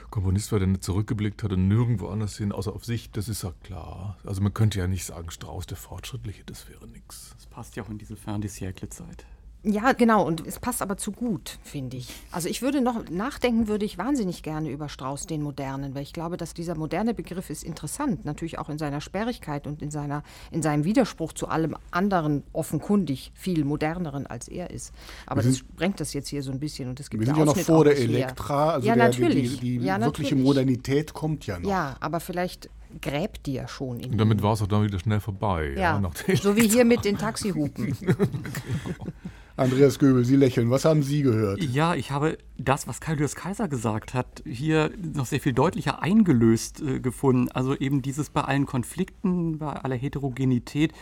Komponist 0.10 0.52
war, 0.52 0.60
der 0.60 0.68
nicht 0.70 0.84
zurückgeblickt 0.84 1.44
hat 1.44 1.52
und 1.52 1.68
nirgendwo 1.68 2.08
anders 2.08 2.38
hin, 2.38 2.52
außer 2.52 2.74
auf 2.74 2.86
sich, 2.86 3.12
das 3.12 3.28
ist 3.28 3.44
ja 3.44 3.54
klar. 3.64 4.18
Also 4.24 4.42
man 4.42 4.54
könnte 4.54 4.80
ja 4.80 4.88
nicht 4.88 5.06
sagen, 5.06 5.30
Strauss 5.32 5.66
der 5.66 5.78
Fortschrittliche, 5.78 6.44
das 6.46 6.70
wäre 6.70 6.88
nichts. 6.88 7.32
Das 7.36 7.46
passt 7.46 7.76
ja 7.76 7.84
auch 7.84 7.90
in 7.90 7.98
diese 7.98 8.16
Fern-Siècle-Zeit. 8.16 9.26
Ja, 9.68 9.92
genau. 9.92 10.26
Und 10.26 10.48
es 10.48 10.60
passt 10.60 10.82
aber 10.82 10.98
zu 10.98 11.12
gut, 11.12 11.60
finde 11.62 11.98
ich. 11.98 12.08
Also 12.32 12.48
ich 12.48 12.62
würde 12.62 12.80
noch 12.82 13.10
nachdenken, 13.10 13.68
würde 13.68 13.84
ich 13.84 13.98
wahnsinnig 13.98 14.42
gerne 14.42 14.70
über 14.70 14.88
Strauß, 14.88 15.28
den 15.28 15.42
Modernen, 15.42 15.94
weil 15.94 16.04
ich 16.04 16.14
glaube, 16.14 16.38
dass 16.38 16.54
dieser 16.54 16.76
moderne 16.76 17.14
Begriff 17.14 17.50
ist 17.50 17.64
interessant, 17.64 18.24
natürlich 18.24 18.60
auch 18.60 18.70
in 18.70 18.78
seiner 18.78 19.02
Sperrigkeit 19.02 19.68
und 19.68 19.82
in, 19.82 19.92
seiner, 19.92 20.24
in 20.52 20.62
seinem 20.62 20.86
Widerspruch 20.86 21.34
zu 21.34 21.50
allem 21.50 21.76
anderen 21.92 22.44
offenkundig 22.54 23.32
viel 23.36 23.66
moderneren, 23.66 24.26
als 24.26 24.48
er 24.48 24.72
ist. 24.72 24.94
Aber 25.26 25.42
das 25.42 25.58
sprengt 25.58 26.00
das 26.00 26.14
jetzt 26.14 26.30
hier 26.30 26.44
so 26.44 26.52
ein 26.52 26.60
bisschen 26.60 26.90
und 26.90 27.00
es 27.00 27.10
gibt 27.10 27.22
Wir 27.22 27.28
sind 27.28 27.38
ja 27.38 27.46
noch 27.46 27.58
vor 27.58 27.84
der 27.84 27.98
Elektra, 27.98 28.72
also 28.72 28.88
ja, 28.88 28.96
der, 28.96 29.08
natürlich. 29.08 29.60
die, 29.60 29.80
die 29.80 29.86
ja, 29.86 30.00
wirkliche. 30.00 30.36
Modernität 30.36 31.14
kommt 31.14 31.46
ja 31.46 31.60
noch. 31.60 31.70
Ja, 31.70 31.98
aber 32.00 32.20
vielleicht 32.20 32.70
gräbt 33.02 33.46
die 33.46 33.54
ja 33.54 33.68
schon 33.68 34.00
in 34.00 34.12
Und 34.12 34.18
damit 34.18 34.42
war 34.42 34.54
es 34.54 34.62
auch 34.62 34.68
dann 34.68 34.84
wieder 34.84 35.00
schnell 35.00 35.20
vorbei. 35.20 35.74
ja, 35.76 36.00
Ja, 36.28 36.36
so 36.36 36.56
wie 36.56 36.68
hier 36.68 36.86
mit 36.86 37.06
den 37.06 37.18
Taxihupen. 37.18 37.96
Andreas 39.58 39.98
Göbel, 39.98 40.24
Sie 40.24 40.36
lächeln. 40.36 40.70
Was 40.70 40.86
haben 40.86 41.02
Sie 41.02 41.24
gehört? 41.24 41.64
Ja, 41.64 41.96
ich 41.96 42.12
habe 42.12 42.38
das, 42.60 42.88
was 42.88 43.02
Kaius 43.02 43.34
Kaiser 43.34 43.68
gesagt 43.68 44.14
hat, 44.14 44.44
hier 44.46 44.92
noch 45.02 45.26
sehr 45.26 45.40
viel 45.40 45.54
deutlicher 45.54 46.04
eingelöst 46.04 46.80
äh, 46.82 47.00
gefunden. 47.00 47.50
Also 47.50 47.76
eben 47.76 48.04
dieses 48.04 48.30
bei 48.30 48.42
allen 48.42 48.68
Konflikten, 48.68 49.58
bei 49.58 49.74
aller 49.74 49.96
Heterogenität, 49.96 50.94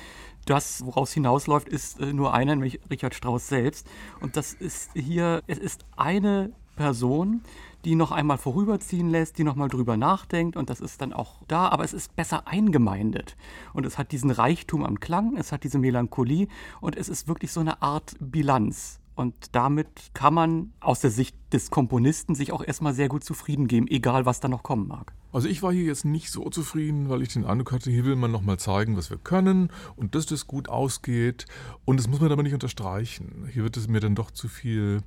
das, 0.45 0.85
woraus 0.85 1.11
hinausläuft, 1.11 1.67
ist 1.67 1.99
äh, 1.99 2.13
nur 2.13 2.33
einer, 2.33 2.55
nämlich 2.55 2.79
Richard 2.89 3.13
Strauss 3.13 3.49
selbst. 3.49 3.87
Und 4.21 4.37
das 4.37 4.53
ist 4.53 4.91
hier, 4.93 5.43
es 5.47 5.57
ist 5.57 5.85
eine 5.97 6.53
Person, 6.77 7.41
die 7.85 7.95
noch 7.95 8.11
einmal 8.11 8.37
vorüberziehen 8.37 9.09
lässt, 9.09 9.37
die 9.37 9.43
noch 9.43 9.55
mal 9.55 9.69
drüber 9.69 9.95
nachdenkt 9.95 10.57
und 10.57 10.69
das 10.69 10.81
ist 10.81 11.01
dann 11.01 11.13
auch 11.13 11.41
da, 11.47 11.69
aber 11.69 11.83
es 11.83 11.93
ist 11.93 12.15
besser 12.15 12.47
eingemeindet. 12.47 13.37
Und 13.73 13.85
es 13.85 13.97
hat 13.97 14.11
diesen 14.11 14.31
Reichtum 14.31 14.83
am 14.83 14.99
Klang, 14.99 15.37
es 15.37 15.51
hat 15.51 15.63
diese 15.63 15.77
Melancholie 15.77 16.47
und 16.81 16.95
es 16.95 17.09
ist 17.09 17.27
wirklich 17.27 17.51
so 17.51 17.59
eine 17.59 17.81
Art 17.81 18.15
Bilanz 18.19 18.99
und 19.15 19.55
damit 19.55 19.87
kann 20.13 20.33
man 20.33 20.73
aus 20.79 20.99
der 20.99 21.09
Sicht 21.09 21.35
des 21.53 21.71
Komponisten 21.71 22.35
sich 22.35 22.51
auch 22.51 22.63
erstmal 22.63 22.93
sehr 22.93 23.07
gut 23.07 23.23
zufrieden 23.23 23.67
geben, 23.67 23.87
egal 23.87 24.25
was 24.25 24.41
da 24.41 24.47
noch 24.47 24.61
kommen 24.61 24.87
mag. 24.87 25.13
Also 25.31 25.49
ich 25.49 25.61
war 25.61 25.73
hier 25.73 25.83
jetzt 25.83 26.05
nicht 26.05 26.31
so 26.31 26.49
zufrieden, 26.49 27.09
weil 27.09 27.21
ich 27.21 27.29
den 27.29 27.43
Eindruck 27.45 27.73
hatte, 27.73 27.91
hier 27.91 28.05
will 28.05 28.15
man 28.15 28.31
nochmal 28.31 28.57
zeigen, 28.57 28.95
was 28.95 29.09
wir 29.09 29.17
können 29.17 29.69
und 29.97 30.15
dass 30.15 30.25
das 30.25 30.47
gut 30.47 30.69
ausgeht. 30.69 31.45
Und 31.83 31.97
das 31.97 32.07
muss 32.07 32.21
man 32.21 32.31
aber 32.31 32.43
nicht 32.43 32.53
unterstreichen. 32.53 33.49
Hier 33.51 33.63
wird 33.63 33.75
es 33.75 33.87
mir 33.87 33.99
dann 33.99 34.15
doch 34.15 34.31
zu 34.31 34.47
viel 34.47 35.01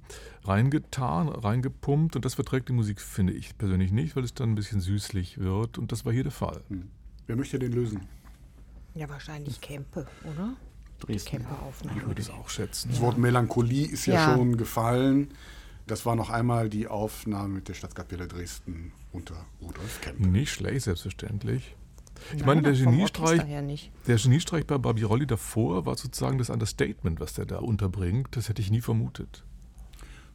reingetan, 0.45 1.29
reingepumpt 1.29 2.17
und 2.17 2.25
das 2.25 2.35
verträgt 2.35 2.69
die 2.69 2.75
Musik, 2.75 3.01
finde 3.01 3.33
ich 3.33 3.57
persönlich 3.57 3.91
nicht, 3.91 4.17
weil 4.17 4.25
es 4.25 4.35
dann 4.35 4.53
ein 4.53 4.55
bisschen 4.55 4.81
süßlich 4.81 5.39
wird 5.39 5.79
und 5.79 5.93
das 5.93 6.05
war 6.05 6.13
hier 6.13 6.25
der 6.25 6.33
Fall. 6.33 6.63
Wer 7.27 7.37
möchte 7.37 7.59
den 7.59 7.73
lösen? 7.73 8.01
Ja, 8.95 9.09
wahrscheinlich 9.09 9.61
Kempe, 9.61 10.07
oder? 10.25 10.57
Dresden. 10.99 11.47
Ich 11.97 12.07
würde 12.07 12.21
es 12.21 12.31
auch 12.31 12.49
schätzen. 12.49 12.91
Das 12.91 13.01
Wort 13.01 13.19
Melancholie 13.19 13.87
ist 13.87 14.07
ja, 14.07 14.15
Ja. 14.15 14.35
schon 14.35 14.57
gefallen. 14.57 15.29
Das 15.87 16.05
war 16.05 16.17
noch 16.17 16.29
einmal 16.31 16.69
die 16.69 16.87
Aufnahme 16.87 17.49
mit 17.49 17.69
der 17.69 17.75
Stadtkapelle 17.75 18.29
Dresden 18.29 18.93
unter 19.13 19.47
Rudolf 19.63 20.01
Kempe. 20.03 20.27
Nicht 20.27 20.53
schlecht, 20.53 20.83
selbstverständlich. 20.83 21.75
Ich 22.33 22.39
Nein, 22.41 22.47
meine, 22.47 22.63
der 22.63 22.73
Geniestreich, 22.73 23.43
der 24.07 24.17
Geniestreich 24.17 24.67
bei 24.67 24.77
Barbirolli 24.77 25.27
davor 25.27 25.87
war 25.87 25.97
sozusagen 25.97 26.37
das 26.39 26.51
Understatement, 26.51 27.21
was 27.21 27.33
der 27.35 27.47
da 27.47 27.59
unterbringt. 27.59 28.29
Das 28.33 28.49
hätte 28.49 28.61
ich 28.61 28.71
nie 28.71 28.81
vermutet. 28.81 29.45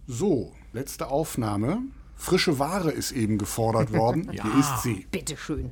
So, 0.07 0.53
letzte 0.71 1.07
Aufnahme. 1.07 1.79
Frische 2.15 2.57
Ware 2.57 2.91
ist 2.91 3.11
eben 3.11 3.37
gefordert 3.37 3.91
worden. 3.93 4.29
Hier 4.31 4.55
ist 4.57 4.81
sie. 4.83 5.07
Bitteschön. 5.11 5.71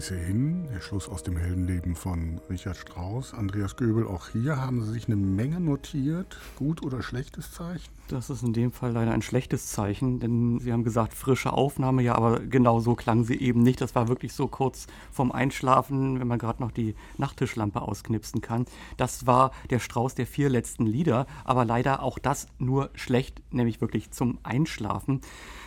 Bis 0.00 0.08
hierhin 0.08 0.66
der 0.72 0.80
Schluss 0.80 1.10
aus 1.10 1.24
dem 1.24 1.36
Heldenleben 1.36 1.94
von 1.94 2.40
Richard 2.48 2.78
Strauss. 2.78 3.34
Andreas 3.34 3.76
Göbel, 3.76 4.06
auch 4.06 4.30
hier 4.30 4.56
haben 4.56 4.82
Sie 4.82 4.92
sich 4.92 5.08
eine 5.08 5.16
Menge 5.16 5.60
notiert. 5.60 6.38
Gut 6.56 6.82
oder 6.82 7.02
schlechtes 7.02 7.52
Zeichen? 7.52 7.90
Das 8.08 8.30
ist 8.30 8.42
in 8.42 8.54
dem 8.54 8.72
Fall 8.72 8.92
leider 8.92 9.12
ein 9.12 9.20
schlechtes 9.20 9.66
Zeichen, 9.66 10.18
denn 10.18 10.58
Sie 10.58 10.72
haben 10.72 10.84
gesagt, 10.84 11.12
frische 11.12 11.52
Aufnahme, 11.52 12.00
ja, 12.00 12.14
aber 12.14 12.40
genau 12.40 12.80
so 12.80 12.94
klang 12.94 13.24
sie 13.24 13.38
eben 13.38 13.62
nicht. 13.62 13.82
Das 13.82 13.94
war 13.94 14.08
wirklich 14.08 14.32
so 14.32 14.48
kurz 14.48 14.86
vorm 15.12 15.32
Einschlafen, 15.32 16.18
wenn 16.18 16.26
man 16.26 16.38
gerade 16.38 16.62
noch 16.62 16.70
die 16.70 16.94
Nachttischlampe 17.18 17.82
ausknipsen 17.82 18.40
kann. 18.40 18.64
Das 18.96 19.26
war 19.26 19.52
der 19.68 19.80
Strauß 19.80 20.14
der 20.14 20.26
vier 20.26 20.48
letzten 20.48 20.86
Lieder, 20.86 21.26
aber 21.44 21.66
leider 21.66 22.02
auch 22.02 22.18
das 22.18 22.46
nur 22.58 22.88
schlecht, 22.94 23.42
nämlich 23.52 23.82
wirklich 23.82 24.10
zum 24.12 24.38
Einschlafen. 24.44 25.20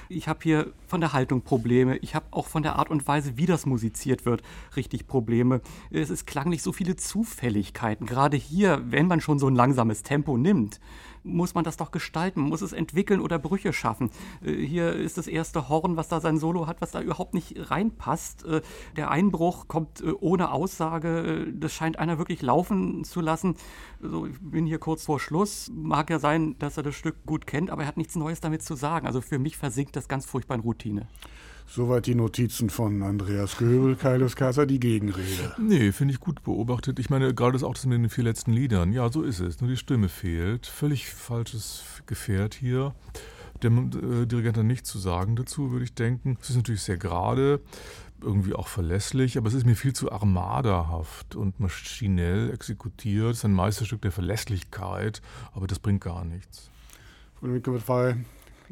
Ich 0.10 0.28
habe 0.28 0.40
hier 0.44 0.74
von 0.88 1.02
der 1.02 1.14
Haltung 1.14 1.42
Probleme. 1.42 1.98
Ich 1.98 2.14
habe 2.14 2.26
auch 2.32 2.48
von 2.48 2.62
der 2.62 2.76
Art 2.76 2.90
und 2.90 3.08
Weise, 3.08 3.38
wie 3.38 3.46
das 3.46 3.66
musiziert 3.66 4.23
wird, 4.26 4.42
richtig 4.76 5.08
Probleme. 5.08 5.62
Es 5.92 6.10
ist 6.10 6.26
klanglich 6.26 6.64
so 6.64 6.72
viele 6.72 6.96
Zufälligkeiten. 6.96 8.06
Gerade 8.06 8.38
hier, 8.38 8.82
wenn 8.86 9.08
man 9.08 9.22
schon 9.22 9.40
so 9.40 9.48
ein 9.48 9.56
langsames 9.56 10.04
Tempo 10.04 10.38
nimmt, 10.38 10.80
muss 11.24 11.54
man 11.54 11.64
das 11.64 11.78
doch 11.78 11.92
gestalten, 11.92 12.42
muss 12.42 12.62
es 12.62 12.74
entwickeln 12.74 13.22
oder 13.22 13.40
Brüche 13.40 13.74
schaffen. 13.74 14.12
Äh, 14.44 14.54
hier 14.54 14.94
ist 14.94 15.18
das 15.18 15.28
erste 15.28 15.70
Horn, 15.70 15.98
was 15.98 16.08
da 16.08 16.20
sein 16.20 16.38
Solo 16.38 16.68
hat, 16.68 16.82
was 16.82 16.92
da 16.92 17.02
überhaupt 17.02 17.34
nicht 17.34 17.56
reinpasst. 17.72 18.46
Äh, 18.46 18.62
der 18.96 19.10
Einbruch 19.10 19.68
kommt 19.68 20.02
äh, 20.02 20.12
ohne 20.20 20.52
Aussage. 20.52 21.48
Das 21.54 21.74
scheint 21.74 22.00
einer 22.00 22.18
wirklich 22.18 22.42
laufen 22.42 23.04
zu 23.04 23.22
lassen. 23.22 23.56
Also 24.02 24.26
ich 24.28 24.40
bin 24.40 24.66
hier 24.66 24.80
kurz 24.80 25.06
vor 25.06 25.20
Schluss. 25.20 25.72
Mag 25.74 26.10
ja 26.10 26.20
sein, 26.20 26.58
dass 26.60 26.78
er 26.78 26.84
das 26.84 26.96
Stück 26.96 27.26
gut 27.26 27.48
kennt, 27.48 27.70
aber 27.70 27.84
er 27.84 27.88
hat 27.88 27.98
nichts 27.98 28.16
Neues 28.16 28.42
damit 28.42 28.62
zu 28.62 28.76
sagen. 28.76 29.08
Also 29.08 29.22
für 29.22 29.40
mich 29.40 29.58
versinkt 29.58 29.96
das 29.96 30.08
ganz 30.08 30.26
furchtbar 30.26 30.56
in 30.56 30.62
Routine. 30.62 31.08
Soweit 31.68 32.06
die 32.06 32.16
Notizen 32.16 32.70
von 32.70 33.02
Andreas 33.02 33.58
Göbel, 33.58 33.96
Kaius 33.96 34.36
Kaiser, 34.36 34.66
die 34.66 34.80
Gegenrede. 34.80 35.56
Nee, 35.58 35.92
finde 35.92 36.14
ich 36.14 36.20
gut 36.20 36.44
beobachtet. 36.44 37.00
Ich 37.00 37.10
meine, 37.10 37.34
gerade 37.34 37.54
das 37.54 37.64
auch 37.64 37.74
das 37.74 37.86
mit 37.86 37.98
den 37.98 38.10
vier 38.10 38.26
letzten 38.26 38.54
Liedern. 38.54 38.94
Ja, 38.94 39.12
so 39.12 39.24
ist 39.24 39.40
es. 39.40 39.60
Nur 39.62 39.70
die 39.70 39.78
Stimme 39.78 40.10
fehlt. 40.10 40.68
Völlig 40.68 41.10
falsches 41.10 41.84
Gefährt 42.06 42.54
hier. 42.54 42.94
Der 43.64 43.72
äh, 43.72 44.26
Dirigent 44.26 44.58
hat 44.58 44.66
nichts 44.66 44.90
zu 44.90 45.00
sagen 45.00 45.36
dazu, 45.36 45.72
würde 45.72 45.86
ich 45.86 45.94
denken. 45.94 46.38
Es 46.42 46.50
ist 46.50 46.58
natürlich 46.58 46.82
sehr 46.82 46.98
gerade, 46.98 47.62
irgendwie 48.22 48.54
auch 48.54 48.68
verlässlich, 48.68 49.38
aber 49.38 49.48
es 49.48 49.54
ist 49.54 49.66
mir 49.66 49.76
viel 49.76 49.94
zu 49.94 50.12
armadahaft 50.12 51.36
und 51.36 51.60
maschinell 51.60 52.52
exekutiert. 52.52 53.32
Es 53.32 53.38
ist 53.40 53.46
ein 53.46 53.54
Meisterstück 53.54 54.02
der 54.02 54.12
Verlässlichkeit, 54.12 55.22
aber 55.54 55.68
das 55.68 55.80
bringt 55.80 56.02
gar 56.02 56.26
nichts. 56.26 56.70
Ja, 57.42 57.50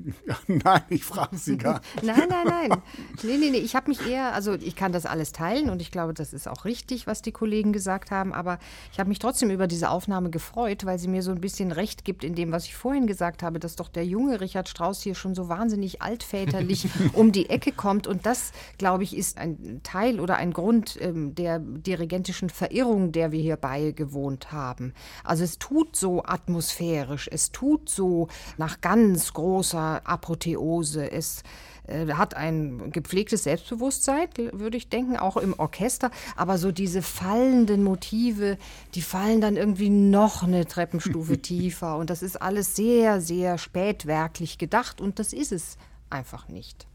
nein, 0.48 0.82
ich 0.90 1.04
frage 1.04 1.38
Sie 1.38 1.58
gar 1.58 1.80
nicht. 1.80 2.04
nein, 2.04 2.28
nein, 2.30 2.48
nein. 2.48 2.82
Nee, 3.24 3.38
nee, 3.38 3.50
nee. 3.52 3.58
Ich 3.58 3.76
habe 3.76 3.90
mich 3.90 4.06
eher, 4.08 4.34
also 4.34 4.54
ich 4.54 4.76
kann 4.76 4.92
das 4.92 5.06
alles 5.06 5.32
teilen 5.32 5.70
und 5.70 5.82
ich 5.82 5.92
glaube, 5.92 6.14
das 6.14 6.34
ist 6.34 6.48
auch 6.48 6.66
richtig, 6.66 7.08
was 7.08 7.22
die 7.22 7.32
Kollegen 7.32 7.74
gesagt 7.74 8.12
haben, 8.12 8.34
aber 8.34 8.60
ich 8.92 9.00
habe 9.00 9.10
mich 9.10 9.20
trotzdem 9.20 9.50
über 9.50 9.68
diese 9.68 9.90
Aufnahme 9.90 10.30
gefreut, 10.30 10.86
weil 10.86 11.00
sie 11.00 11.08
mir 11.08 11.22
so 11.22 11.32
ein 11.32 11.42
bisschen 11.42 11.72
recht 11.72 12.06
gibt 12.06 12.24
in 12.24 12.36
dem, 12.36 12.52
was 12.52 12.66
ich 12.66 12.76
vorhin 12.76 13.08
gesagt 13.08 13.44
habe, 13.44 13.60
dass 13.60 13.76
doch 13.76 13.90
der 13.90 14.06
junge 14.06 14.42
Richard 14.42 14.70
Strauss 14.70 15.02
hier 15.02 15.16
schon 15.16 15.36
so 15.36 15.50
wahnsinnig 15.50 16.02
altväterlich 16.02 16.88
um 17.14 17.32
die 17.32 17.50
Ecke 17.50 17.72
kommt 17.72 18.08
und 18.08 18.26
das, 18.26 18.52
glaube 18.78 19.04
ich, 19.04 19.16
ist 19.16 19.38
ein 19.38 19.82
Teil 19.84 20.20
oder 20.20 20.38
ein 20.38 20.54
Grund 20.54 20.98
ähm, 21.02 21.36
der 21.36 21.60
dirigentischen 21.60 22.50
Verirrung, 22.50 23.12
der 23.12 23.32
wir 23.32 23.42
hier 23.42 23.58
beigewohnt 23.58 24.52
haben. 24.52 24.94
Also 25.24 25.44
es 25.44 25.60
tut 25.60 25.96
so 25.96 26.24
atmosphärisch, 26.24 27.30
es 27.32 27.52
tut 27.52 27.90
so 27.90 28.28
nach 28.58 28.82
ganz 28.82 29.34
großer 29.34 29.91
Apotheose. 30.00 31.12
Es 31.12 31.44
äh, 31.88 32.08
hat 32.14 32.36
ein 32.36 32.92
gepflegtes 32.92 33.44
Selbstbewusstsein, 33.44 34.30
würde 34.54 34.78
ich 34.78 34.90
denken, 34.90 35.18
auch 35.18 35.38
im 35.38 35.58
Orchester. 35.58 36.12
Aber 36.36 36.58
so 36.58 36.72
diese 36.72 37.02
fallenden 37.02 37.84
Motive, 37.84 38.58
die 38.96 39.02
fallen 39.02 39.42
dann 39.42 39.58
irgendwie 39.58 39.90
noch 39.90 40.44
eine 40.44 40.66
Treppenstufe 40.66 41.38
tiefer. 41.42 41.98
Und 41.98 42.10
das 42.10 42.22
ist 42.22 42.42
alles 42.42 42.76
sehr, 42.76 43.22
sehr 43.22 43.58
spätwerklich 43.58 44.58
gedacht. 44.58 45.02
Und 45.02 45.20
das 45.20 45.34
ist 45.34 45.52
es 45.52 45.78
einfach 46.10 46.48
nicht. 46.48 46.88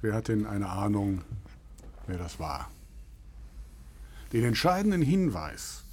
Wer 0.00 0.14
hat 0.14 0.28
denn 0.28 0.46
eine 0.46 0.68
Ahnung, 0.68 1.22
wer 2.06 2.18
das 2.18 2.38
war? 2.38 2.70
Den 4.32 4.44
entscheidenden 4.44 5.02
Hinweis 5.02 5.83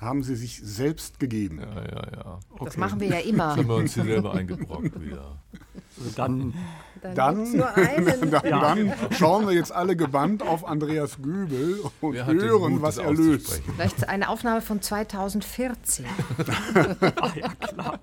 haben 0.00 0.22
sie 0.22 0.36
sich 0.36 0.60
selbst 0.62 1.18
gegeben. 1.18 1.60
Ja, 1.60 1.82
ja, 1.82 2.12
ja. 2.12 2.38
Okay. 2.50 2.64
Das 2.66 2.76
machen 2.76 3.00
wir 3.00 3.08
ja 3.08 3.18
immer. 3.18 3.48
Das 3.48 3.56
haben 3.56 3.68
wir 3.68 3.74
uns 3.76 3.94
hier 3.94 4.04
selber 4.04 4.34
eingebrockt 4.34 5.00
wieder. 5.00 5.40
Also 5.98 6.10
dann, 6.14 6.54
dann, 7.02 7.14
dann, 7.14 8.30
dann, 8.30 8.42
dann, 8.42 8.94
schauen 9.10 9.46
wir 9.46 9.54
jetzt 9.54 9.72
alle 9.72 9.96
gebannt 9.96 10.42
auf 10.42 10.64
Andreas 10.64 11.20
Gübel 11.20 11.80
und 12.00 12.14
hören, 12.14 12.72
Mut, 12.74 12.82
was 12.82 12.98
er 12.98 13.12
löst. 13.12 13.60
Vielleicht 13.74 14.08
eine 14.08 14.28
Aufnahme 14.28 14.62
von 14.62 14.80
2014. 14.80 16.06
Ach 17.20 17.36
ja, 17.36 17.48
klar. 17.54 18.00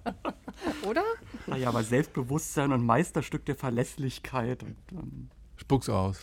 Oder? 0.88 1.04
Naja, 1.48 1.70
aber 1.70 1.84
Selbstbewusstsein 1.84 2.74
und 2.74 2.86
Meisterstück 2.86 3.46
der 3.46 3.56
Verlässlichkeit. 3.56 4.64
Und, 4.64 4.76
ähm, 4.92 5.30
Spuck's 5.56 5.88
aus. 5.88 6.20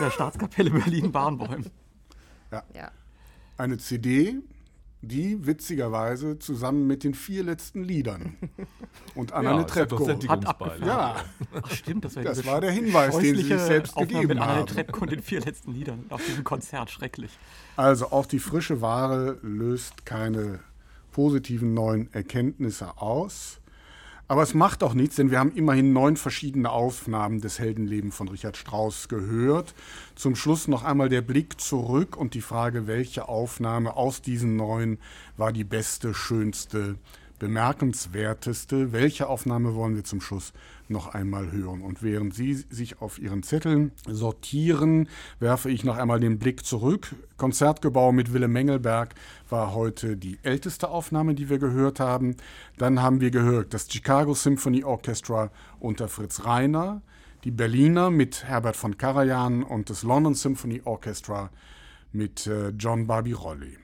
Der 0.00 0.10
Staatskapelle 0.10 0.70
Berlin-Barnbäum. 0.70 1.64
Ja. 2.50 2.62
ja. 2.74 2.90
Eine 3.58 3.78
CD 3.78 4.42
die 5.06 5.46
witzigerweise 5.46 6.38
zusammen 6.38 6.86
mit 6.86 7.04
den 7.04 7.14
vier 7.14 7.42
letzten 7.44 7.84
Liedern 7.84 8.36
und 9.14 9.32
Anna 9.32 9.52
ja, 9.52 9.58
Netrebko 9.58 10.08
hat 10.08 10.46
abgefahren. 10.46 10.86
Ja, 10.86 11.16
Ach, 11.62 11.70
stimmt, 11.70 12.04
das, 12.04 12.14
das 12.14 12.44
war 12.46 12.60
der 12.60 12.70
Hinweis, 12.70 13.16
den 13.18 13.36
sie 13.36 13.42
sich 13.42 13.60
selbst 13.60 13.96
Aufnahme 13.96 14.22
gegeben 14.22 14.40
mit 14.40 14.48
Anna. 14.48 14.60
Netrebko 14.60 15.00
und 15.00 15.12
den 15.12 15.22
vier 15.22 15.40
letzten 15.40 15.72
Liedern 15.72 16.04
auf 16.08 16.24
diesem 16.24 16.44
Konzert 16.44 16.90
schrecklich. 16.90 17.38
Also 17.76 18.10
auch 18.10 18.26
die 18.26 18.38
frische 18.38 18.80
Ware 18.80 19.38
löst 19.42 20.06
keine 20.06 20.60
positiven 21.12 21.72
neuen 21.74 22.12
Erkenntnisse 22.12 22.98
aus. 22.98 23.60
Aber 24.28 24.42
es 24.42 24.54
macht 24.54 24.82
auch 24.82 24.94
nichts, 24.94 25.16
denn 25.16 25.30
wir 25.30 25.38
haben 25.38 25.54
immerhin 25.54 25.92
neun 25.92 26.16
verschiedene 26.16 26.70
Aufnahmen 26.70 27.40
des 27.40 27.60
Heldenlebens 27.60 28.16
von 28.16 28.26
Richard 28.26 28.56
Strauss 28.56 29.08
gehört. 29.08 29.74
Zum 30.16 30.34
Schluss 30.34 30.66
noch 30.66 30.82
einmal 30.82 31.08
der 31.08 31.22
Blick 31.22 31.60
zurück 31.60 32.16
und 32.16 32.34
die 32.34 32.40
Frage, 32.40 32.88
welche 32.88 33.28
Aufnahme 33.28 33.96
aus 33.96 34.22
diesen 34.22 34.56
neun 34.56 34.98
war 35.36 35.52
die 35.52 35.64
beste, 35.64 36.12
schönste, 36.12 36.96
bemerkenswerteste. 37.38 38.92
Welche 38.92 39.28
Aufnahme 39.28 39.74
wollen 39.74 39.96
wir 39.96 40.04
zum 40.04 40.20
Schluss 40.20 40.52
noch 40.88 41.14
einmal 41.14 41.52
hören? 41.52 41.82
Und 41.82 42.02
während 42.02 42.34
Sie 42.34 42.54
sich 42.54 43.00
auf 43.00 43.18
Ihren 43.18 43.42
Zetteln 43.42 43.92
sortieren, 44.08 45.08
werfe 45.38 45.70
ich 45.70 45.84
noch 45.84 45.96
einmal 45.96 46.20
den 46.20 46.38
Blick 46.38 46.64
zurück. 46.64 47.14
Konzertgebau 47.36 48.12
mit 48.12 48.32
Willem 48.32 48.52
Mengelberg 48.52 49.14
war 49.48 49.74
heute 49.74 50.16
die 50.16 50.38
älteste 50.42 50.88
Aufnahme, 50.88 51.34
die 51.34 51.48
wir 51.48 51.58
gehört 51.58 52.00
haben. 52.00 52.36
Dann 52.78 53.02
haben 53.02 53.20
wir 53.20 53.30
gehört 53.30 53.74
das 53.74 53.88
Chicago 53.90 54.34
Symphony 54.34 54.84
Orchestra 54.84 55.50
unter 55.80 56.08
Fritz 56.08 56.44
Reiner, 56.44 57.02
die 57.44 57.50
Berliner 57.50 58.10
mit 58.10 58.44
Herbert 58.44 58.76
von 58.76 58.96
Karajan 58.96 59.62
und 59.62 59.90
das 59.90 60.02
London 60.02 60.34
Symphony 60.34 60.82
Orchestra 60.84 61.50
mit 62.12 62.46
äh, 62.46 62.70
John 62.70 63.06
Barbirolli. 63.06 63.78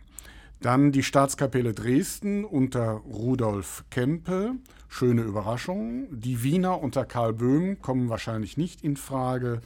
Dann 0.63 0.93
die 0.93 1.03
Staatskapelle 1.03 1.75
Dresden 1.75 2.45
unter 2.45 2.93
Rudolf 2.93 3.85
Kempe, 3.91 4.55
schöne 4.89 5.23
Überraschung. 5.23 6.07
Die 6.13 6.45
Wiener 6.45 6.81
unter 6.81 7.05
Karl 7.05 7.33
Böhm 7.33 7.83
kommen 7.83 8.09
wahrscheinlich 8.09 8.57
nicht 8.57 8.85
in 8.85 8.97
Frage. 8.97 9.61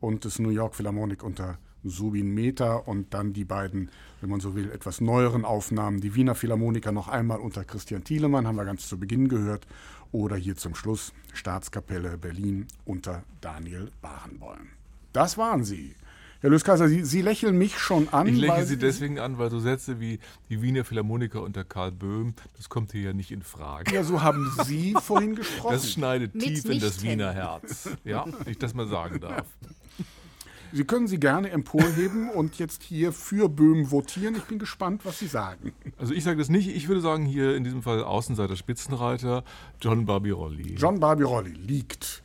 Und 0.00 0.24
das 0.24 0.38
New 0.38 0.48
York 0.48 0.74
Philharmonic 0.74 1.22
unter 1.22 1.58
Subin 1.84 2.32
Mehta 2.32 2.76
und 2.76 3.12
dann 3.12 3.34
die 3.34 3.44
beiden, 3.44 3.90
wenn 4.22 4.30
man 4.30 4.40
so 4.40 4.54
will, 4.54 4.70
etwas 4.70 5.02
neueren 5.02 5.44
Aufnahmen. 5.44 6.00
Die 6.00 6.14
Wiener 6.14 6.34
Philharmoniker 6.34 6.92
noch 6.92 7.08
einmal 7.08 7.40
unter 7.40 7.62
Christian 7.62 8.02
Thielemann, 8.02 8.46
haben 8.46 8.56
wir 8.56 8.64
ganz 8.64 8.88
zu 8.88 8.98
Beginn 8.98 9.28
gehört. 9.28 9.66
Oder 10.12 10.36
hier 10.36 10.56
zum 10.56 10.74
Schluss 10.74 11.12
Staatskapelle 11.34 12.16
Berlin 12.16 12.66
unter 12.86 13.22
Daniel 13.42 13.90
Barenboim. 14.00 14.68
Das 15.12 15.36
waren 15.36 15.62
sie. 15.62 15.94
Herr 16.40 16.50
Löskaiser, 16.50 16.88
Sie, 16.88 17.04
Sie 17.04 17.20
lächeln 17.20 17.58
mich 17.58 17.78
schon 17.78 18.08
an. 18.10 18.28
Ich 18.28 18.36
lächle 18.36 18.64
Sie 18.64 18.76
deswegen 18.78 19.18
an, 19.18 19.38
weil 19.38 19.50
so 19.50 19.58
Sätze 19.58 19.98
wie 19.98 20.20
die 20.48 20.62
Wiener 20.62 20.84
Philharmoniker 20.84 21.42
unter 21.42 21.64
Karl 21.64 21.90
Böhm, 21.90 22.34
das 22.56 22.68
kommt 22.68 22.92
hier 22.92 23.02
ja 23.02 23.12
nicht 23.12 23.32
in 23.32 23.42
Frage. 23.42 23.92
Ja, 23.92 24.04
so 24.04 24.22
haben 24.22 24.48
Sie 24.64 24.94
vorhin 25.02 25.34
gesprochen. 25.34 25.72
Das 25.72 25.90
schneidet 25.90 26.36
Mit 26.36 26.44
tief 26.44 26.64
in 26.66 26.78
das 26.78 27.02
Wiener 27.02 27.32
Herz. 27.32 27.90
Ja, 28.04 28.24
ich 28.46 28.56
das 28.56 28.72
mal 28.72 28.86
sagen 28.86 29.18
darf. 29.20 29.46
Sie 30.70 30.84
können 30.84 31.08
sie 31.08 31.18
gerne 31.18 31.48
emporheben 31.48 32.28
und 32.28 32.58
jetzt 32.58 32.82
hier 32.82 33.14
für 33.14 33.48
Böhm 33.48 33.90
votieren. 33.90 34.36
Ich 34.36 34.44
bin 34.44 34.58
gespannt, 34.58 35.00
was 35.04 35.18
Sie 35.18 35.26
sagen. 35.26 35.72
Also 35.96 36.12
ich 36.12 36.24
sage 36.24 36.36
das 36.36 36.50
nicht. 36.50 36.68
Ich 36.68 36.88
würde 36.88 37.00
sagen 37.00 37.24
hier 37.24 37.56
in 37.56 37.64
diesem 37.64 37.82
Fall 37.82 38.04
Außenseiter 38.04 38.54
Spitzenreiter 38.54 39.44
John 39.80 40.04
Barbirolli. 40.04 40.74
John 40.74 41.00
Barbirolli 41.00 41.52
liegt 41.52 42.22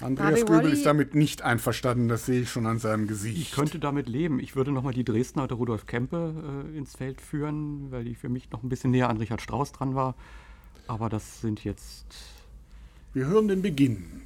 Andreas 0.00 0.46
Göbel 0.46 0.72
ist 0.72 0.86
damit 0.86 1.14
nicht 1.16 1.42
einverstanden, 1.42 2.08
das 2.08 2.26
sehe 2.26 2.42
ich 2.42 2.50
schon 2.50 2.66
an 2.66 2.78
seinem 2.78 3.08
Gesicht. 3.08 3.36
Ich 3.36 3.52
könnte 3.52 3.80
damit 3.80 4.08
leben. 4.08 4.38
Ich 4.38 4.54
würde 4.54 4.70
nochmal 4.70 4.94
die 4.94 5.04
Dresdner 5.04 5.44
oder 5.44 5.56
Rudolf 5.56 5.86
Kempe 5.86 6.64
äh, 6.72 6.78
ins 6.78 6.94
Feld 6.94 7.20
führen, 7.20 7.90
weil 7.90 8.04
die 8.04 8.14
für 8.14 8.28
mich 8.28 8.50
noch 8.50 8.62
ein 8.62 8.68
bisschen 8.68 8.92
näher 8.92 9.08
an 9.08 9.16
Richard 9.16 9.42
Strauss 9.42 9.72
dran 9.72 9.96
war. 9.96 10.14
Aber 10.86 11.08
das 11.08 11.40
sind 11.40 11.64
jetzt. 11.64 12.06
Wir 13.12 13.26
hören 13.26 13.48
den 13.48 13.60
Beginn. 13.60 14.22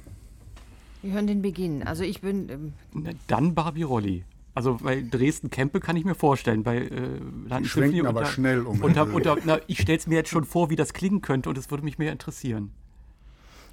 Wir 1.01 1.13
hören 1.13 1.27
den 1.27 1.41
Beginn. 1.41 1.81
Also 1.83 2.03
ich 2.03 2.21
bin. 2.21 2.49
Ähm 2.49 2.73
Dann 3.27 3.55
Barbie 3.55 3.83
Rolli. 3.83 4.23
Also 4.55 4.77
bei 4.81 5.01
Dresden-Kempe 5.01 5.79
kann 5.79 5.95
ich 5.95 6.05
mir 6.05 6.13
vorstellen. 6.13 6.61
Bei 6.61 6.77
äh, 6.77 7.19
Landen 7.47 7.67
schwenken 7.67 8.05
aber 8.05 8.19
unter, 8.19 8.31
schnell 8.31 8.61
um. 8.61 8.81
Unter, 8.81 9.03
unter, 9.13 9.37
na, 9.43 9.59
ich 9.65 9.81
stelle 9.81 9.97
es 9.97 10.05
mir 10.05 10.15
jetzt 10.15 10.29
schon 10.29 10.45
vor, 10.45 10.69
wie 10.69 10.75
das 10.75 10.93
klingen 10.93 11.21
könnte 11.21 11.49
und 11.49 11.57
es 11.57 11.71
würde 11.71 11.83
mich 11.83 11.97
mehr 11.97 12.11
interessieren. 12.11 12.71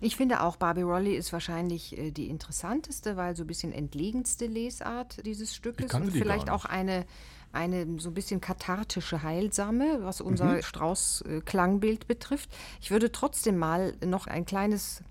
Ich 0.01 0.17
finde 0.17 0.43
auch, 0.43 0.57
Barbie 0.57 0.83
Rolli 0.83 1.15
ist 1.15 1.33
wahrscheinlich 1.33 1.97
äh, 1.97 2.11
die 2.11 2.29
interessanteste, 2.29 3.17
weil 3.17 3.37
so 3.37 3.45
ein 3.45 3.47
bisschen 3.47 3.73
entlegenste 3.73 4.47
Lesart 4.47 5.25
dieses 5.27 5.55
Stückes 5.55 5.93
und 5.93 6.11
vielleicht 6.11 6.49
auch 6.49 6.65
eine, 6.65 7.05
eine 7.53 7.87
so 8.01 8.11
ein 8.11 8.15
bisschen 8.15 8.41
kathartische 8.41 9.23
Heilsame, 9.23 9.99
was 10.03 10.21
unser 10.21 10.57
mhm. 10.57 10.63
Strauß-Klangbild 10.63 12.07
betrifft. 12.07 12.51
Ich 12.81 12.91
würde 12.91 13.13
trotzdem 13.13 13.59
mal 13.59 13.95
noch 14.05 14.27
ein 14.27 14.47
kleines 14.47 15.03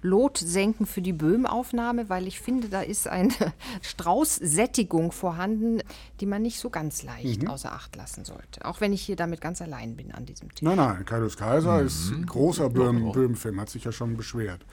Lot 0.00 0.38
senken 0.38 0.86
für 0.86 1.02
die 1.02 1.12
Böhm-Aufnahme, 1.12 2.08
weil 2.08 2.26
ich 2.26 2.40
finde, 2.40 2.68
da 2.68 2.82
ist 2.82 3.08
eine 3.08 3.32
Straußsättigung 3.82 5.12
vorhanden, 5.12 5.80
die 6.20 6.26
man 6.26 6.42
nicht 6.42 6.58
so 6.58 6.70
ganz 6.70 7.02
leicht 7.02 7.42
mhm. 7.42 7.48
außer 7.48 7.72
Acht 7.72 7.96
lassen 7.96 8.24
sollte. 8.24 8.64
Auch 8.64 8.80
wenn 8.80 8.92
ich 8.92 9.02
hier 9.02 9.16
damit 9.16 9.40
ganz 9.40 9.60
allein 9.60 9.96
bin 9.96 10.12
an 10.12 10.26
diesem 10.26 10.54
Thema. 10.54 10.76
Nein, 10.76 10.94
nein, 10.94 11.04
Kaius 11.04 11.36
Kaiser 11.36 11.80
mhm. 11.80 11.86
ist 11.86 12.10
ein 12.12 12.26
großer 12.26 12.70
Böhm-Film, 12.70 13.60
hat 13.60 13.70
sich 13.70 13.84
ja 13.84 13.92
schon 13.92 14.16
beschwert. 14.16 14.64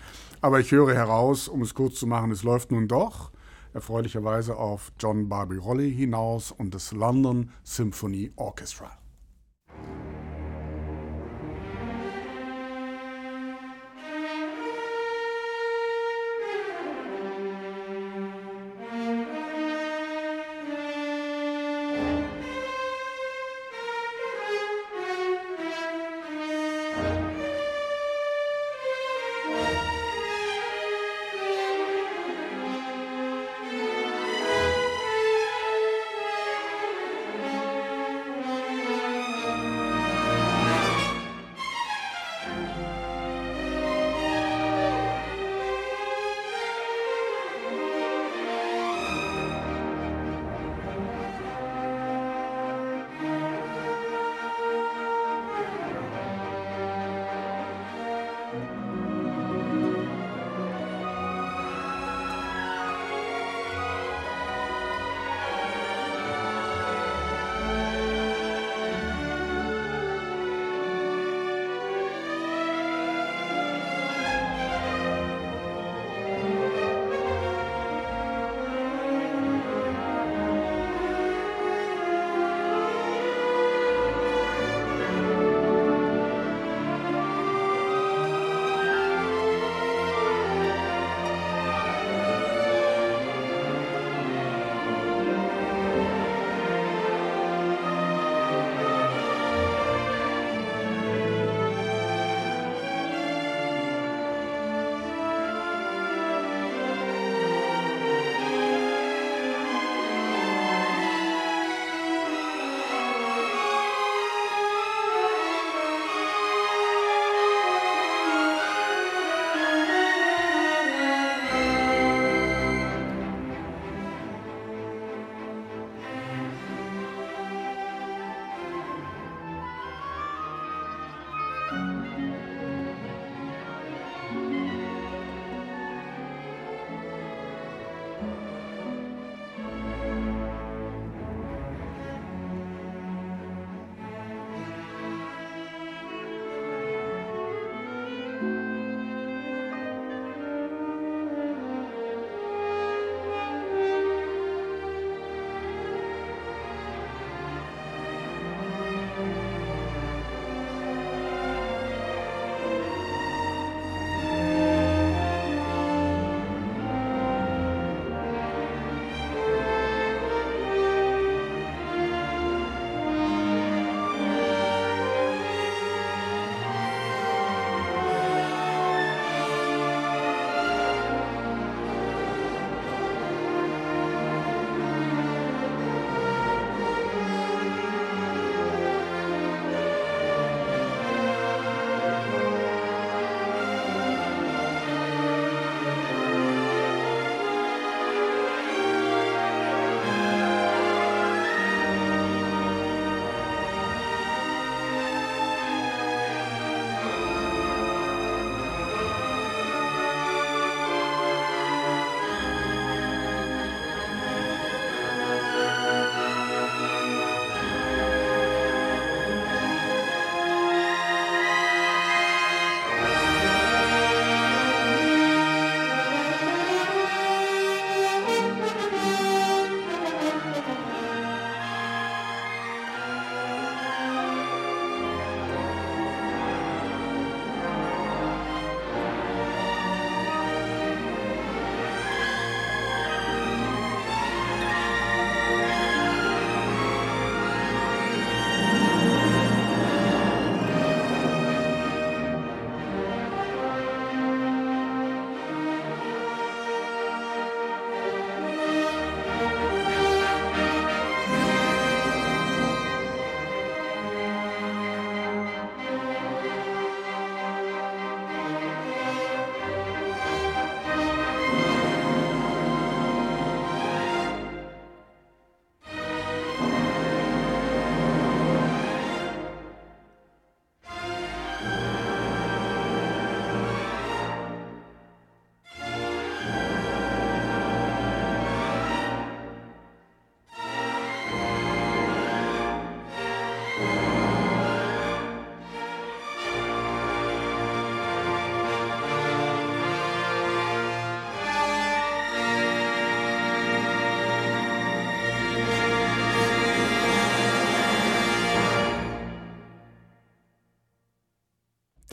Aber 0.41 0.59
ich 0.59 0.71
höre 0.71 0.93
heraus, 0.93 1.47
um 1.47 1.61
es 1.61 1.73
kurz 1.73 1.95
zu 1.95 2.07
machen, 2.07 2.31
es 2.31 2.43
läuft 2.43 2.71
nun 2.71 2.87
doch 2.87 3.31
erfreulicherweise 3.75 4.55
auf 4.55 4.93
John 4.97 5.27
Barbie 5.27 5.57
Rolli 5.57 5.93
hinaus 5.93 6.51
und 6.51 6.73
das 6.73 6.93
London 6.93 7.51
Symphony 7.63 8.31
Orchestra. 8.37 8.97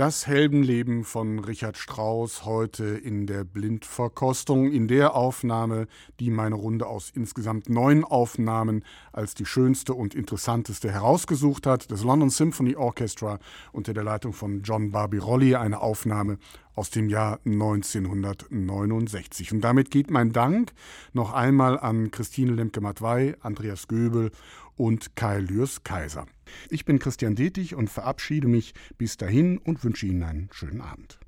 Das 0.03 0.27
Heldenleben 0.27 1.05
von 1.05 1.39
Richard 1.39 1.79
Strauss 1.79 2.45
heute 2.45 2.85
in 2.85 3.29
der 3.29 3.45
Blindverkostung, 3.45 4.73
in 4.73 4.89
der 4.89 5.15
Aufnahme, 5.15 5.87
die 6.19 6.31
meine 6.31 6.57
Runde 6.57 6.89
aus 6.89 7.13
insgesamt 7.15 7.69
neun 7.69 8.03
Aufnahmen 8.03 8.85
als 9.13 9.35
die 9.35 9.47
schönste 9.47 9.95
und 9.95 10.17
interessanteste 10.17 10.91
herausgesucht 10.91 11.69
hat. 11.69 11.93
Das 11.93 12.03
London 12.03 12.31
Symphony 12.31 12.75
Orchestra 12.75 13.39
unter 13.71 13.95
der 13.95 14.03
Leitung 14.03 14.33
von 14.33 14.63
John 14.63 14.91
Barbirolli, 14.91 15.55
eine 15.55 15.81
Aufnahme 15.81 16.39
aus 16.75 16.91
dem 16.91 17.09
Jahr 17.09 17.39
1969. 17.45 19.53
Und 19.53 19.61
damit 19.61 19.93
geht 19.93 20.11
mein 20.11 20.33
Dank 20.33 20.73
noch 21.13 21.33
einmal 21.33 21.79
an 21.79 22.11
Christine 22.11 22.55
Lemke-Matwei, 22.55 23.37
Andreas 23.41 23.87
Göbel 23.87 24.33
und 24.75 25.15
Kai 25.15 25.39
Lürs 25.39 25.85
Kaiser. 25.85 26.27
Ich 26.71 26.85
bin 26.85 26.99
Christian 26.99 27.35
Detig 27.35 27.75
und 27.75 27.89
verabschiede 27.91 28.49
mich 28.49 28.75
bis 28.99 29.17
dahin 29.17 29.59
und 29.59 29.85
wünsche 29.85 30.07
Ihnen 30.07 30.23
einen 30.23 30.49
schönen 30.53 30.81
Abend. 30.81 31.19